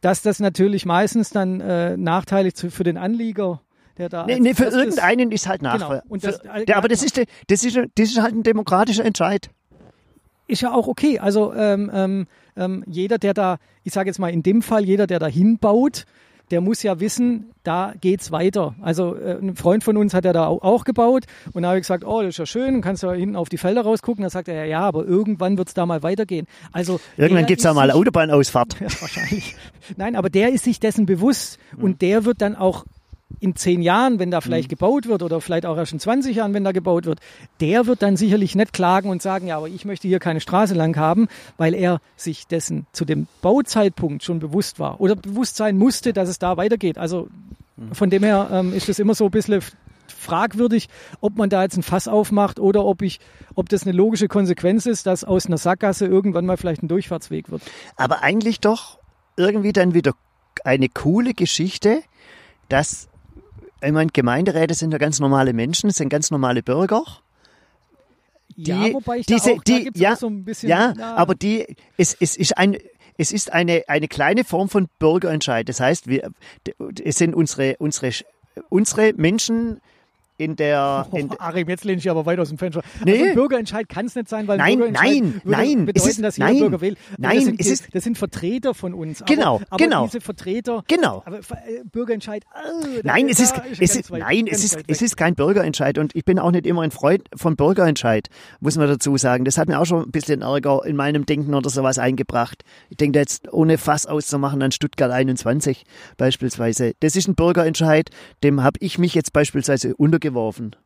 dass 0.00 0.22
das 0.22 0.38
natürlich 0.38 0.84
meistens 0.86 1.30
dann 1.30 1.60
äh, 1.60 1.96
nachteilig 1.96 2.54
zu, 2.54 2.70
für 2.70 2.84
den 2.84 2.96
Anlieger, 2.98 3.62
der 3.96 4.08
da 4.10 4.26
Nee, 4.26 4.38
nee, 4.38 4.54
für 4.54 4.66
irgendeinen 4.66 5.32
ist 5.32 5.48
halt 5.48 5.62
nach. 5.62 5.74
Genau. 6.02 6.18
Das- 6.20 6.36
für, 6.40 6.64
der, 6.66 6.76
aber 6.76 6.88
das 6.88 7.02
ist, 7.02 7.16
der- 7.16 7.26
das, 7.48 7.64
ist, 7.64 7.76
das 7.76 8.10
ist 8.10 8.20
halt 8.20 8.34
ein 8.34 8.42
demokratischer 8.42 9.04
Entscheid. 9.04 9.48
ist 10.46 10.60
ja 10.62 10.72
auch 10.72 10.86
okay. 10.88 11.18
Also 11.18 11.52
ähm, 11.54 11.90
ähm, 11.92 12.26
ähm, 12.56 12.84
jeder, 12.86 13.18
der 13.18 13.34
da, 13.34 13.56
ich 13.82 13.92
sage 13.92 14.08
jetzt 14.10 14.18
mal 14.18 14.28
in 14.32 14.42
dem 14.42 14.62
Fall, 14.62 14.84
jeder, 14.84 15.06
der 15.06 15.18
da 15.18 15.26
hinbaut, 15.26 16.04
der 16.50 16.60
muss 16.60 16.82
ja 16.82 17.00
wissen, 17.00 17.50
da 17.62 17.92
geht's 18.00 18.30
weiter. 18.32 18.74
Also 18.80 19.14
äh, 19.16 19.38
ein 19.40 19.56
Freund 19.56 19.84
von 19.84 19.96
uns 19.96 20.14
hat 20.14 20.24
ja 20.24 20.32
da 20.32 20.46
au- 20.46 20.60
auch 20.62 20.84
gebaut 20.84 21.24
und 21.52 21.62
da 21.62 21.68
habe 21.68 21.78
ich 21.78 21.82
gesagt, 21.82 22.04
oh, 22.04 22.20
das 22.22 22.30
ist 22.30 22.38
ja 22.38 22.46
schön, 22.46 22.74
dann 22.74 22.80
kannst 22.82 23.02
du 23.02 23.08
da 23.08 23.12
hinten 23.14 23.36
auf 23.36 23.48
die 23.48 23.58
Felder 23.58 23.82
rausgucken. 23.82 24.22
Da 24.22 24.30
sagt 24.30 24.48
er, 24.48 24.64
ja, 24.66 24.80
aber 24.80 25.04
irgendwann 25.04 25.58
wird's 25.58 25.74
da 25.74 25.84
mal 25.86 26.02
weitergehen. 26.02 26.46
Also 26.72 27.00
Irgendwann 27.16 27.46
gibt's 27.46 27.64
da 27.64 27.74
mal 27.74 27.90
Autobahnausfahrt. 27.90 28.76
ja, 28.80 28.86
wahrscheinlich. 29.00 29.56
Nein, 29.96 30.16
aber 30.16 30.30
der 30.30 30.52
ist 30.52 30.64
sich 30.64 30.80
dessen 30.80 31.06
bewusst 31.06 31.58
und 31.76 32.02
der 32.02 32.24
wird 32.24 32.40
dann 32.40 32.56
auch 32.56 32.84
in 33.40 33.54
zehn 33.54 33.82
Jahren, 33.82 34.18
wenn 34.18 34.30
da 34.30 34.40
vielleicht 34.40 34.68
gebaut 34.68 35.06
wird 35.06 35.22
oder 35.22 35.40
vielleicht 35.40 35.66
auch 35.66 35.76
erst 35.76 35.92
in 35.92 36.00
20 36.00 36.36
Jahren, 36.36 36.54
wenn 36.54 36.64
da 36.64 36.72
gebaut 36.72 37.04
wird, 37.04 37.20
der 37.60 37.86
wird 37.86 38.02
dann 38.02 38.16
sicherlich 38.16 38.54
nicht 38.54 38.72
klagen 38.72 39.10
und 39.10 39.22
sagen, 39.22 39.46
ja, 39.46 39.58
aber 39.58 39.68
ich 39.68 39.84
möchte 39.84 40.08
hier 40.08 40.18
keine 40.18 40.40
Straße 40.40 40.74
lang 40.74 40.96
haben, 40.96 41.28
weil 41.56 41.74
er 41.74 42.00
sich 42.16 42.46
dessen 42.46 42.86
zu 42.92 43.04
dem 43.04 43.26
Bauzeitpunkt 43.42 44.24
schon 44.24 44.38
bewusst 44.38 44.78
war 44.78 45.00
oder 45.00 45.14
bewusst 45.14 45.56
sein 45.56 45.76
musste, 45.76 46.12
dass 46.12 46.28
es 46.28 46.38
da 46.38 46.56
weitergeht. 46.56 46.98
Also 46.98 47.28
von 47.92 48.10
dem 48.10 48.24
her 48.24 48.48
ähm, 48.50 48.72
ist 48.72 48.88
es 48.88 48.98
immer 48.98 49.14
so 49.14 49.26
ein 49.26 49.30
bisschen 49.30 49.62
fragwürdig, 50.06 50.88
ob 51.20 51.36
man 51.36 51.48
da 51.48 51.62
jetzt 51.62 51.76
ein 51.76 51.82
Fass 51.82 52.08
aufmacht 52.08 52.58
oder 52.58 52.84
ob 52.84 53.02
ich, 53.02 53.20
ob 53.54 53.68
das 53.68 53.82
eine 53.82 53.92
logische 53.92 54.26
Konsequenz 54.26 54.86
ist, 54.86 55.06
dass 55.06 55.22
aus 55.22 55.46
einer 55.46 55.58
Sackgasse 55.58 56.06
irgendwann 56.06 56.46
mal 56.46 56.56
vielleicht 56.56 56.82
ein 56.82 56.88
Durchfahrtsweg 56.88 57.50
wird. 57.50 57.62
Aber 57.96 58.22
eigentlich 58.22 58.60
doch 58.60 58.98
irgendwie 59.36 59.72
dann 59.72 59.94
wieder 59.94 60.14
eine 60.64 60.88
coole 60.88 61.34
Geschichte, 61.34 62.02
dass, 62.68 63.08
ich 63.82 63.92
meine, 63.92 64.10
Gemeinderäte 64.12 64.74
sind 64.74 64.92
ja 64.92 64.98
ganz 64.98 65.20
normale 65.20 65.52
Menschen, 65.52 65.90
sind 65.90 66.08
ganz 66.08 66.30
normale 66.30 66.62
Bürger. 66.62 67.02
ja, 68.56 68.84
die- 68.86 68.94
wobei 68.94 69.18
ich 69.18 69.26
diese, 69.26 69.52
auch, 69.52 69.56
da 69.56 69.62
die, 69.66 69.84
gibt's 69.84 70.00
ja, 70.00 70.16
so 70.16 70.26
ein 70.28 70.44
bisschen. 70.44 70.68
ja, 70.68 70.92
na, 70.96 71.14
aber 71.16 71.34
die, 71.34 71.76
es, 71.96 72.16
es 72.18 72.36
ist 72.36 72.56
ein, 72.58 72.76
es 73.16 73.32
ist 73.32 73.52
eine, 73.52 73.84
eine 73.88 74.08
kleine 74.08 74.44
Form 74.44 74.68
von 74.68 74.88
Bürgerentscheid. 74.98 75.68
Das 75.68 75.80
heißt, 75.80 76.06
wir, 76.08 76.30
es 77.04 77.16
sind 77.16 77.34
unsere, 77.34 77.76
unsere, 77.78 78.10
unsere 78.68 79.12
Menschen 79.14 79.80
in 80.38 80.56
der, 80.56 81.06
in, 81.12 81.30
Oh, 81.30 81.34
Arim, 81.38 81.68
jetzt 81.68 81.84
lehne 81.84 81.98
ich 81.98 82.08
aber 82.10 82.24
weit 82.24 82.38
aus 82.38 82.48
dem 82.48 82.56
Fenster. 82.58 82.80
Nee. 83.04 83.12
Also 83.12 83.24
ein 83.26 83.34
Bürgerentscheid 83.34 83.88
kann 83.88 84.06
es 84.06 84.14
nicht 84.14 84.28
sein, 84.28 84.48
weil 84.48 84.58
ein 84.60 84.78
Nein, 84.78 84.92
nein, 84.92 85.40
nein, 85.44 85.84
bedeuten, 85.86 86.08
ist- 86.08 86.22
dass 86.22 86.36
jeder 86.38 86.48
nein, 86.50 86.58
Bürger 86.60 86.80
will. 86.80 86.92
Und 87.10 87.18
nein, 87.18 87.36
das 87.36 87.44
sind, 87.44 87.60
ist- 87.60 87.94
das 87.94 88.04
sind 88.04 88.16
Vertreter 88.18 88.72
von 88.74 88.94
uns. 88.94 89.22
Genau, 89.26 89.56
aber, 89.56 89.66
aber 89.70 89.76
genau. 89.84 90.06
diese 90.06 90.20
Vertreter, 90.20 90.82
Genau. 90.88 91.22
aber 91.26 91.38
äh, 91.38 91.82
Bürgerentscheid, 91.90 92.44
äh, 92.44 93.02
da- 93.02 93.12
Nein, 93.12 93.28
es 93.28 93.36
da 93.38 93.42
ist, 93.62 93.80
es 93.82 93.96
ist, 93.96 94.10
weit- 94.10 94.20
nein, 94.20 94.46
es 94.48 94.64
ist, 94.64 94.78
es 94.86 95.02
ist 95.02 95.16
kein 95.16 95.34
Bürgerentscheid 95.34 95.98
und 95.98 96.14
ich 96.14 96.24
bin 96.24 96.38
auch 96.38 96.50
nicht 96.52 96.66
immer 96.66 96.82
ein 96.82 96.90
Freund 96.92 97.28
vom 97.36 97.56
Bürgerentscheid, 97.56 98.28
muss 98.60 98.76
man 98.76 98.86
dazu 98.88 99.16
sagen. 99.16 99.44
Das 99.44 99.58
hat 99.58 99.68
mir 99.68 99.78
auch 99.80 99.86
schon 99.86 100.04
ein 100.04 100.10
bisschen 100.12 100.42
Ärger 100.42 100.82
in 100.86 100.96
meinem 100.96 101.26
Denken 101.26 101.54
oder 101.54 101.68
sowas 101.68 101.98
eingebracht. 101.98 102.62
Ich 102.90 102.96
denke 102.96 103.18
jetzt, 103.18 103.52
ohne 103.52 103.76
Fass 103.76 104.06
auszumachen, 104.06 104.62
an 104.62 104.70
Stuttgart 104.72 105.10
21 105.10 105.84
beispielsweise. 106.16 106.92
Das 107.00 107.16
ist 107.16 107.28
ein 107.28 107.34
Bürgerentscheid, 107.34 108.10
dem 108.44 108.62
habe 108.62 108.78
ich 108.80 108.98
mich 108.98 109.14
jetzt 109.14 109.32
beispielsweise 109.32 109.94
untergeworfen. 110.28 110.76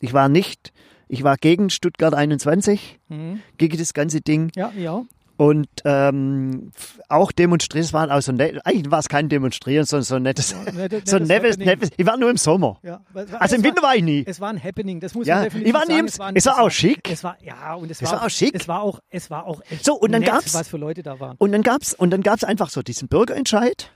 Ich 0.00 0.12
war 0.12 0.28
nicht, 0.28 0.72
ich 1.08 1.22
war 1.22 1.36
gegen 1.36 1.70
Stuttgart 1.70 2.14
21, 2.14 2.98
Mhm. 3.08 3.40
gegen 3.58 3.78
das 3.78 3.94
ganze 3.94 4.20
Ding 4.20 4.50
Ja, 4.56 4.70
ja. 4.76 5.02
und 5.36 5.66
ähm, 5.84 6.70
auch 7.08 7.32
demonstriert, 7.32 7.84
es 7.86 7.92
war 7.92 8.10
also 8.10 8.32
ne, 8.32 8.60
eigentlich 8.64 8.90
war 8.90 8.98
es 8.98 9.08
kein 9.08 9.28
Demonstrieren, 9.28 9.84
sondern 9.86 10.04
so 10.04 10.14
ein 10.16 10.22
nettes, 10.22 10.54
nettes- 10.54 11.02
so 11.10 11.16
ein 11.16 11.22
nettes, 11.24 11.52
Happening. 11.52 11.66
nettes, 11.68 11.90
ich 11.96 12.06
war 12.06 12.16
nur 12.18 12.30
im 12.30 12.36
Sommer. 12.36 12.78
Ja, 12.82 13.00
weil- 13.12 13.26
Also 13.38 13.54
im 13.56 13.62
es 13.62 13.66
Winter 13.66 13.82
war 13.82 13.96
ich 13.96 14.02
nie. 14.02 14.24
Es 14.26 14.40
war 14.40 14.50
ein 14.50 14.62
Happening, 14.62 15.00
das 15.00 15.14
muss 15.14 15.26
Ja, 15.26 15.36
man 15.36 15.44
definitiv 15.44 15.68
ich 15.68 15.74
war 15.74 15.86
nie 15.86 15.92
sagen. 15.94 16.08
im- 16.16 16.22
ein- 16.22 16.36
es 16.36 16.46
war 16.46 16.60
auch 16.60 16.70
schick. 16.70 17.10
Es 17.10 17.24
war, 17.24 17.36
ja, 17.42 17.74
und 17.74 17.90
es, 17.90 18.02
Es 18.02 18.10
war, 18.10 18.18
war 18.20 18.26
auch 18.26 18.30
schick. 18.30 18.54
Es 18.54 18.68
war 18.68 18.82
auch, 18.82 19.00
es 19.10 19.30
war 19.30 19.46
auch 19.46 19.62
echt 19.70 19.84
So, 19.84 19.94
und 19.94 20.12
dann 20.12 20.20
nett, 20.22 20.30
gab's- 20.30 20.54
was 20.54 20.68
für 20.68 20.76
Leute 20.76 21.02
da 21.02 21.18
waren. 21.20 21.36
Und 21.38 21.52
dann 21.52 21.62
gab's 21.62 21.94
und 21.94 22.10
dann 22.10 22.22
gab's 22.22 22.44
einfach 22.44 22.68
so 22.70 22.82
diesen 22.82 23.08
Bürgerentscheid 23.08 23.90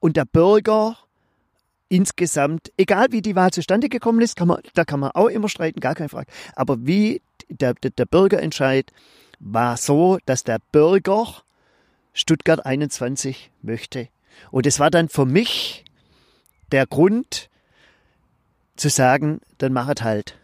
und 0.00 0.16
der 0.16 0.24
Bürger 0.24 0.96
insgesamt, 1.94 2.72
egal 2.76 3.06
wie 3.10 3.22
die 3.22 3.36
Wahl 3.36 3.50
zustande 3.52 3.88
gekommen 3.88 4.20
ist, 4.20 4.36
kann 4.36 4.48
man, 4.48 4.58
da 4.74 4.84
kann 4.84 5.00
man 5.00 5.12
auch 5.12 5.28
immer 5.28 5.48
streiten, 5.48 5.80
gar 5.80 5.94
keine 5.94 6.08
Frage. 6.08 6.26
Aber 6.56 6.86
wie 6.86 7.22
der, 7.48 7.74
der, 7.74 7.90
der 7.90 8.06
Bürgerentscheid 8.06 8.90
war 9.38 9.76
so, 9.76 10.18
dass 10.26 10.44
der 10.44 10.58
Bürger 10.72 11.26
Stuttgart 12.12 12.64
21 12.64 13.50
möchte. 13.62 14.08
Und 14.50 14.66
es 14.66 14.78
war 14.80 14.90
dann 14.90 15.08
für 15.08 15.26
mich 15.26 15.84
der 16.72 16.86
Grund 16.86 17.48
zu 18.76 18.88
sagen, 18.88 19.40
dann 19.58 19.72
machet 19.72 20.02
halt. 20.02 20.36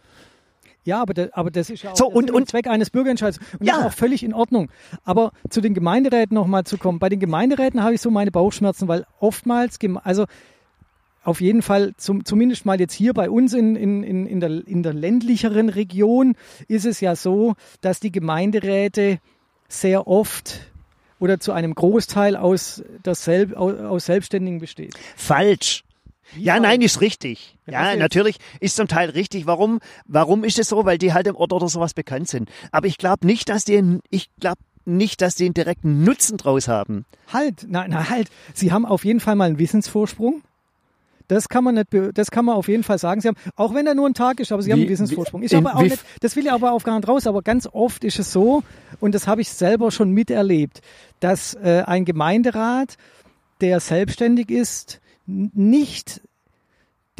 Ja, 0.85 1.03
aber, 1.03 1.15
das, 1.15 1.33
aber 1.33 1.51
das 1.51 1.69
ist 1.71 1.83
ja 1.83 1.91
auch 1.93 1.97
So, 1.97 2.07
und- 2.07 2.31
und- 2.31 2.49
Zweck 2.49 2.67
eines 2.67 2.91
Bürgerentscheids. 2.91 3.39
Und 3.59 3.67
Ja. 3.67 3.75
das 3.75 3.81
ist 3.81 3.87
auch 3.89 3.93
völlig 3.93 4.23
in 4.23 4.33
Ordnung. 4.35 4.71
Aber 5.05 5.33
zu 5.49 5.61
den 5.61 5.75
Gemeinderäten 5.75 6.35
nochmal 6.35 6.65
zu 6.65 6.79
kommen. 6.79 6.99
Bei 6.99 7.09
den 7.09 7.21
Gemeinderäten 7.21 7.83
habe 7.83 7.95
ich 7.95 8.01
so 8.01 8.11
meine 8.11 8.31
Bauchschmerzen, 8.31 8.89
weil 8.89 9.05
oftmals, 9.19 9.79
also 10.05 10.27
auf 11.23 11.41
jeden 11.41 11.63
Fall, 11.63 11.93
zum, 11.97 12.25
zumindest 12.25 12.65
mal 12.65 12.81
jetzt 12.81 12.95
hier 12.95 13.13
bei 13.15 13.29
uns 13.29 13.53
in, 13.53 13.77
in, 13.77 14.03
in, 14.03 14.27
in, 14.27 14.41
der, 14.41 14.67
in 14.67 14.83
der 14.83 14.95
ländlicheren 14.95 15.69
Region, 15.69 16.35
ist 16.69 16.87
es 16.87 17.01
ja 17.01 17.15
so, 17.17 17.55
dass 17.83 18.01
die 18.01 18.11
Gemeinderäte 18.13 19.19
sehr 19.69 20.07
oft 20.09 20.61
oder 21.19 21.39
zu 21.39 21.53
einem 21.53 21.75
Großteil 21.75 22.37
aus, 22.37 22.83
der 23.05 23.15
Selb, 23.15 23.55
aus, 23.55 24.07
Selbstständigen 24.07 24.59
besteht. 24.61 24.95
Falsch. 25.17 25.85
Ja, 26.37 26.55
falsch? 26.55 26.63
nein, 26.63 26.81
ist 26.81 27.01
richtig. 27.01 27.57
Ja, 27.67 27.91
Ja, 27.93 27.97
natürlich 27.97 28.37
ist 28.61 28.77
zum 28.77 28.89
Teil 28.89 29.11
richtig. 29.11 29.47
Warum? 29.47 29.81
Warum 30.07 30.45
ist 30.45 30.59
es 30.59 30.69
so? 30.69 30.85
Weil 30.87 30.97
die 30.97 31.13
halt 31.13 31.27
im 31.27 31.37
Ort 31.37 31.53
oder 31.53 31.69
sowas 31.69 31.93
bekannt 31.93 32.29
sind. 32.29 32.49
Aber 32.73 32.87
ich 32.87 32.97
glaube 32.99 33.27
nicht, 33.27 33.49
dass 33.49 33.65
die, 33.65 33.77
einen- 33.77 34.01
ich 34.11 34.31
glaube 34.41 34.61
nicht, 34.87 35.21
dass 35.21 35.35
die 35.35 35.45
einen 35.45 35.55
direkten 35.55 36.05
Nutzen 36.05 36.39
draus 36.39 36.67
haben. 36.69 37.05
Halt, 37.33 37.67
nein, 37.69 37.91
na 37.93 38.09
halt. 38.09 38.29
Sie 38.55 38.73
haben 38.73 38.87
auf 38.87 39.05
jeden 39.05 39.21
Fall 39.21 39.37
mal 39.37 39.45
einen 39.49 39.59
Wissensvorsprung. 39.59 40.41
Das 41.31 41.49
kann 41.49 41.63
man 41.63 41.77
nicht, 41.77 41.89
das 42.15 42.33
kann 42.33 42.45
man 42.45 42.57
auf 42.57 42.67
jeden 42.67 42.83
Fall 42.83 42.99
sagen. 42.99 43.21
Sie 43.21 43.29
haben, 43.29 43.37
auch 43.55 43.73
wenn 43.73 43.87
er 43.87 43.95
nur 43.95 44.09
ein 44.09 44.15
Tag 44.15 44.41
ist, 44.41 44.51
aber 44.51 44.63
sie 44.63 44.73
haben 44.73 44.81
Wie- 44.81 44.83
einen 44.83 44.91
Wissensvorsprung. 44.91 45.43
Ist 45.43 45.55
aber 45.55 45.77
auch 45.77 45.83
nicht, 45.83 46.05
das 46.21 46.35
will 46.35 46.45
ich 46.45 46.51
aber 46.51 46.73
auf 46.73 46.83
gar 46.83 46.97
nicht 46.97 47.09
raus, 47.09 47.29
aber 47.29 47.43
ganz 47.43 47.69
oft 47.71 48.03
ist 48.03 48.19
es 48.19 48.33
so, 48.33 48.65
und 48.99 49.15
das 49.15 49.29
habe 49.29 49.41
ich 49.41 49.49
selber 49.51 49.93
schon 49.93 50.11
miterlebt, 50.11 50.81
dass 51.21 51.55
äh, 51.55 51.85
ein 51.87 52.05
Gemeinderat, 52.05 52.97
der 53.61 53.79
selbstständig 53.79 54.51
ist, 54.51 55.01
nicht 55.27 56.21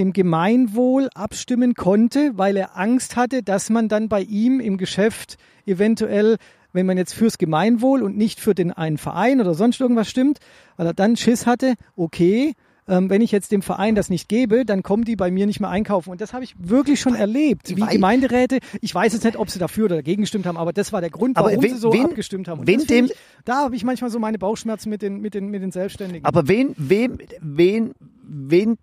dem 0.01 0.13
Gemeinwohl 0.13 1.09
abstimmen 1.15 1.75
konnte, 1.75 2.33
weil 2.35 2.57
er 2.57 2.77
Angst 2.77 3.15
hatte, 3.15 3.45
dass 3.45 3.71
man 3.71 3.89
dann 3.89 4.09
bei 4.09 4.23
ihm 4.23 4.59
im 4.59 4.77
Geschäft 4.77 5.37
eventuell, 5.67 6.37
wenn 6.73 6.87
man 6.87 6.99
jetzt 6.99 7.15
fürs 7.15 7.39
Gemeinwohl 7.39 8.03
und 8.03 8.17
nicht 8.17 8.41
für 8.41 8.57
den 8.57 8.73
einen 8.73 8.99
Verein 8.99 9.41
oder 9.41 9.55
sonst 9.55 9.81
irgendwas 9.81 10.11
stimmt, 10.11 10.39
weil 10.77 10.87
er 10.89 10.95
dann 10.95 11.17
Schiss 11.17 11.47
hatte, 11.47 11.75
okay, 11.95 12.55
ähm, 12.91 13.09
wenn 13.09 13.23
ich 13.23 13.31
jetzt 13.33 13.53
dem 13.53 13.63
Verein 13.63 13.95
das 13.95 14.11
nicht 14.11 14.29
gebe, 14.29 14.65
dann 14.67 14.83
kommen 14.83 15.05
die 15.05 15.17
bei 15.17 15.31
mir 15.31 15.47
nicht 15.47 15.61
mehr 15.61 15.71
einkaufen. 15.71 16.11
Und 16.11 16.21
das 16.21 16.33
habe 16.35 16.45
ich 16.45 16.55
wirklich 16.59 17.01
schon 17.01 17.15
erlebt, 17.15 17.75
wie 17.77 17.81
Gemeinderäte, 17.81 18.59
ich 18.83 18.95
weiß 18.95 19.13
jetzt 19.13 19.25
nicht, 19.25 19.37
ob 19.37 19.49
sie 19.49 19.59
dafür 19.59 19.87
oder 19.87 19.97
dagegen 19.97 20.23
gestimmt 20.23 20.45
haben, 20.47 20.57
aber 20.59 20.73
das 20.73 20.93
war 20.93 21.01
der 21.01 21.11
Grund, 21.11 21.37
warum 21.37 21.63
wen- 21.63 21.75
sie 21.75 21.79
so 21.81 21.93
wen- 21.93 22.05
abgestimmt 22.07 22.49
haben. 22.49 22.61
Und 22.61 22.67
wen 22.67 22.85
dem- 22.87 23.07
ich, 23.07 23.15
da 23.45 23.65
habe 23.65 23.77
ich 23.77 23.85
manchmal 23.85 24.11
so 24.11 24.19
meine 24.19 24.39
Bauchschmerzen 24.39 24.91
mit 24.91 25.01
den, 25.03 25.21
mit 25.21 25.35
den, 25.35 25.49
mit 25.49 25.63
den 25.63 25.71
Selbstständigen. 25.71 26.25
Aber 26.27 26.49
wen, 26.49 26.75
wem, 26.77 27.19
wen, 27.41 27.93
wen, 28.23 28.77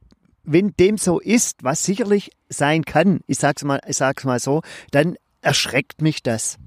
wenn 0.44 0.74
dem 0.80 0.98
so 0.98 1.20
ist, 1.20 1.64
was 1.64 1.84
sicherlich 1.84 2.32
sein 2.50 2.86
kann, 2.86 3.20
ich 3.28 3.38
sag's 3.38 3.64
mal, 3.66 3.82
ich 3.88 3.98
sag's 3.98 4.24
mal 4.24 4.40
so, 4.40 4.62
dann 4.92 5.18
erschreckt 5.42 6.02
mich 6.02 6.24
das. 6.24 6.58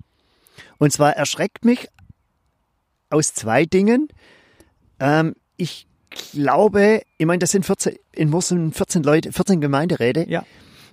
Und 0.79 0.93
zwar 0.93 1.17
erschreckt 1.17 1.65
mich 1.65 1.89
aus 3.09 3.33
zwei 3.35 3.65
Dingen. 3.65 4.09
Ähm, 5.01 5.35
ich 5.57 5.87
glaube, 6.11 7.03
ich 7.19 7.27
meine, 7.27 7.39
das 7.39 7.51
sind 7.51 7.65
14, 7.65 7.97
in 8.13 8.31
Mosel 8.31 8.71
14 8.73 9.03
Leute, 9.03 9.33
14 9.33 9.61
Gemeinderäte. 9.61 10.27
ja. 10.29 10.45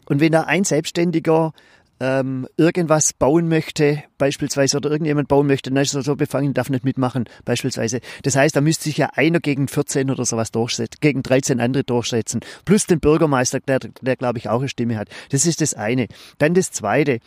Und 0.09 0.21
wenn 0.21 0.31
da 0.31 0.43
ein 0.43 0.63
Selbstständiger 0.63 1.51
ähm, 1.99 2.47
irgendwas 2.57 3.13
bauen 3.13 3.47
möchte, 3.47 4.03
beispielsweise, 4.17 4.77
oder 4.77 4.91
irgendjemand 4.91 5.27
bauen 5.27 5.47
möchte, 5.47 5.69
dann 5.71 5.81
ist 5.81 5.93
er 5.95 6.03
so 6.03 6.15
befangen, 6.15 6.53
darf 6.53 6.69
nicht 6.69 6.85
mitmachen, 6.85 7.25
beispielsweise. 7.43 7.99
Das 8.23 8.35
heißt, 8.35 8.55
da 8.55 8.61
müsste 8.61 8.85
sich 8.85 8.97
ja 8.97 9.09
einer 9.15 9.39
gegen 9.39 9.67
14 9.67 10.09
oder 10.11 10.25
sowas 10.25 10.51
durchsetzen, 10.51 10.97
gegen 11.01 11.23
13 11.23 11.59
andere 11.59 11.83
durchsetzen. 11.83 12.41
Plus 12.65 12.85
den 12.85 12.99
Bürgermeister, 12.99 13.59
der, 13.59 13.79
der 13.79 14.15
glaube 14.15 14.37
ich 14.37 14.49
auch 14.49 14.59
eine 14.59 14.69
Stimme 14.69 14.97
hat. 14.97 15.09
Das 15.29 15.45
ist 15.45 15.61
das 15.61 15.73
eine. 15.73 16.07
Dann 16.37 16.53
das 16.53 16.71
zweite, 16.71 17.19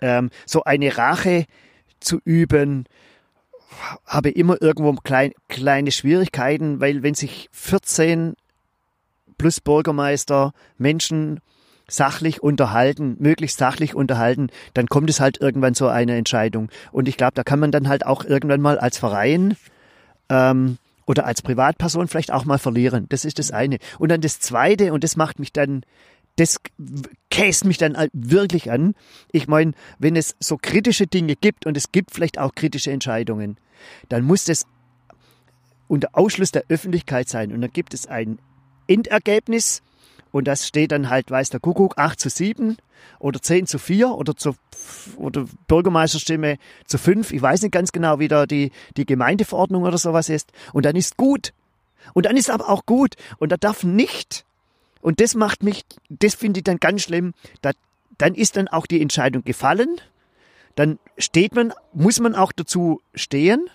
ähm, 0.00 0.30
so 0.46 0.62
eine 0.64 0.96
Rache 0.96 1.46
zu 2.00 2.20
üben, 2.24 2.84
habe 4.06 4.30
immer 4.30 4.60
irgendwo 4.60 4.92
klein, 4.94 5.32
kleine 5.48 5.90
Schwierigkeiten, 5.90 6.80
weil 6.80 7.02
wenn 7.02 7.14
sich 7.14 7.48
14 7.52 8.34
plus 9.36 9.60
Bürgermeister 9.60 10.52
Menschen 10.76 11.40
sachlich 11.88 12.42
unterhalten, 12.42 13.16
möglichst 13.18 13.58
sachlich 13.58 13.94
unterhalten, 13.94 14.48
dann 14.74 14.88
kommt 14.88 15.08
es 15.08 15.20
halt 15.20 15.40
irgendwann 15.40 15.74
zu 15.74 15.88
einer 15.88 16.14
Entscheidung. 16.14 16.68
Und 16.92 17.08
ich 17.08 17.16
glaube, 17.16 17.32
da 17.34 17.44
kann 17.44 17.60
man 17.60 17.72
dann 17.72 17.88
halt 17.88 18.04
auch 18.04 18.24
irgendwann 18.24 18.60
mal 18.60 18.78
als 18.78 18.98
Verein 18.98 19.56
ähm, 20.28 20.76
oder 21.06 21.24
als 21.24 21.40
Privatperson 21.40 22.08
vielleicht 22.08 22.32
auch 22.32 22.44
mal 22.44 22.58
verlieren. 22.58 23.06
Das 23.08 23.24
ist 23.24 23.38
das 23.38 23.50
eine. 23.50 23.78
Und 23.98 24.10
dann 24.10 24.20
das 24.20 24.38
zweite, 24.40 24.92
und 24.92 25.02
das 25.02 25.16
macht 25.16 25.38
mich 25.38 25.52
dann, 25.52 25.82
das 26.38 26.58
käst 27.30 27.64
mich 27.64 27.78
dann 27.78 27.96
halt 27.96 28.10
wirklich 28.14 28.70
an. 28.70 28.94
Ich 29.32 29.48
meine, 29.48 29.72
wenn 29.98 30.16
es 30.16 30.36
so 30.40 30.56
kritische 30.56 31.06
Dinge 31.06 31.36
gibt 31.36 31.66
und 31.66 31.76
es 31.76 31.92
gibt 31.92 32.12
vielleicht 32.12 32.38
auch 32.38 32.54
kritische 32.54 32.92
Entscheidungen, 32.92 33.56
dann 34.08 34.24
muss 34.24 34.44
das 34.44 34.66
unter 35.88 36.10
Ausschluss 36.12 36.52
der 36.52 36.64
Öffentlichkeit 36.68 37.28
sein. 37.28 37.52
Und 37.52 37.60
dann 37.60 37.72
gibt 37.72 37.94
es 37.94 38.06
ein 38.06 38.38
Endergebnis 38.86 39.82
und 40.30 40.46
das 40.46 40.66
steht 40.66 40.92
dann 40.92 41.10
halt, 41.10 41.30
weiß 41.30 41.50
der 41.50 41.60
Kuckuck, 41.60 41.98
8 41.98 42.20
zu 42.20 42.30
7 42.30 42.76
oder 43.18 43.40
10 43.40 43.66
zu 43.66 43.78
4 43.78 44.10
oder 44.10 44.36
zu 44.36 44.54
oder 45.16 45.46
Bürgermeisterstimme 45.66 46.58
zu 46.86 46.98
5. 46.98 47.32
Ich 47.32 47.42
weiß 47.42 47.62
nicht 47.62 47.72
ganz 47.72 47.92
genau, 47.92 48.18
wie 48.18 48.28
da 48.28 48.46
die, 48.46 48.70
die 48.96 49.06
Gemeindeverordnung 49.06 49.82
oder 49.82 49.98
sowas 49.98 50.28
ist. 50.28 50.52
Und 50.72 50.84
dann 50.84 50.94
ist 50.94 51.16
gut. 51.16 51.52
Und 52.14 52.26
dann 52.26 52.36
ist 52.36 52.50
aber 52.50 52.68
auch 52.68 52.86
gut. 52.86 53.14
Und 53.38 53.50
da 53.50 53.56
darf 53.56 53.82
nicht, 53.82 54.44
und 55.00 55.20
das 55.20 55.34
macht 55.34 55.62
mich, 55.62 55.84
das 56.08 56.34
finde 56.34 56.60
ich 56.60 56.64
dann 56.64 56.78
ganz 56.78 57.02
schlimm, 57.02 57.34
da, 57.62 57.72
dann 58.18 58.34
ist 58.34 58.56
dann 58.56 58.68
auch 58.68 58.86
die 58.86 59.00
Entscheidung 59.00 59.44
gefallen. 59.44 59.96
Dann 60.74 60.98
steht 61.16 61.54
man, 61.54 61.72
muss 61.92 62.20
man 62.20 62.34
auch 62.34 62.52
dazu 62.52 63.00
stehen. 63.14 63.68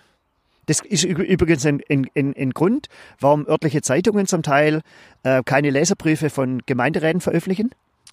Das 0.66 0.80
ist 0.80 1.04
üb- 1.04 1.22
übrigens 1.22 1.66
ein, 1.66 1.82
ein, 1.90 2.08
ein, 2.14 2.50
Grund, 2.52 2.88
warum 3.20 3.46
örtliche 3.46 3.82
Zeitungen 3.82 4.26
zum 4.26 4.42
Teil 4.42 4.80
äh, 5.22 5.42
keine 5.44 5.68
Leserbriefe 5.68 6.30
von 6.30 6.62
Gemeinderäten 6.64 7.20
veröffentlichen. 7.20 7.70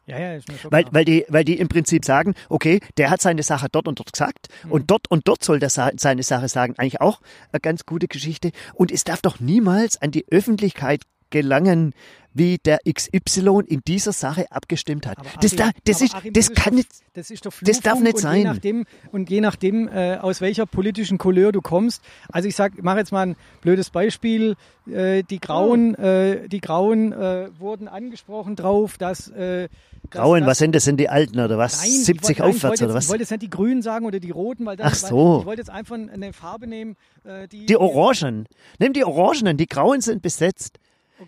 Ja, 0.08 0.20
ja, 0.20 0.34
ist 0.34 0.50
mir 0.50 0.58
schon 0.58 0.72
Weil, 0.72 0.84
klar. 0.84 0.94
weil, 0.96 1.06
die, 1.06 1.26
weil 1.30 1.46
die 1.46 1.58
im 1.60 1.70
Prinzip 1.70 2.04
sagen, 2.04 2.34
okay, 2.50 2.82
der 2.98 3.10
hat 3.10 3.22
seine 3.22 3.44
Sache 3.44 3.68
dort 3.72 3.88
und 3.88 4.00
dort 4.00 4.12
gesagt 4.12 4.48
und 4.68 4.92
dort 4.92 5.10
und 5.10 5.28
dort 5.28 5.44
soll 5.44 5.60
der 5.60 5.70
sa 5.70 5.92
seine 5.96 6.24
Sache 6.24 6.50
sagen. 6.50 6.74
Eigentlich 6.78 7.00
auch 7.00 7.22
eine 7.54 7.62
ganz 7.62 7.86
gute 7.86 8.08
Geschichte. 8.08 8.52
Und 8.74 8.92
es 8.92 9.06
darf 9.06 9.22
doch 9.22 9.40
niemals 9.40 10.02
an 10.02 10.12
die 10.12 10.26
Öffentlichkeit 10.30 11.04
gelangen, 11.32 11.94
wie 12.34 12.60
der 12.60 12.80
XY 12.90 13.60
in 13.68 13.82
dieser 13.86 14.14
Sache 14.14 14.46
abgestimmt 14.52 15.06
hat. 15.06 15.18
Aber 15.20 15.28
das, 15.42 15.54
da, 15.54 15.66
Achim, 15.66 15.74
das, 15.84 15.96
aber 15.98 16.06
ist, 16.06 16.16
Achim, 16.16 16.34
das 16.34 16.54
kann 16.54 16.76
nicht. 16.76 16.88
Das 17.14 17.30
ist 17.30 17.46
doch 17.46 17.52
das 17.62 17.82
darf 17.82 18.00
nicht 18.00 18.16
und 18.16 18.22
sein. 18.22 18.38
Je 18.38 18.44
nachdem, 18.46 18.86
und 19.12 19.30
je 19.30 19.42
nachdem, 19.42 19.90
äh, 19.90 20.16
aus 20.16 20.40
welcher 20.40 20.66
politischen 20.66 21.18
Couleur 21.18 21.52
du 21.52 21.60
kommst. 21.62 22.02
Also 22.32 22.48
ich 22.48 22.56
sag, 22.56 22.82
mache 22.82 23.00
jetzt 23.00 23.12
mal 23.12 23.28
ein 23.28 23.36
blödes 23.60 23.90
Beispiel. 23.90 24.56
Äh, 24.90 25.24
die 25.24 25.40
Grauen, 25.42 25.94
äh, 25.96 26.48
die 26.48 26.62
Grauen 26.62 27.12
äh, 27.12 27.50
wurden 27.60 27.90
angesprochen 27.90 28.56
drauf, 28.56 28.98
dass 28.98 29.28
äh, 29.32 29.68
Grauen, 30.10 30.46
was 30.46 30.58
sind 30.58 30.74
das? 30.74 30.86
Sind 30.86 31.02
die 31.02 31.10
Alten 31.10 31.38
oder 31.40 31.58
was? 31.58 31.82
Nein, 31.82 31.90
ich 31.92 32.06
70 32.06 32.40
wollte- 32.40 32.42
nein, 32.42 32.50
aufwärts 32.56 32.82
oder 32.82 32.90
jetzt, 32.92 32.96
was? 32.96 33.04
Ich 33.04 33.10
wollte 33.10 33.22
jetzt 33.24 33.32
nicht 33.32 33.44
die 33.44 33.50
Grünen 33.50 33.82
sagen 33.82 34.06
oder 34.06 34.22
die 34.22 34.32
Roten, 34.32 34.66
weil 34.66 34.78
dann, 34.78 34.88
Ach 34.88 34.96
so. 34.96 35.40
ich 35.42 35.46
wollte 35.46 35.62
jetzt 35.62 35.70
einfach 35.70 35.96
eine 35.96 36.32
Farbe 36.32 36.66
nehmen, 36.66 36.96
äh, 37.26 37.50
die 37.50 37.66
Die 37.66 37.76
Orangen. 37.76 38.48
Nimm 38.80 38.94
die 38.94 39.04
Orangenen, 39.04 39.58
die 39.58 39.68
Grauen 39.68 40.00
sind 40.00 40.22
besetzt. 40.22 40.80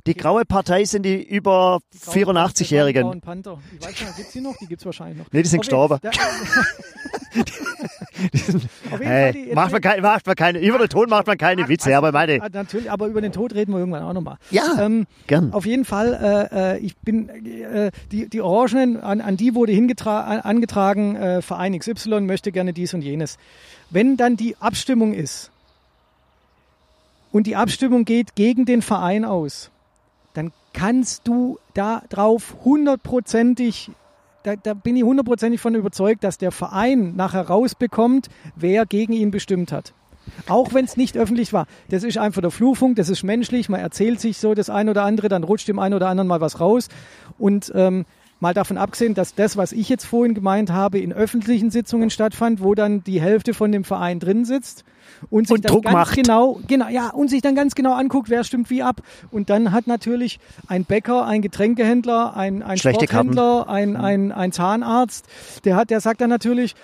Die 0.08 0.12
Okay. 0.12 0.20
graue 0.20 0.46
Partei 0.46 0.86
sind 0.86 1.04
die 1.04 1.22
über 1.24 1.80
die 1.94 2.00
grauen- 2.00 2.14
84-Jährigen. 2.38 3.04
grauen 3.04 3.22
Panther. 3.22 3.60
Ich 3.80 3.86
weiß 3.86 3.90
nicht, 4.02 4.16
gibt's 4.18 4.32
die 4.34 4.42
noch? 4.42 4.58
Die 4.58 4.66
gibt's 4.66 4.86
wahrscheinlich 4.86 5.18
noch. 5.20 5.26
Nee, 5.32 5.44
die 5.44 5.48
sind 5.50 5.64
jeden- 5.66 5.70
gestorben. 5.70 6.00
Hey, 9.00 9.52
macht 9.54 9.72
man 9.72 9.82
keine, 9.82 10.02
macht 10.02 10.26
man 10.28 10.36
keine, 10.36 10.60
über 10.60 10.78
den 10.78 10.90
Ton 10.90 11.10
macht 11.10 11.28
man 11.28 11.38
keine 11.38 11.68
Witze, 11.68 11.96
aber 11.98 12.12
meine, 12.12 12.42
Ah, 12.42 12.50
Natürlich, 12.52 12.92
aber 12.92 13.08
über 13.08 13.22
den 13.22 13.32
Tod 13.32 13.54
reden 13.54 13.72
wir 13.74 13.80
irgendwann 13.80 14.04
auch 14.04 14.14
nochmal. 14.14 14.38
Ja, 14.52 14.64
ähm, 14.80 15.08
gern. 15.28 15.52
Auf 15.52 15.66
jeden 15.66 15.84
Fall, 15.86 16.14
äh, 16.52 16.76
äh, 16.76 16.78
ich 16.80 16.96
bin, 16.98 17.30
äh, 17.30 17.92
die, 18.12 18.30
die 18.30 18.42
Orangenen, 18.42 19.02
an, 19.02 19.20
an 19.22 19.36
die 19.38 19.56
wurde 19.56 19.74
angetragen, 19.74 21.16
äh, 21.16 21.42
Verein 21.42 21.78
XY 21.78 22.22
möchte 22.22 22.52
gerne 22.52 22.72
dies 22.74 22.94
und 22.94 23.02
jenes. 23.02 23.38
Wenn 23.90 24.16
dann 24.18 24.38
die 24.38 24.56
Abstimmung 24.60 25.14
ist 25.14 25.50
und 27.32 27.48
die 27.48 27.56
Abstimmung 27.56 28.06
geht 28.06 28.36
gegen 28.36 28.66
den 28.66 28.82
Verein 28.82 29.26
aus, 29.26 29.72
kannst 30.74 31.28
du 31.28 31.60
da 31.74 32.04
drauf 32.10 32.58
hundertprozentig 32.64 33.92
da, 34.44 34.58
da 34.58 34.74
bin 34.74 34.98
ich 34.98 35.04
hundertprozentig 35.04 35.62
von 35.62 35.74
überzeugt, 35.74 36.24
dass 36.24 36.38
der 36.38 36.52
Verein 36.52 37.16
nachher 37.16 37.48
rausbekommt, 37.48 38.28
wer 38.56 38.86
gegen 38.86 39.14
ihn 39.14 39.32
bestimmt 39.32 39.72
hat. 39.72 39.94
Auch 40.48 40.74
wenn 40.74 40.86
es 40.86 40.96
nicht 40.96 41.18
öffentlich 41.18 41.52
war. 41.52 41.66
Das 41.90 42.04
ist 42.04 42.18
einfach 42.18 42.42
der 42.42 42.52
Flurfunk, 42.52 42.96
das 42.96 43.10
ist 43.10 43.24
menschlich, 43.24 43.70
man 43.70 43.80
erzählt 43.80 44.20
sich 44.20 44.38
so 44.38 44.54
das 44.54 44.70
ein 44.70 44.90
oder 44.90 45.04
andere, 45.04 45.30
dann 45.30 45.44
rutscht 45.44 45.68
dem 45.68 45.80
einen 45.80 45.96
oder 45.96 46.08
anderen 46.08 46.28
mal 46.28 46.42
was 46.42 46.60
raus. 46.60 46.90
Und 47.38 47.72
ähm, 47.76 48.06
mal 48.44 48.54
davon 48.54 48.78
abgesehen, 48.78 49.16
dass 49.16 49.34
das, 49.34 49.58
was 49.58 49.72
ich 49.72 49.90
jetzt 49.90 50.06
vorhin 50.06 50.36
gemeint 50.36 50.70
habe, 50.70 51.00
in 51.00 51.12
öffentlichen 51.14 51.72
Sitzungen 51.72 52.10
stattfand, 52.10 52.62
wo 52.62 52.76
dann 52.76 53.04
die 53.04 53.20
Hälfte 53.20 53.54
von 53.54 53.72
dem 53.72 53.84
Verein 53.86 54.20
drin 54.20 54.46
sitzt 54.46 54.84
und 55.30 55.48
sich 55.48 55.56
Und 55.56 55.66
dann 55.66 55.72
Druck 55.72 55.84
ganz 55.86 55.94
macht. 55.94 56.16
genau, 56.16 56.60
genau, 56.68 56.90
ja, 56.90 57.10
und 57.10 57.30
sich 57.30 57.42
dann 57.42 57.56
ganz 57.56 57.74
genau 57.74 57.94
anguckt, 57.94 58.30
wer 58.30 58.44
stimmt 58.44 58.70
wie 58.70 58.84
ab. 58.84 59.02
Und 59.32 59.50
dann 59.50 59.72
hat 59.72 59.88
natürlich 59.88 60.40
ein 60.68 60.86
Bäcker, 60.86 61.26
ein 61.26 61.42
Getränkehändler, 61.42 62.36
ein, 62.36 62.62
ein 62.62 62.78
Schlechte 62.78 63.08
Karten. 63.08 63.34
Sporthändler, 63.34 63.70
ein, 63.70 63.96
ein, 63.96 64.32
ein 64.32 64.52
Zahnarzt, 64.52 65.26
der 65.64 65.76
hat, 65.76 65.90
der 65.90 66.02
sagt 66.02 66.22
dann 66.22 66.30
natürlich, 66.30 66.76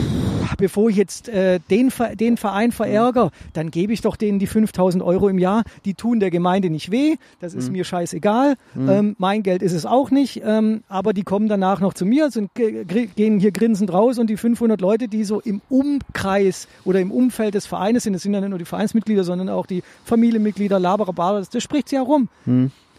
pff, 0.00 0.56
bevor 0.56 0.90
ich 0.90 0.96
jetzt 0.96 1.28
äh, 1.28 1.60
den, 1.70 1.92
den 2.18 2.36
Verein 2.36 2.72
verärgere, 2.72 3.30
dann 3.52 3.70
gebe 3.70 3.92
ich 3.92 4.00
doch 4.00 4.16
denen 4.16 4.38
die 4.38 4.46
5000 4.46 5.02
Euro 5.02 5.28
im 5.28 5.38
Jahr. 5.38 5.62
Die 5.84 5.94
tun 5.94 6.20
der 6.20 6.30
Gemeinde 6.30 6.70
nicht 6.70 6.90
weh. 6.90 7.16
Das 7.40 7.54
ist 7.54 7.70
mir 7.70 7.84
scheißegal. 7.84 8.54
Ähm, 8.88 9.16
mein 9.18 9.42
Geld 9.42 9.62
ist 9.62 9.72
es 9.72 9.86
auch 9.86 10.10
nicht. 10.10 10.42
Ähm, 10.44 10.82
aber 10.88 11.12
die 11.12 11.22
kommen 11.22 11.48
danach 11.48 11.80
noch 11.80 11.94
zu 11.94 12.06
mir, 12.06 12.30
sind, 12.30 12.50
gehen 12.54 13.38
hier 13.38 13.52
grinsend 13.52 13.92
raus 13.92 14.18
und 14.18 14.28
die 14.28 14.36
500 14.36 14.80
Leute, 14.80 15.08
die 15.08 15.24
so 15.24 15.40
im 15.40 15.60
Umkreis 15.68 16.68
oder 16.84 17.00
im 17.00 17.10
Umfeld 17.10 17.54
des 17.54 17.66
Vereines 17.66 18.04
sind, 18.04 18.12
das 18.12 18.22
sind 18.22 18.34
ja 18.34 18.40
nicht 18.40 18.50
nur 18.50 18.58
die 18.58 18.64
Vereinsmitglieder, 18.64 19.24
sondern 19.24 19.48
auch 19.48 19.66
die 19.66 19.82
Familienmitglieder, 20.04 20.78
Laberer, 20.78 21.12
Barer, 21.12 21.38
das, 21.38 21.50
das 21.50 21.62
spricht 21.62 21.92
ja 21.92 22.02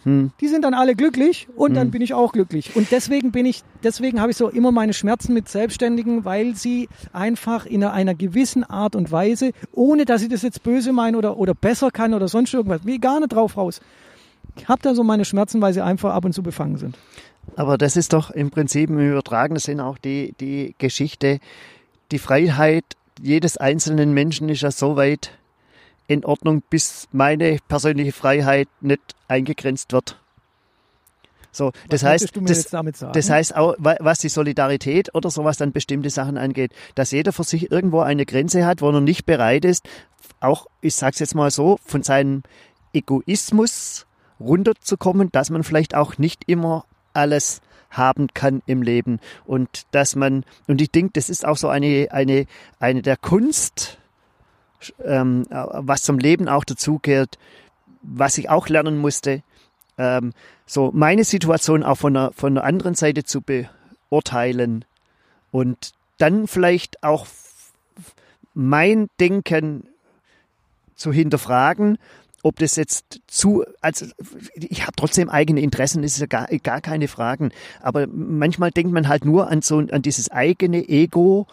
rum. 0.05 0.31
Die 0.39 0.47
sind 0.47 0.63
dann 0.63 0.73
alle 0.73 0.95
glücklich 0.95 1.47
und 1.55 1.73
dann 1.73 1.91
bin 1.91 2.01
ich 2.01 2.13
auch 2.13 2.31
glücklich. 2.31 2.75
Und 2.75 2.91
deswegen 2.91 3.31
bin 3.31 3.45
ich, 3.45 3.63
deswegen 3.83 4.21
habe 4.21 4.31
ich 4.31 4.37
so 4.37 4.49
immer 4.49 4.71
meine 4.71 4.93
Schmerzen 4.93 5.33
mit 5.33 5.49
Selbstständigen, 5.49 6.25
weil 6.25 6.55
sie 6.55 6.89
einfach 7.13 7.65
in 7.65 7.83
einer, 7.83 8.15
gewissen 8.15 8.63
Art 8.63 8.95
und 8.95 9.11
Weise, 9.11 9.51
ohne 9.71 10.05
dass 10.05 10.21
ich 10.21 10.29
das 10.29 10.41
jetzt 10.41 10.63
böse 10.63 10.93
meine 10.93 11.17
oder, 11.17 11.37
oder 11.37 11.53
besser 11.53 11.91
kann 11.91 12.13
oder 12.13 12.27
sonst 12.27 12.53
irgendwas, 12.53 12.85
will 12.85 12.99
gar 12.99 13.19
nicht 13.19 13.33
drauf 13.33 13.57
raus. 13.57 13.81
Ich 14.57 14.67
habe 14.67 14.81
da 14.81 14.95
so 14.95 15.03
meine 15.03 15.25
Schmerzen, 15.25 15.61
weil 15.61 15.73
sie 15.73 15.83
einfach 15.83 16.13
ab 16.13 16.23
und 16.23 16.33
zu 16.33 16.43
befangen 16.43 16.77
sind. 16.77 16.97
Aber 17.55 17.77
das 17.77 17.97
ist 17.97 18.13
doch 18.13 18.31
im 18.31 18.51
Prinzip 18.51 18.89
im 18.89 18.99
übertragenen 18.99 19.59
Sinn 19.59 19.79
auch 19.79 19.97
die, 19.97 20.33
die 20.39 20.75
Geschichte. 20.77 21.39
Die 22.11 22.19
Freiheit 22.19 22.85
jedes 23.21 23.57
einzelnen 23.57 24.13
Menschen 24.13 24.49
ist 24.49 24.61
ja 24.61 24.71
so 24.71 24.95
weit 24.95 25.31
in 26.07 26.23
Ordnung, 26.25 26.61
bis 26.69 27.07
meine 27.11 27.57
persönliche 27.67 28.11
Freiheit 28.11 28.67
nicht 28.81 29.01
eingegrenzt 29.27 29.91
wird. 29.93 30.19
So, 31.51 31.71
das 31.89 32.01
heißt, 32.03 32.23
das, 32.49 32.65
das 33.13 33.29
heißt 33.29 33.55
auch, 33.55 33.75
wa- 33.77 33.95
was 34.01 34.19
die 34.19 34.27
Solidarität 34.29 35.15
oder 35.15 35.29
sowas 35.31 35.55
dann 35.57 35.71
bestimmte 35.71 36.09
Sachen 36.09 36.37
angeht, 36.37 36.71
dass 36.95 37.11
jeder 37.11 37.31
für 37.31 37.45
sich 37.45 37.71
irgendwo 37.71 38.01
eine 38.01 38.25
Grenze 38.25 38.65
hat, 38.65 38.81
wo 38.81 38.89
er 38.89 38.99
nicht 38.99 39.25
bereit 39.25 39.63
ist, 39.63 39.87
auch, 40.41 40.67
ich 40.81 40.95
sag's 40.95 41.19
jetzt 41.19 41.33
mal 41.33 41.49
so, 41.51 41.77
von 41.85 42.03
seinem 42.03 42.43
Egoismus 42.93 44.05
runterzukommen, 44.39 45.31
dass 45.31 45.49
man 45.49 45.63
vielleicht 45.63 45.95
auch 45.95 46.17
nicht 46.17 46.43
immer 46.47 46.85
alles 47.13 47.61
haben 47.89 48.27
kann 48.33 48.61
im 48.65 48.81
Leben 48.81 49.19
und 49.45 49.83
dass 49.91 50.17
man 50.17 50.43
und 50.67 50.81
ich 50.81 50.91
denke, 50.91 51.11
das 51.13 51.29
ist 51.29 51.45
auch 51.45 51.55
so 51.55 51.69
eine 51.69 52.09
eine 52.11 52.45
eine 52.79 53.01
der 53.01 53.15
Kunst, 53.15 53.97
ähm, 55.03 55.45
was 55.49 56.03
zum 56.03 56.19
Leben 56.19 56.47
auch 56.47 56.63
dazugehört, 56.63 57.37
was 58.01 58.37
ich 58.37 58.49
auch 58.49 58.67
lernen 58.67 58.97
musste, 58.97 59.41
ähm, 59.97 60.33
so 60.65 60.91
meine 60.93 61.23
Situation 61.23 61.83
auch 61.83 61.95
von 61.95 62.13
der, 62.13 62.31
von 62.33 62.55
der 62.55 62.63
anderen 62.63 62.95
Seite 62.95 63.23
zu 63.23 63.41
beurteilen 63.41 64.85
und 65.51 65.91
dann 66.17 66.47
vielleicht 66.47 67.03
auch 67.03 67.27
mein 68.53 69.07
Denken 69.19 69.87
zu 70.95 71.11
hinterfragen, 71.11 71.97
ob 72.41 72.59
das 72.59 72.75
jetzt 72.75 73.21
zu, 73.27 73.65
also 73.81 74.05
ich 74.53 74.83
habe 74.83 74.93
trotzdem 74.95 75.29
eigene 75.29 75.61
Interessen, 75.61 76.03
ist 76.03 76.19
ja 76.19 76.27
gar, 76.27 76.47
gar 76.47 76.79
keine 76.79 77.07
Fragen, 77.07 77.51
aber 77.81 78.07
manchmal 78.07 78.71
denkt 78.71 78.93
man 78.93 79.07
halt 79.07 79.25
nur 79.25 79.49
an 79.49 79.61
so 79.61 79.79
an 79.79 80.01
dieses 80.01 80.29
eigene 80.29 80.87
Ego 80.87 81.47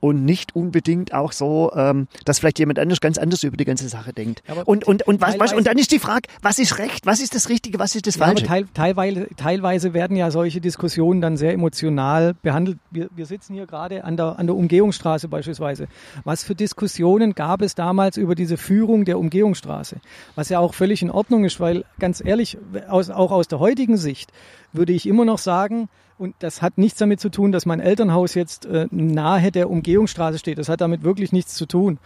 und 0.00 0.24
nicht 0.24 0.54
unbedingt 0.54 1.14
auch 1.14 1.32
so, 1.32 1.72
ähm, 1.74 2.06
dass 2.24 2.38
vielleicht 2.38 2.58
jemand 2.58 2.78
anders 2.78 3.00
ganz 3.00 3.18
anders 3.18 3.42
über 3.42 3.56
die 3.56 3.64
ganze 3.64 3.88
Sache 3.88 4.12
denkt. 4.12 4.42
Aber 4.46 4.68
Und, 4.68 4.84
und, 4.84 5.06
und, 5.06 5.20
was, 5.20 5.38
was, 5.38 5.52
und 5.52 5.66
dann 5.66 5.78
ist 5.78 5.90
die 5.92 5.98
Frage, 5.98 6.28
was 6.42 6.58
ist 6.58 6.78
recht, 6.78 7.06
was 7.06 7.20
ist 7.20 7.34
das 7.34 7.48
Richtige, 7.48 7.78
was 7.78 7.94
ist 7.94 8.06
das 8.06 8.16
Ja, 8.16 8.22
aber 8.22 8.32
Falsche? 8.32 8.46
teil, 8.46 8.66
teilweise, 8.74 9.28
teilweise 9.36 9.94
werden 9.94 10.16
ja 10.16 10.30
solche 10.30 10.60
Diskussionen 10.60 11.20
dann 11.20 11.36
sehr 11.36 11.52
emotional 11.52 12.34
behandelt. 12.34 12.78
Wir, 12.90 13.08
wir 13.14 13.26
sitzen 13.26 13.54
hier 13.54 13.66
gerade 13.66 14.04
an 14.04 14.16
der, 14.16 14.38
an 14.38 14.46
der 14.46 14.56
Umgehungsstraße 14.56 15.28
beispielsweise. 15.28 15.88
Was 16.24 16.44
für 16.44 16.54
Diskussionen 16.54 17.34
gab 17.34 17.62
es 17.62 17.74
damals 17.74 18.16
über 18.16 18.34
diese 18.34 18.56
Führung 18.56 19.04
der 19.04 19.18
Umgehungsstraße? 19.18 19.96
Was 20.34 20.48
ja 20.50 20.58
auch 20.58 20.74
völlig 20.74 21.02
in 21.02 21.10
Ordnung 21.10 21.44
ist, 21.44 21.58
weil 21.60 21.84
ganz 21.98 22.22
ehrlich, 22.24 22.58
aus, 22.88 23.10
auch 23.10 23.32
aus 23.32 23.48
der 23.48 23.58
heutigen 23.60 23.96
Sicht 23.96 24.32
würde 24.72 24.92
ich 24.92 25.06
immer 25.06 25.24
noch 25.24 25.38
sagen, 25.38 25.88
und 26.18 26.34
das 26.38 26.62
hat 26.62 26.78
nichts 26.78 26.98
damit 26.98 27.20
zu 27.20 27.28
tun, 27.30 27.52
dass 27.52 27.66
mein 27.66 27.80
Elternhaus 27.80 28.34
jetzt 28.34 28.64
äh, 28.66 28.86
nahe 28.90 29.52
der 29.52 29.68
Umgehungsstraße 29.70 30.38
steht. 30.38 30.58
Das 30.58 30.68
hat 30.68 30.80
damit 30.80 31.02
wirklich 31.02 31.32
nichts 31.32 31.54
zu 31.54 31.66
tun. 31.66 31.98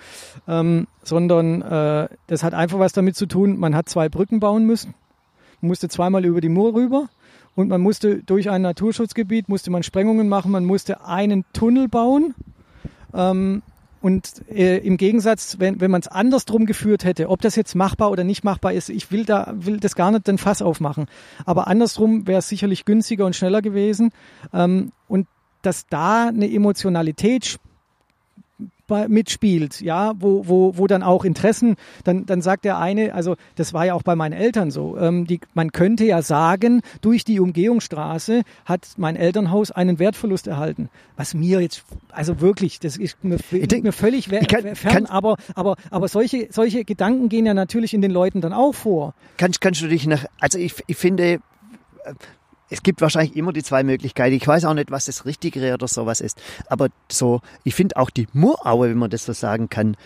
Ähm, 0.48 0.88
sondern 1.02 1.62
äh, 1.62 2.08
das 2.26 2.42
hat 2.42 2.54
einfach 2.54 2.78
was 2.78 2.92
damit 2.92 3.16
zu 3.16 3.26
tun, 3.26 3.58
man 3.58 3.74
hat 3.74 3.88
zwei 3.88 4.08
Brücken 4.08 4.40
bauen 4.40 4.64
müssen. 4.66 4.94
Man 5.60 5.68
musste 5.68 5.88
zweimal 5.88 6.24
über 6.24 6.40
die 6.40 6.48
Mur 6.48 6.74
rüber 6.74 7.08
und 7.54 7.68
man 7.68 7.80
musste 7.80 8.22
durch 8.22 8.50
ein 8.50 8.62
Naturschutzgebiet, 8.62 9.48
musste 9.48 9.70
man 9.70 9.82
Sprengungen 9.82 10.28
machen, 10.28 10.50
man 10.50 10.64
musste 10.64 11.04
einen 11.04 11.44
Tunnel 11.52 11.88
bauen. 11.88 12.34
Ähm, 13.14 13.62
und 14.00 14.48
äh, 14.48 14.78
im 14.78 14.96
Gegensatz, 14.96 15.56
wenn, 15.58 15.80
wenn 15.80 15.90
man 15.90 16.00
es 16.00 16.08
andersrum 16.08 16.64
geführt 16.64 17.04
hätte, 17.04 17.28
ob 17.28 17.42
das 17.42 17.54
jetzt 17.54 17.74
machbar 17.74 18.10
oder 18.10 18.24
nicht 18.24 18.44
machbar 18.44 18.72
ist, 18.72 18.88
ich 18.88 19.12
will 19.12 19.24
da 19.24 19.52
will 19.54 19.78
das 19.78 19.94
gar 19.94 20.10
nicht 20.10 20.26
den 20.26 20.38
Fass 20.38 20.62
aufmachen. 20.62 21.06
Aber 21.44 21.66
andersrum 21.68 22.26
wäre 22.26 22.38
es 22.38 22.48
sicherlich 22.48 22.84
günstiger 22.86 23.26
und 23.26 23.36
schneller 23.36 23.60
gewesen. 23.60 24.10
Ähm, 24.54 24.92
und 25.06 25.26
dass 25.62 25.86
da 25.86 26.28
eine 26.28 26.50
Emotionalität 26.50 27.58
bei- 28.90 29.08
mitspielt, 29.08 29.80
ja, 29.80 30.12
wo, 30.18 30.46
wo, 30.46 30.76
wo 30.76 30.86
dann 30.86 31.02
auch 31.02 31.24
Interessen, 31.24 31.76
dann, 32.04 32.26
dann 32.26 32.42
sagt 32.42 32.64
der 32.66 32.78
eine, 32.78 33.14
also 33.14 33.36
das 33.54 33.72
war 33.72 33.86
ja 33.86 33.94
auch 33.94 34.02
bei 34.02 34.14
meinen 34.16 34.32
Eltern 34.34 34.70
so, 34.70 34.98
ähm, 34.98 35.26
die, 35.26 35.40
man 35.54 35.72
könnte 35.72 36.04
ja 36.04 36.20
sagen, 36.20 36.82
durch 37.00 37.24
die 37.24 37.40
Umgehungsstraße 37.40 38.42
hat 38.66 38.88
mein 38.98 39.16
Elternhaus 39.16 39.70
einen 39.70 39.98
Wertverlust 39.98 40.46
erhalten. 40.48 40.90
Was 41.16 41.32
mir 41.32 41.60
jetzt, 41.60 41.84
also 42.10 42.40
wirklich, 42.40 42.80
das 42.80 42.96
ist 42.96 43.16
mir, 43.22 43.38
denk- 43.52 43.84
mir 43.84 43.92
völlig 43.92 44.28
kann- 44.28 44.74
fern, 44.76 44.92
kann- 44.92 45.06
aber, 45.06 45.36
aber, 45.54 45.76
aber 45.90 46.08
solche, 46.08 46.48
solche 46.50 46.84
Gedanken 46.84 47.28
gehen 47.28 47.46
ja 47.46 47.54
natürlich 47.54 47.94
in 47.94 48.02
den 48.02 48.10
Leuten 48.10 48.40
dann 48.40 48.52
auch 48.52 48.74
vor. 48.74 49.14
Kannst, 49.36 49.60
kannst 49.60 49.80
du 49.80 49.86
dich 49.88 50.06
nach, 50.06 50.24
also 50.40 50.58
ich, 50.58 50.74
ich 50.88 50.96
finde, 50.96 51.38
es 52.70 52.82
gibt 52.82 53.00
wahrscheinlich 53.00 53.36
immer 53.36 53.52
die 53.52 53.62
zwei 53.62 53.82
Möglichkeiten. 53.82 54.34
Ich 54.34 54.46
weiß 54.46 54.64
auch 54.64 54.74
nicht, 54.74 54.90
was 54.90 55.06
das 55.06 55.26
Richtigere 55.26 55.74
oder 55.74 55.88
sowas 55.88 56.20
ist. 56.20 56.40
Aber 56.68 56.88
so, 57.10 57.40
ich 57.64 57.74
finde 57.74 57.96
auch 57.96 58.10
die 58.10 58.28
Muraue, 58.32 58.90
wenn 58.90 58.98
man 58.98 59.10
das 59.10 59.24
so 59.24 59.32
sagen 59.32 59.68
kann, 59.68 59.96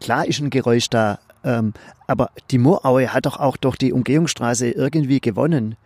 klar 0.00 0.26
ist 0.26 0.40
ein 0.40 0.50
Geräusch 0.50 0.88
da, 0.90 1.18
ähm, 1.44 1.72
aber 2.06 2.30
die 2.50 2.58
Muraue 2.58 3.12
hat 3.12 3.26
doch 3.26 3.40
auch 3.40 3.56
durch 3.56 3.76
die 3.76 3.92
Umgehungsstraße 3.92 4.70
irgendwie 4.70 5.20
gewonnen. 5.20 5.76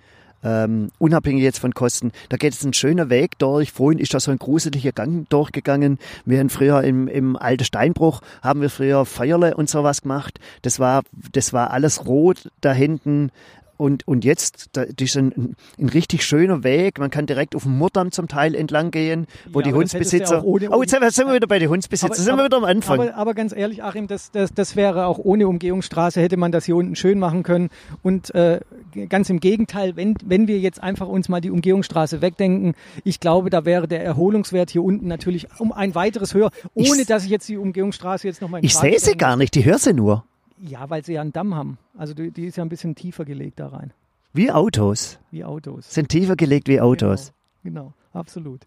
Ähm, 0.44 0.90
unabhängig 0.98 1.42
jetzt 1.42 1.58
von 1.58 1.74
Kosten. 1.74 2.12
Da 2.28 2.36
geht 2.36 2.52
es 2.52 2.62
ein 2.62 2.72
schöner 2.72 3.08
Weg 3.10 3.38
durch. 3.38 3.72
Vorhin 3.72 3.98
ist 3.98 4.14
da 4.14 4.20
so 4.20 4.30
ein 4.30 4.38
gruseliger 4.38 4.92
Gang 4.92 5.28
durchgegangen. 5.28 5.98
Wir 6.24 6.38
haben 6.38 6.50
früher 6.50 6.84
im, 6.84 7.08
im 7.08 7.36
alten 7.36 7.64
Steinbruch, 7.64 8.20
haben 8.42 8.60
wir 8.60 8.70
früher 8.70 9.06
Feuerle 9.06 9.56
und 9.56 9.70
sowas 9.70 10.02
gemacht. 10.02 10.38
Das 10.62 10.78
war, 10.78 11.02
das 11.32 11.52
war 11.52 11.70
alles 11.70 12.06
rot 12.06 12.50
da 12.60 12.72
hinten. 12.72 13.30
Und, 13.76 14.06
und 14.08 14.24
jetzt, 14.24 14.68
da, 14.72 14.84
das 14.86 14.94
ist 15.00 15.16
ein, 15.16 15.54
ein 15.78 15.88
richtig 15.88 16.24
schöner 16.24 16.64
Weg. 16.64 16.98
Man 16.98 17.10
kann 17.10 17.26
direkt 17.26 17.54
auf 17.54 17.64
dem 17.64 17.76
Murdamm 17.78 18.10
zum 18.12 18.26
Teil 18.28 18.54
entlang 18.54 18.90
gehen, 18.90 19.26
wo 19.52 19.60
Ja, 19.60 19.66
die 19.66 19.72
Hundsbesitzer. 19.74 20.44
ohne- 20.44 20.70
oh, 20.70 20.80
jetzt 20.82 20.90
sind 20.92 21.02
wir- 21.02 21.26
wir 21.28 21.34
wieder 21.34 21.46
bei 21.46 21.58
den 21.58 21.68
Hundsbesitzern. 21.68 22.10
Aber- 22.10 22.16
sind 22.16 22.26
wir 22.26 22.32
aber- 22.34 22.44
wieder 22.44 22.56
am 22.56 22.64
Anfang. 22.64 23.00
Aber, 23.00 23.14
aber 23.14 23.34
ganz 23.34 23.54
ehrlich, 23.54 23.82
Achim, 23.82 24.06
das, 24.06 24.30
das, 24.30 24.52
das 24.54 24.76
wäre 24.76 25.06
auch 25.06 25.18
ohne 25.18 25.46
Umgehungsstraße, 25.48 26.20
hätte 26.20 26.36
man 26.36 26.52
das 26.52 26.64
hier 26.64 26.76
unten 26.76 26.96
schön 26.96 27.18
machen 27.18 27.42
können. 27.42 27.68
Und 28.02 28.34
äh, 28.34 28.60
ganz 29.08 29.28
im 29.30 29.40
Gegenteil, 29.40 29.96
wenn, 29.96 30.14
wenn 30.24 30.48
wir 30.48 30.58
jetzt 30.58 30.82
einfach 30.82 31.08
uns 31.08 31.28
mal 31.28 31.40
die 31.40 31.50
Umgehungsstraße 31.50 32.22
wegdenken, 32.22 32.74
ich 33.04 33.20
glaube, 33.20 33.50
da 33.50 33.64
wäre 33.64 33.86
der 33.88 34.02
Erholungswert 34.04 34.70
hier 34.70 34.82
unten 34.82 35.06
natürlich 35.08 35.48
um 35.58 35.72
ein 35.72 35.94
weiteres 35.94 36.32
höher, 36.34 36.50
ohne 36.74 37.00
Ich- 37.02 37.06
dass 37.06 37.24
ich 37.24 37.30
jetzt 37.30 37.48
die 37.48 37.56
Umgehungsstraße 37.56 38.26
jetzt 38.26 38.40
nochmal 38.40 38.64
ich 38.64 38.74
sehe 38.74 38.98
sie 38.98 39.16
gar 39.16 39.36
nicht, 39.36 39.54
die 39.54 39.64
höre 39.64 39.78
sie 39.78 39.92
nur. 39.92 40.24
Ja, 40.58 40.88
weil 40.88 41.04
sie 41.04 41.14
ja 41.14 41.20
einen 41.20 41.32
Damm 41.32 41.54
haben. 41.54 41.78
Also 41.96 42.14
die, 42.14 42.30
die 42.30 42.46
ist 42.46 42.56
ja 42.56 42.64
ein 42.64 42.68
bisschen 42.68 42.94
tiefer 42.94 43.24
gelegt 43.24 43.60
da 43.60 43.68
rein, 43.68 43.92
Wie 44.32 44.50
Autos. 44.50 45.18
wie 45.30 45.44
Autos. 45.44 45.92
Sind 45.92 46.08
tiefer 46.08 46.36
gelegt 46.36 46.68
wie 46.68 46.80
Autos. 46.80 47.32
Genau, 47.62 47.80
genau 47.80 47.94
absolut. 48.12 48.62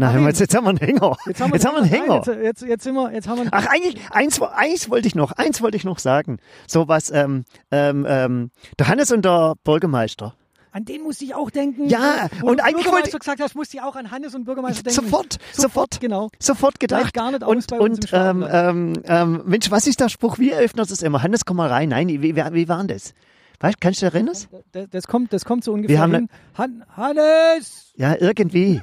Na, 0.00 0.10
Achim. 0.10 0.26
jetzt, 0.28 0.38
jetzt 0.38 0.54
haben 0.54 0.64
wir 0.64 0.70
einen 0.70 0.78
Hänger. 0.78 1.16
Jetzt 1.26 1.40
haben 1.40 1.52
wir, 1.52 1.76
einen 1.76 1.84
Hänger. 1.84 2.06
Nein, 2.06 2.16
jetzt, 2.18 2.44
jetzt, 2.44 2.62
jetzt 2.62 2.84
sind 2.84 2.94
wir, 2.94 3.12
jetzt 3.12 3.26
haben 3.26 3.42
wir 3.42 3.48
Ach, 3.50 3.66
eigentlich, 3.66 4.00
eins, 4.12 4.40
eins 4.40 4.88
wollte 4.90 5.08
ich 5.08 5.16
noch, 5.16 5.32
eins 5.32 5.60
wollte 5.60 5.76
ich 5.76 5.82
noch 5.82 5.98
sagen. 5.98 6.38
So 6.68 6.86
was, 6.86 7.10
ähm, 7.10 7.44
ähm, 7.72 8.06
ähm, 8.08 8.50
der 8.78 8.86
Hannes 8.86 9.10
und 9.10 9.24
der 9.24 9.54
Bürgermeister. 9.64 10.34
An 10.78 10.84
den 10.84 11.02
musste 11.02 11.24
ich 11.24 11.34
auch 11.34 11.50
denken. 11.50 11.88
Ja, 11.88 12.28
Wo 12.40 12.50
und 12.50 12.60
du 12.60 12.64
eigentlich 12.64 12.86
wollte- 12.86 13.18
gesagt 13.18 13.40
hast, 13.40 13.56
musste 13.56 13.78
ich 13.78 13.82
auch 13.82 13.96
an 13.96 14.12
Hannes 14.12 14.36
und 14.36 14.44
Bürgermeister 14.44 14.84
denken. 14.84 15.00
Sofort, 15.02 15.38
sofort, 15.52 16.00
Genau. 16.00 16.30
sofort 16.38 16.78
gedacht. 16.78 17.12
Gar 17.14 17.32
nicht 17.32 17.42
und, 17.42 17.72
und 17.72 18.06
ähm, 18.12 18.46
ähm, 18.48 18.92
ähm, 19.04 19.42
Mensch, 19.44 19.72
was 19.72 19.88
ist 19.88 19.98
der 19.98 20.08
Spruch? 20.08 20.38
Wie 20.38 20.50
eröffnet 20.50 20.88
es 20.88 21.02
immer? 21.02 21.20
Hannes, 21.24 21.44
komm 21.44 21.56
mal 21.56 21.68
rein. 21.68 21.88
Nein, 21.88 22.06
wie, 22.06 22.22
wie, 22.36 22.68
war 22.68 22.78
denn 22.78 22.86
das? 22.86 23.12
Weißt, 23.58 23.80
kannst 23.80 24.02
du 24.02 24.06
dich 24.06 24.14
erinnern? 24.14 24.36
Das, 24.70 24.88
das, 24.88 25.06
kommt, 25.08 25.32
das 25.32 25.44
kommt 25.44 25.64
so 25.64 25.72
ungefähr 25.72 25.98
haben 25.98 26.14
hin. 26.14 26.28
Han 26.56 26.84
Hannes! 26.96 27.92
Ja, 27.96 28.14
irgendwie. 28.16 28.80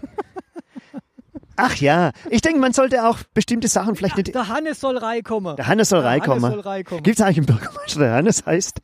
Ach 1.56 1.78
ja, 1.78 2.12
ich 2.30 2.42
denke, 2.42 2.60
man 2.60 2.74
sollte 2.74 3.08
auch 3.08 3.20
bestimmte 3.34 3.70
Sachen 3.70 3.96
vielleicht 3.96 4.18
nicht. 4.18 4.36
Der 4.36 4.50
Hannes 4.50 4.82
soll 4.82 4.98
reinkommen. 4.98 5.56
Der 5.56 5.68
Hannes 5.68 5.88
soll 5.88 6.02
reinkommen. 6.02 6.52
Gibt 7.04 7.18
es 7.18 7.22
eigentlich 7.22 7.38
einen 7.38 7.46
Bürgermeister, 7.46 8.00
der 8.02 8.12
Hannes 8.16 8.46
heißt? 8.46 8.82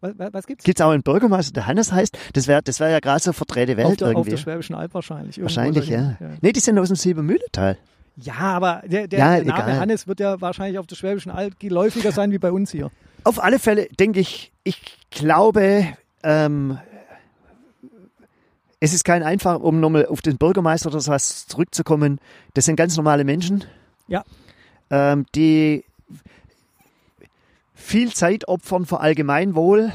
Was, 0.00 0.14
was, 0.32 0.46
gibt's? 0.46 0.64
Gibt 0.64 0.80
es 0.80 0.84
auch 0.84 0.90
einen 0.90 1.02
Bürgermeister, 1.02 1.52
der 1.52 1.66
Hannes 1.66 1.92
heißt? 1.92 2.16
Das 2.32 2.46
wäre 2.48 2.62
das 2.62 2.80
wär 2.80 2.88
ja 2.88 3.00
gerade 3.00 3.20
so 3.20 3.32
verdrehte 3.32 3.76
Welt 3.76 3.86
auf, 3.86 3.96
der, 3.96 4.08
auf 4.08 4.14
irgendwie. 4.14 4.30
der 4.30 4.36
Schwäbischen 4.38 4.74
Alb 4.74 4.94
wahrscheinlich. 4.94 5.40
Wahrscheinlich, 5.40 5.88
ja. 5.88 6.16
dahin. 6.18 6.38
Nee, 6.40 6.52
die 6.52 6.60
sind 6.60 6.78
aus 6.78 6.88
dem 6.88 6.96
Siebenmühletal. 6.96 7.76
Ja, 8.16 8.34
aber 8.38 8.82
der, 8.86 9.08
der, 9.08 9.18
Ja, 9.18 9.36
der 9.36 9.44
Name 9.44 9.62
egal. 9.64 9.80
Hannes 9.80 10.06
wird 10.06 10.20
ja 10.20 10.40
wahrscheinlich 10.40 10.78
auf 10.78 10.86
der 10.86 10.96
Schwäbischen 10.96 11.30
Alb 11.30 11.58
geläufiger 11.58 12.12
sein 12.12 12.32
wie 12.32 12.38
bei 12.38 12.50
uns 12.50 12.70
hier. 12.70 12.90
Auf 13.24 13.42
alle 13.42 13.58
Fälle 13.58 13.88
denke 13.98 14.20
ich, 14.20 14.52
ich 14.64 14.80
glaube, 15.10 15.86
ähm, 16.22 16.78
es 18.80 18.94
ist 18.94 19.04
kein 19.04 19.22
einfach, 19.22 19.60
um 19.60 19.80
nochmal 19.80 20.06
auf 20.06 20.22
den 20.22 20.38
Bürgermeister 20.38 20.88
oder 20.88 21.00
sowas 21.00 21.46
zurückzukommen. 21.46 22.18
Das 22.54 22.64
sind 22.64 22.76
ganz 22.76 22.96
normale 22.96 23.24
Menschen, 23.24 23.64
Ja, 24.08 24.24
ähm, 24.90 25.26
die 25.34 25.84
viel 27.90 28.12
Zeit 28.12 28.46
opfern 28.46 28.86
für 28.86 29.00
Allgemeinwohl, 29.00 29.92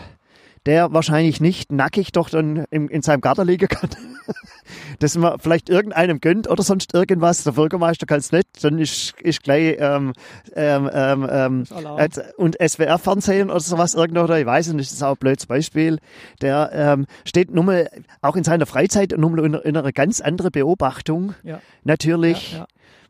der 0.65 0.91
wahrscheinlich 0.91 1.39
nicht 1.39 1.71
nackig 1.71 2.11
doch 2.11 2.29
dann 2.29 2.65
in, 2.69 2.89
in 2.89 3.01
seinem 3.01 3.21
Garten 3.21 3.47
liegen 3.47 3.69
kann. 3.69 3.89
dass 4.99 5.15
man 5.17 5.39
vielleicht 5.39 5.69
irgendeinem 5.69 6.19
gönnt 6.19 6.49
oder 6.49 6.61
sonst 6.61 6.93
irgendwas. 6.93 7.43
Der 7.43 7.51
Bürgermeister 7.51 8.05
kann 8.05 8.19
es 8.19 8.31
nicht, 8.31 8.47
dann 8.61 8.79
ist, 8.79 9.13
ist 9.21 9.43
gleich 9.43 9.77
ähm, 9.79 10.13
ähm, 10.55 10.89
ähm, 10.91 11.27
ähm, 11.31 11.63
äh, 11.97 12.09
und 12.37 12.57
SWR-Fernsehen 12.59 13.49
oder 13.49 13.59
sowas 13.59 13.95
irgendwo, 13.95 14.23
oder 14.23 14.39
ich 14.39 14.45
weiß 14.45 14.73
nicht, 14.73 14.89
das 14.89 14.97
ist 14.97 15.03
auch 15.03 15.11
ein 15.11 15.17
blödes 15.17 15.45
Beispiel. 15.45 15.99
Der 16.41 16.71
ähm, 16.73 17.05
steht 17.23 17.51
nun 17.51 17.67
mal 17.67 17.89
auch 18.21 18.35
in 18.35 18.43
seiner 18.43 18.65
Freizeit 18.65 19.13
nun 19.17 19.35
mal 19.35 19.45
in, 19.45 19.53
in 19.53 19.77
einer 19.77 19.91
ganz 19.93 20.19
anderen 20.19 20.51
Beobachtung. 20.51 21.33
ja. 21.43 21.61
Natürlich. 21.83 22.53
Ja, 22.53 22.57
ja. 22.59 22.67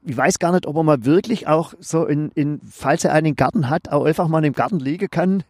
Ich 0.07 0.15
weiß 0.15 0.39
gar 0.39 0.51
nicht, 0.51 0.67
ob 0.67 0.75
er 0.75 0.83
mal 0.83 1.03
wirklich 1.03 1.47
auch 1.47 1.73
so 1.79 2.05
in, 2.05 2.29
in 2.35 2.61
falls 2.69 3.03
er 3.03 3.13
einen 3.13 3.35
Garten 3.35 3.69
hat, 3.69 3.89
auch 3.89 4.05
einfach 4.05 4.27
mal 4.27 4.45
im 4.45 4.53
Garten 4.53 4.79
liegen 4.79 5.09
kann 5.09 5.43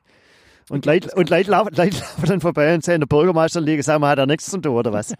Und 0.70 0.86
Leute, 0.86 1.12
und 1.16 1.30
Leute, 1.30 1.52
laufen, 1.52 1.74
Leute 1.76 1.98
laufen 1.98 2.26
dann 2.26 2.42
vorbei 2.42 2.74
und 2.74 2.84
sehen, 2.84 3.02
der 3.02 3.08
Bürgermeister 3.08 3.62
liegen, 3.62 3.84
sagen 3.84 4.02
wir, 4.02 4.08
hat 4.08 4.20
er 4.20 4.26
nichts 4.26 4.50
zu 4.50 4.58
tun 4.60 4.74
oder 4.74 4.94
was? 4.94 5.14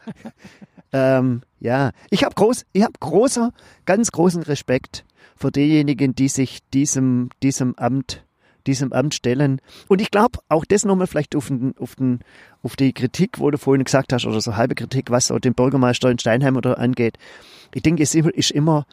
ähm, 0.94 1.42
ja, 1.60 1.92
ich 2.10 2.24
habe 2.24 2.36
groß, 2.36 2.66
ich 2.74 2.84
habe 2.84 2.94
großer, 3.00 3.52
ganz 3.86 4.12
großen 4.12 4.44
Respekt 4.44 5.06
für 5.36 5.52
diejenigen, 5.52 6.16
die 6.16 6.30
sich 6.30 6.60
diesem, 6.74 7.30
diesem 7.44 7.76
Amt, 7.76 8.24
diesem 8.66 8.94
Amt 8.94 9.14
stellen. 9.14 9.62
Und 9.88 10.02
ich 10.02 10.10
glaube, 10.10 10.40
auch 10.50 10.66
das 10.66 10.86
nochmal 10.86 11.08
vielleicht 11.08 11.36
auf, 11.36 11.50
den, 11.50 11.76
auf, 11.78 11.96
den, 11.96 12.22
auf 12.64 12.76
die 12.76 12.94
Kritik, 12.94 13.40
wo 13.40 13.52
du 13.52 13.58
vorhin 13.58 13.84
gesagt 13.84 14.14
hast, 14.14 14.26
oder 14.26 14.42
so 14.42 14.56
halbe 14.56 14.76
Kritik, 14.76 15.12
was 15.12 15.28
so 15.28 15.38
den 15.38 15.54
Bürgermeister 15.54 16.10
in 16.10 16.18
Steinheim 16.18 16.56
oder 16.56 16.80
angeht. 16.80 17.18
Ich 17.74 17.84
denke, 17.84 18.02
es 18.02 18.16
ist 18.16 18.52
immer 18.52 18.86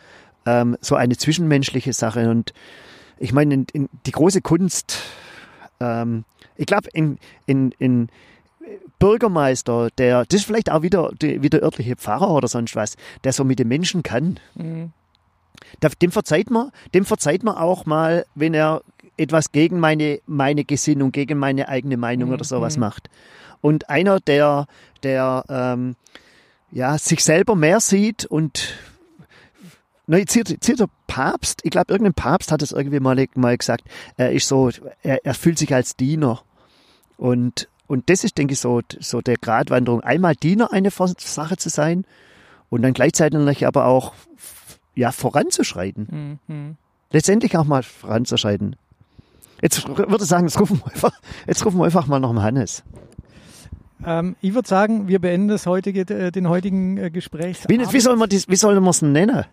ähm, 0.47 0.77
so 0.81 0.95
eine 0.97 1.17
zwischenmenschliche 1.17 1.93
Sache. 1.93 2.31
Und 2.31 2.53
ich 3.19 3.33
meine, 3.33 3.55
in, 3.55 3.67
in 3.73 3.89
die 4.07 4.13
große 4.13 4.41
Kunst, 4.41 4.99
ähm, 5.81 6.25
ich 6.57 6.67
glaube, 6.67 6.89
in, 6.93 7.19
in, 7.47 7.73
in 7.79 8.09
Bürgermeister, 8.99 9.89
der, 9.99 10.25
das 10.27 10.41
ist 10.41 10.47
vielleicht 10.47 10.71
auch 10.71 10.83
wieder, 10.83 11.11
die, 11.21 11.43
wieder 11.43 11.63
örtliche 11.63 11.97
Pfarrer 11.97 12.31
oder 12.31 12.49
sonst 12.49 12.77
was, 12.77 12.97
der 13.25 13.33
so 13.33 13.45
mit 13.45 13.59
den 13.59 13.69
Menschen 13.69 14.03
kann. 14.03 14.39
Mhm. 14.55 14.93
Dem 16.01 16.13
verzeiht 16.13 16.51
man, 16.51 16.71
dem 16.95 17.05
verzeiht 17.05 17.43
man 17.43 17.57
auch 17.57 17.87
mal, 17.87 18.27
wenn 18.35 18.55
er 18.55 18.83
etwas 19.17 19.53
gegen 19.53 19.81
meine, 19.81 20.21
meine 20.27 20.65
Gesinnung, 20.65 21.13
gegen 21.13 21.39
meine 21.39 21.69
eigene 21.69 21.97
Meinung 21.97 22.29
mhm. 22.29 22.35
oder 22.35 22.45
sowas 22.45 22.77
mhm. 22.77 22.81
macht. 22.81 23.11
Und 23.61 23.89
einer, 23.89 24.21
der, 24.21 24.67
der 25.03 25.45
ähm, 25.49 25.97
ja, 26.71 26.99
sich 26.99 27.23
selber 27.23 27.55
mehr 27.55 27.81
sieht 27.81 28.25
und 28.25 28.75
hier, 30.17 30.45
jetzt 30.47 30.67
hier 30.67 30.77
der 30.77 30.89
Papst, 31.07 31.61
ich 31.65 31.71
glaube, 31.71 31.93
irgendein 31.93 32.15
Papst 32.15 32.53
hat 32.53 32.63
es 32.63 32.73
irgendwie 32.73 33.01
mal, 33.01 33.27
mal 33.35 33.57
gesagt, 33.57 33.85
er 34.17 34.33
ist 34.33 34.49
so, 34.49 34.71
er, 35.03 35.25
er 35.25 35.35
fühlt 35.35 35.59
sich 35.59 35.75
als 35.75 35.97
Diener. 35.97 36.43
Und, 37.17 37.69
und 37.87 38.09
das 38.11 38.25
ist, 38.25 38.39
denke 38.39 38.55
ich, 38.55 38.61
so, 38.61 38.81
so 38.99 39.21
der 39.21 39.37
Gratwanderung. 39.37 40.01
Einmal 40.01 40.35
Diener 40.35 40.73
eine 40.73 40.91
Sache 40.91 41.57
zu 41.57 41.69
sein 41.69 42.05
und 42.71 42.83
dann 42.83 42.95
gleichzeitig 42.95 43.67
aber 43.67 43.87
auch 43.87 44.15
ja, 44.95 45.13
voranzuschreiten. 45.13 46.39
Mhm. 46.47 46.77
Letztendlich 47.11 47.57
auch 47.57 47.65
mal 47.65 47.83
voranzuschreiten. 47.83 48.77
Jetzt 49.61 49.87
würde 49.87 50.17
ich 50.17 50.29
sagen, 50.29 50.47
jetzt 50.47 50.59
rufen 50.59 50.81
wir 50.85 50.93
einfach, 50.93 51.13
jetzt 51.47 51.65
rufen 51.65 51.79
wir 51.79 51.85
einfach 51.85 52.07
mal 52.07 52.19
noch 52.19 52.31
einen 52.31 52.43
Hannes. 52.43 52.83
Ähm, 54.05 54.37
ich 54.41 54.55
würde 54.55 54.69
sagen, 54.69 55.07
wir 55.07 55.21
beenden 55.21 55.49
das 55.49 55.67
heutige, 55.67 56.01
äh, 56.01 56.33
den 56.33 56.49
heutigen 56.49 56.97
äh, 56.97 57.11
Gespräch. 57.11 57.59
Wie, 57.69 57.79
wie 57.79 58.01
soll 58.01 58.17
man 58.17 58.29
das, 58.29 58.49
wie 58.49 58.57
soll 58.57 58.81
man 58.81 58.91
es 58.91 59.03
nennen? 59.03 59.45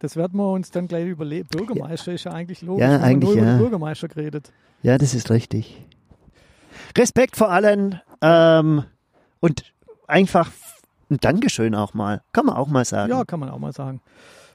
Das 0.00 0.16
werden 0.16 0.38
wir 0.38 0.50
uns 0.50 0.70
dann 0.70 0.88
gleich 0.88 1.06
überlegen. 1.06 1.46
Bürgermeister 1.48 2.10
ja. 2.10 2.14
ist 2.14 2.24
ja 2.24 2.32
eigentlich 2.32 2.62
logisch. 2.62 2.82
Ja, 2.82 3.00
eigentlich, 3.00 3.30
nur 3.30 3.36
ja. 3.36 3.42
über 3.42 3.52
den 3.52 3.58
Bürgermeister 3.58 4.08
geredet. 4.08 4.50
Ja, 4.82 4.96
das 4.98 5.14
ist 5.14 5.30
richtig. 5.30 5.86
Respekt 6.96 7.36
vor 7.36 7.50
allen 7.50 8.00
ähm, 8.22 8.84
und 9.40 9.72
einfach 10.06 10.50
ein 11.10 11.18
Dankeschön 11.18 11.74
auch 11.74 11.92
mal. 11.92 12.22
Kann 12.32 12.46
man 12.46 12.56
auch 12.56 12.68
mal 12.68 12.84
sagen. 12.84 13.10
Ja, 13.10 13.24
kann 13.24 13.40
man 13.40 13.50
auch 13.50 13.58
mal 13.58 13.72
sagen. 13.72 14.00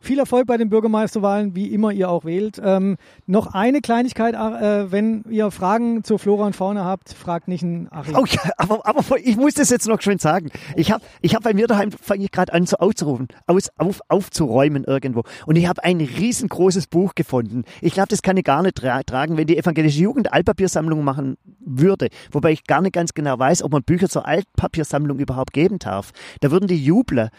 Viel 0.01 0.19
Erfolg 0.19 0.47
bei 0.47 0.57
den 0.57 0.69
Bürgermeisterwahlen, 0.69 1.55
wie 1.55 1.67
immer 1.67 1.91
ihr 1.91 2.09
auch 2.09 2.25
wählt. 2.25 2.61
Ähm, 2.63 2.97
noch 3.25 3.53
eine 3.53 3.81
Kleinigkeit, 3.81 4.33
äh, 4.33 4.91
wenn 4.91 5.23
ihr 5.29 5.51
Fragen 5.51 6.03
zur 6.03 6.19
Flora 6.19 6.45
und 6.45 6.55
Fauna 6.55 6.85
habt, 6.85 7.13
fragt 7.13 7.47
nicht 7.47 7.63
einen 7.63 7.87
Achim. 7.91 8.15
Oh 8.15 8.25
ja, 8.27 8.41
aber, 8.57 8.85
aber 8.85 9.03
ich 9.19 9.37
muss 9.37 9.53
das 9.53 9.69
jetzt 9.69 9.87
noch 9.87 10.01
schön 10.01 10.19
sagen. 10.19 10.49
Ich 10.75 10.91
habe 10.91 11.03
ich 11.21 11.35
hab 11.35 11.43
bei 11.43 11.53
mir 11.53 11.67
daheim, 11.67 11.91
fange 11.91 12.25
ich 12.25 12.31
gerade 12.31 12.53
an 12.53 12.65
so 12.65 12.77
aufzurufen, 12.77 13.27
aus, 13.47 13.69
auf, 13.77 14.01
aufzuräumen 14.07 14.83
irgendwo. 14.83 15.23
Und 15.45 15.55
ich 15.55 15.67
habe 15.67 15.83
ein 15.83 15.99
riesengroßes 15.99 16.87
Buch 16.87 17.15
gefunden. 17.15 17.63
Ich 17.81 17.93
glaube, 17.93 18.09
das 18.09 18.21
kann 18.21 18.37
ich 18.37 18.43
gar 18.43 18.61
nicht 18.61 18.75
tra 18.75 19.01
tragen, 19.03 19.37
wenn 19.37 19.47
die 19.47 19.57
evangelische 19.57 19.99
Jugend 19.99 20.33
Altpapiersammlung 20.33 21.03
machen 21.03 21.37
würde. 21.59 22.09
Wobei 22.31 22.51
ich 22.51 22.65
gar 22.65 22.81
nicht 22.81 22.93
ganz 22.93 23.13
genau 23.13 23.37
weiß, 23.37 23.63
ob 23.63 23.71
man 23.71 23.83
Bücher 23.83 24.09
zur 24.09 24.25
Altpapiersammlung 24.25 25.19
überhaupt 25.19 25.53
geben 25.53 25.79
darf. 25.79 26.11
Da 26.41 26.51
würden 26.51 26.67
die 26.67 26.83
jubeln. 26.83 27.29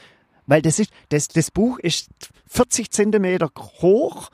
Weil 0.47 0.63
das 0.63 0.79
ist, 0.79 0.91
das, 1.09 1.29
das 1.29 1.51
Buch 1.51 1.79
ist 1.79 2.09
40 2.49 2.91
Zentimeter 2.91 3.51
hoch, 3.81 4.31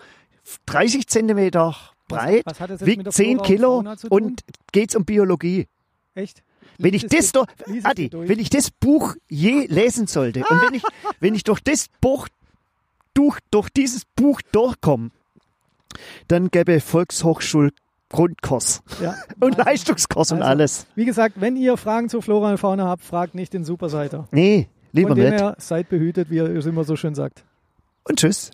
30 0.67 1.07
Zentimeter 1.07 1.75
breit, 2.09 2.43
was, 2.45 2.61
was 2.61 2.87
wiegt 2.87 3.13
10 3.13 3.43
Kilo 3.43 3.85
und 4.11 4.43
geht's 4.73 4.95
um 4.95 5.05
Biologie. 5.05 5.67
Echt? 6.15 6.43
Wenn 6.79 6.95
ich, 6.95 7.07
das 7.07 7.33
doch, 7.33 7.47
Adi, 7.85 8.11
wenn 8.13 8.39
ich 8.39 8.51
das 8.51 8.71
Buch 8.71 9.15
je 9.29 9.67
lesen 9.67 10.07
sollte 10.07 10.41
und 10.41 10.63
wenn 10.63 10.75
ich, 10.75 10.83
wenn 11.21 11.35
ich 11.35 11.45
durch 11.45 11.61
das 11.61 11.87
Buch, 12.01 12.29
durch, 13.15 13.39
durch 13.51 13.69
dieses 13.71 14.03
Buch 14.17 14.41
durchkomme, 14.53 15.11
dann 16.29 16.51
gäbe 16.51 16.81
Volkshochschul 16.81 17.71
Grundkurs 18.09 18.83
ja, 19.01 19.15
und 19.41 19.59
also, 19.59 19.71
Leistungskurs 19.71 20.33
und 20.33 20.43
also, 20.43 20.49
alles. 20.49 20.87
Wie 20.95 21.05
gesagt, 21.05 21.41
wenn 21.41 21.57
ihr 21.57 21.77
Fragen 21.77 22.09
zur 22.09 22.23
Flora 22.23 22.51
und 22.51 22.59
Fauna 22.59 22.87
habt, 22.87 23.05
fragt 23.05 23.35
nicht 23.35 23.53
den 23.55 23.65
Superseiter. 23.65 24.29
Nee, 24.31 24.69
Lieber 24.93 25.09
Von 25.09 25.19
dem 25.19 25.33
her, 25.33 25.57
seid 25.59 25.89
behütet, 25.89 26.31
wie 26.31 26.39
er 26.39 26.55
es 26.55 26.67
immer 26.67 26.85
so 26.85 26.97
schön 26.97 27.15
sagt. 27.15 27.45
Und 28.05 28.19
tschüss. 28.19 28.51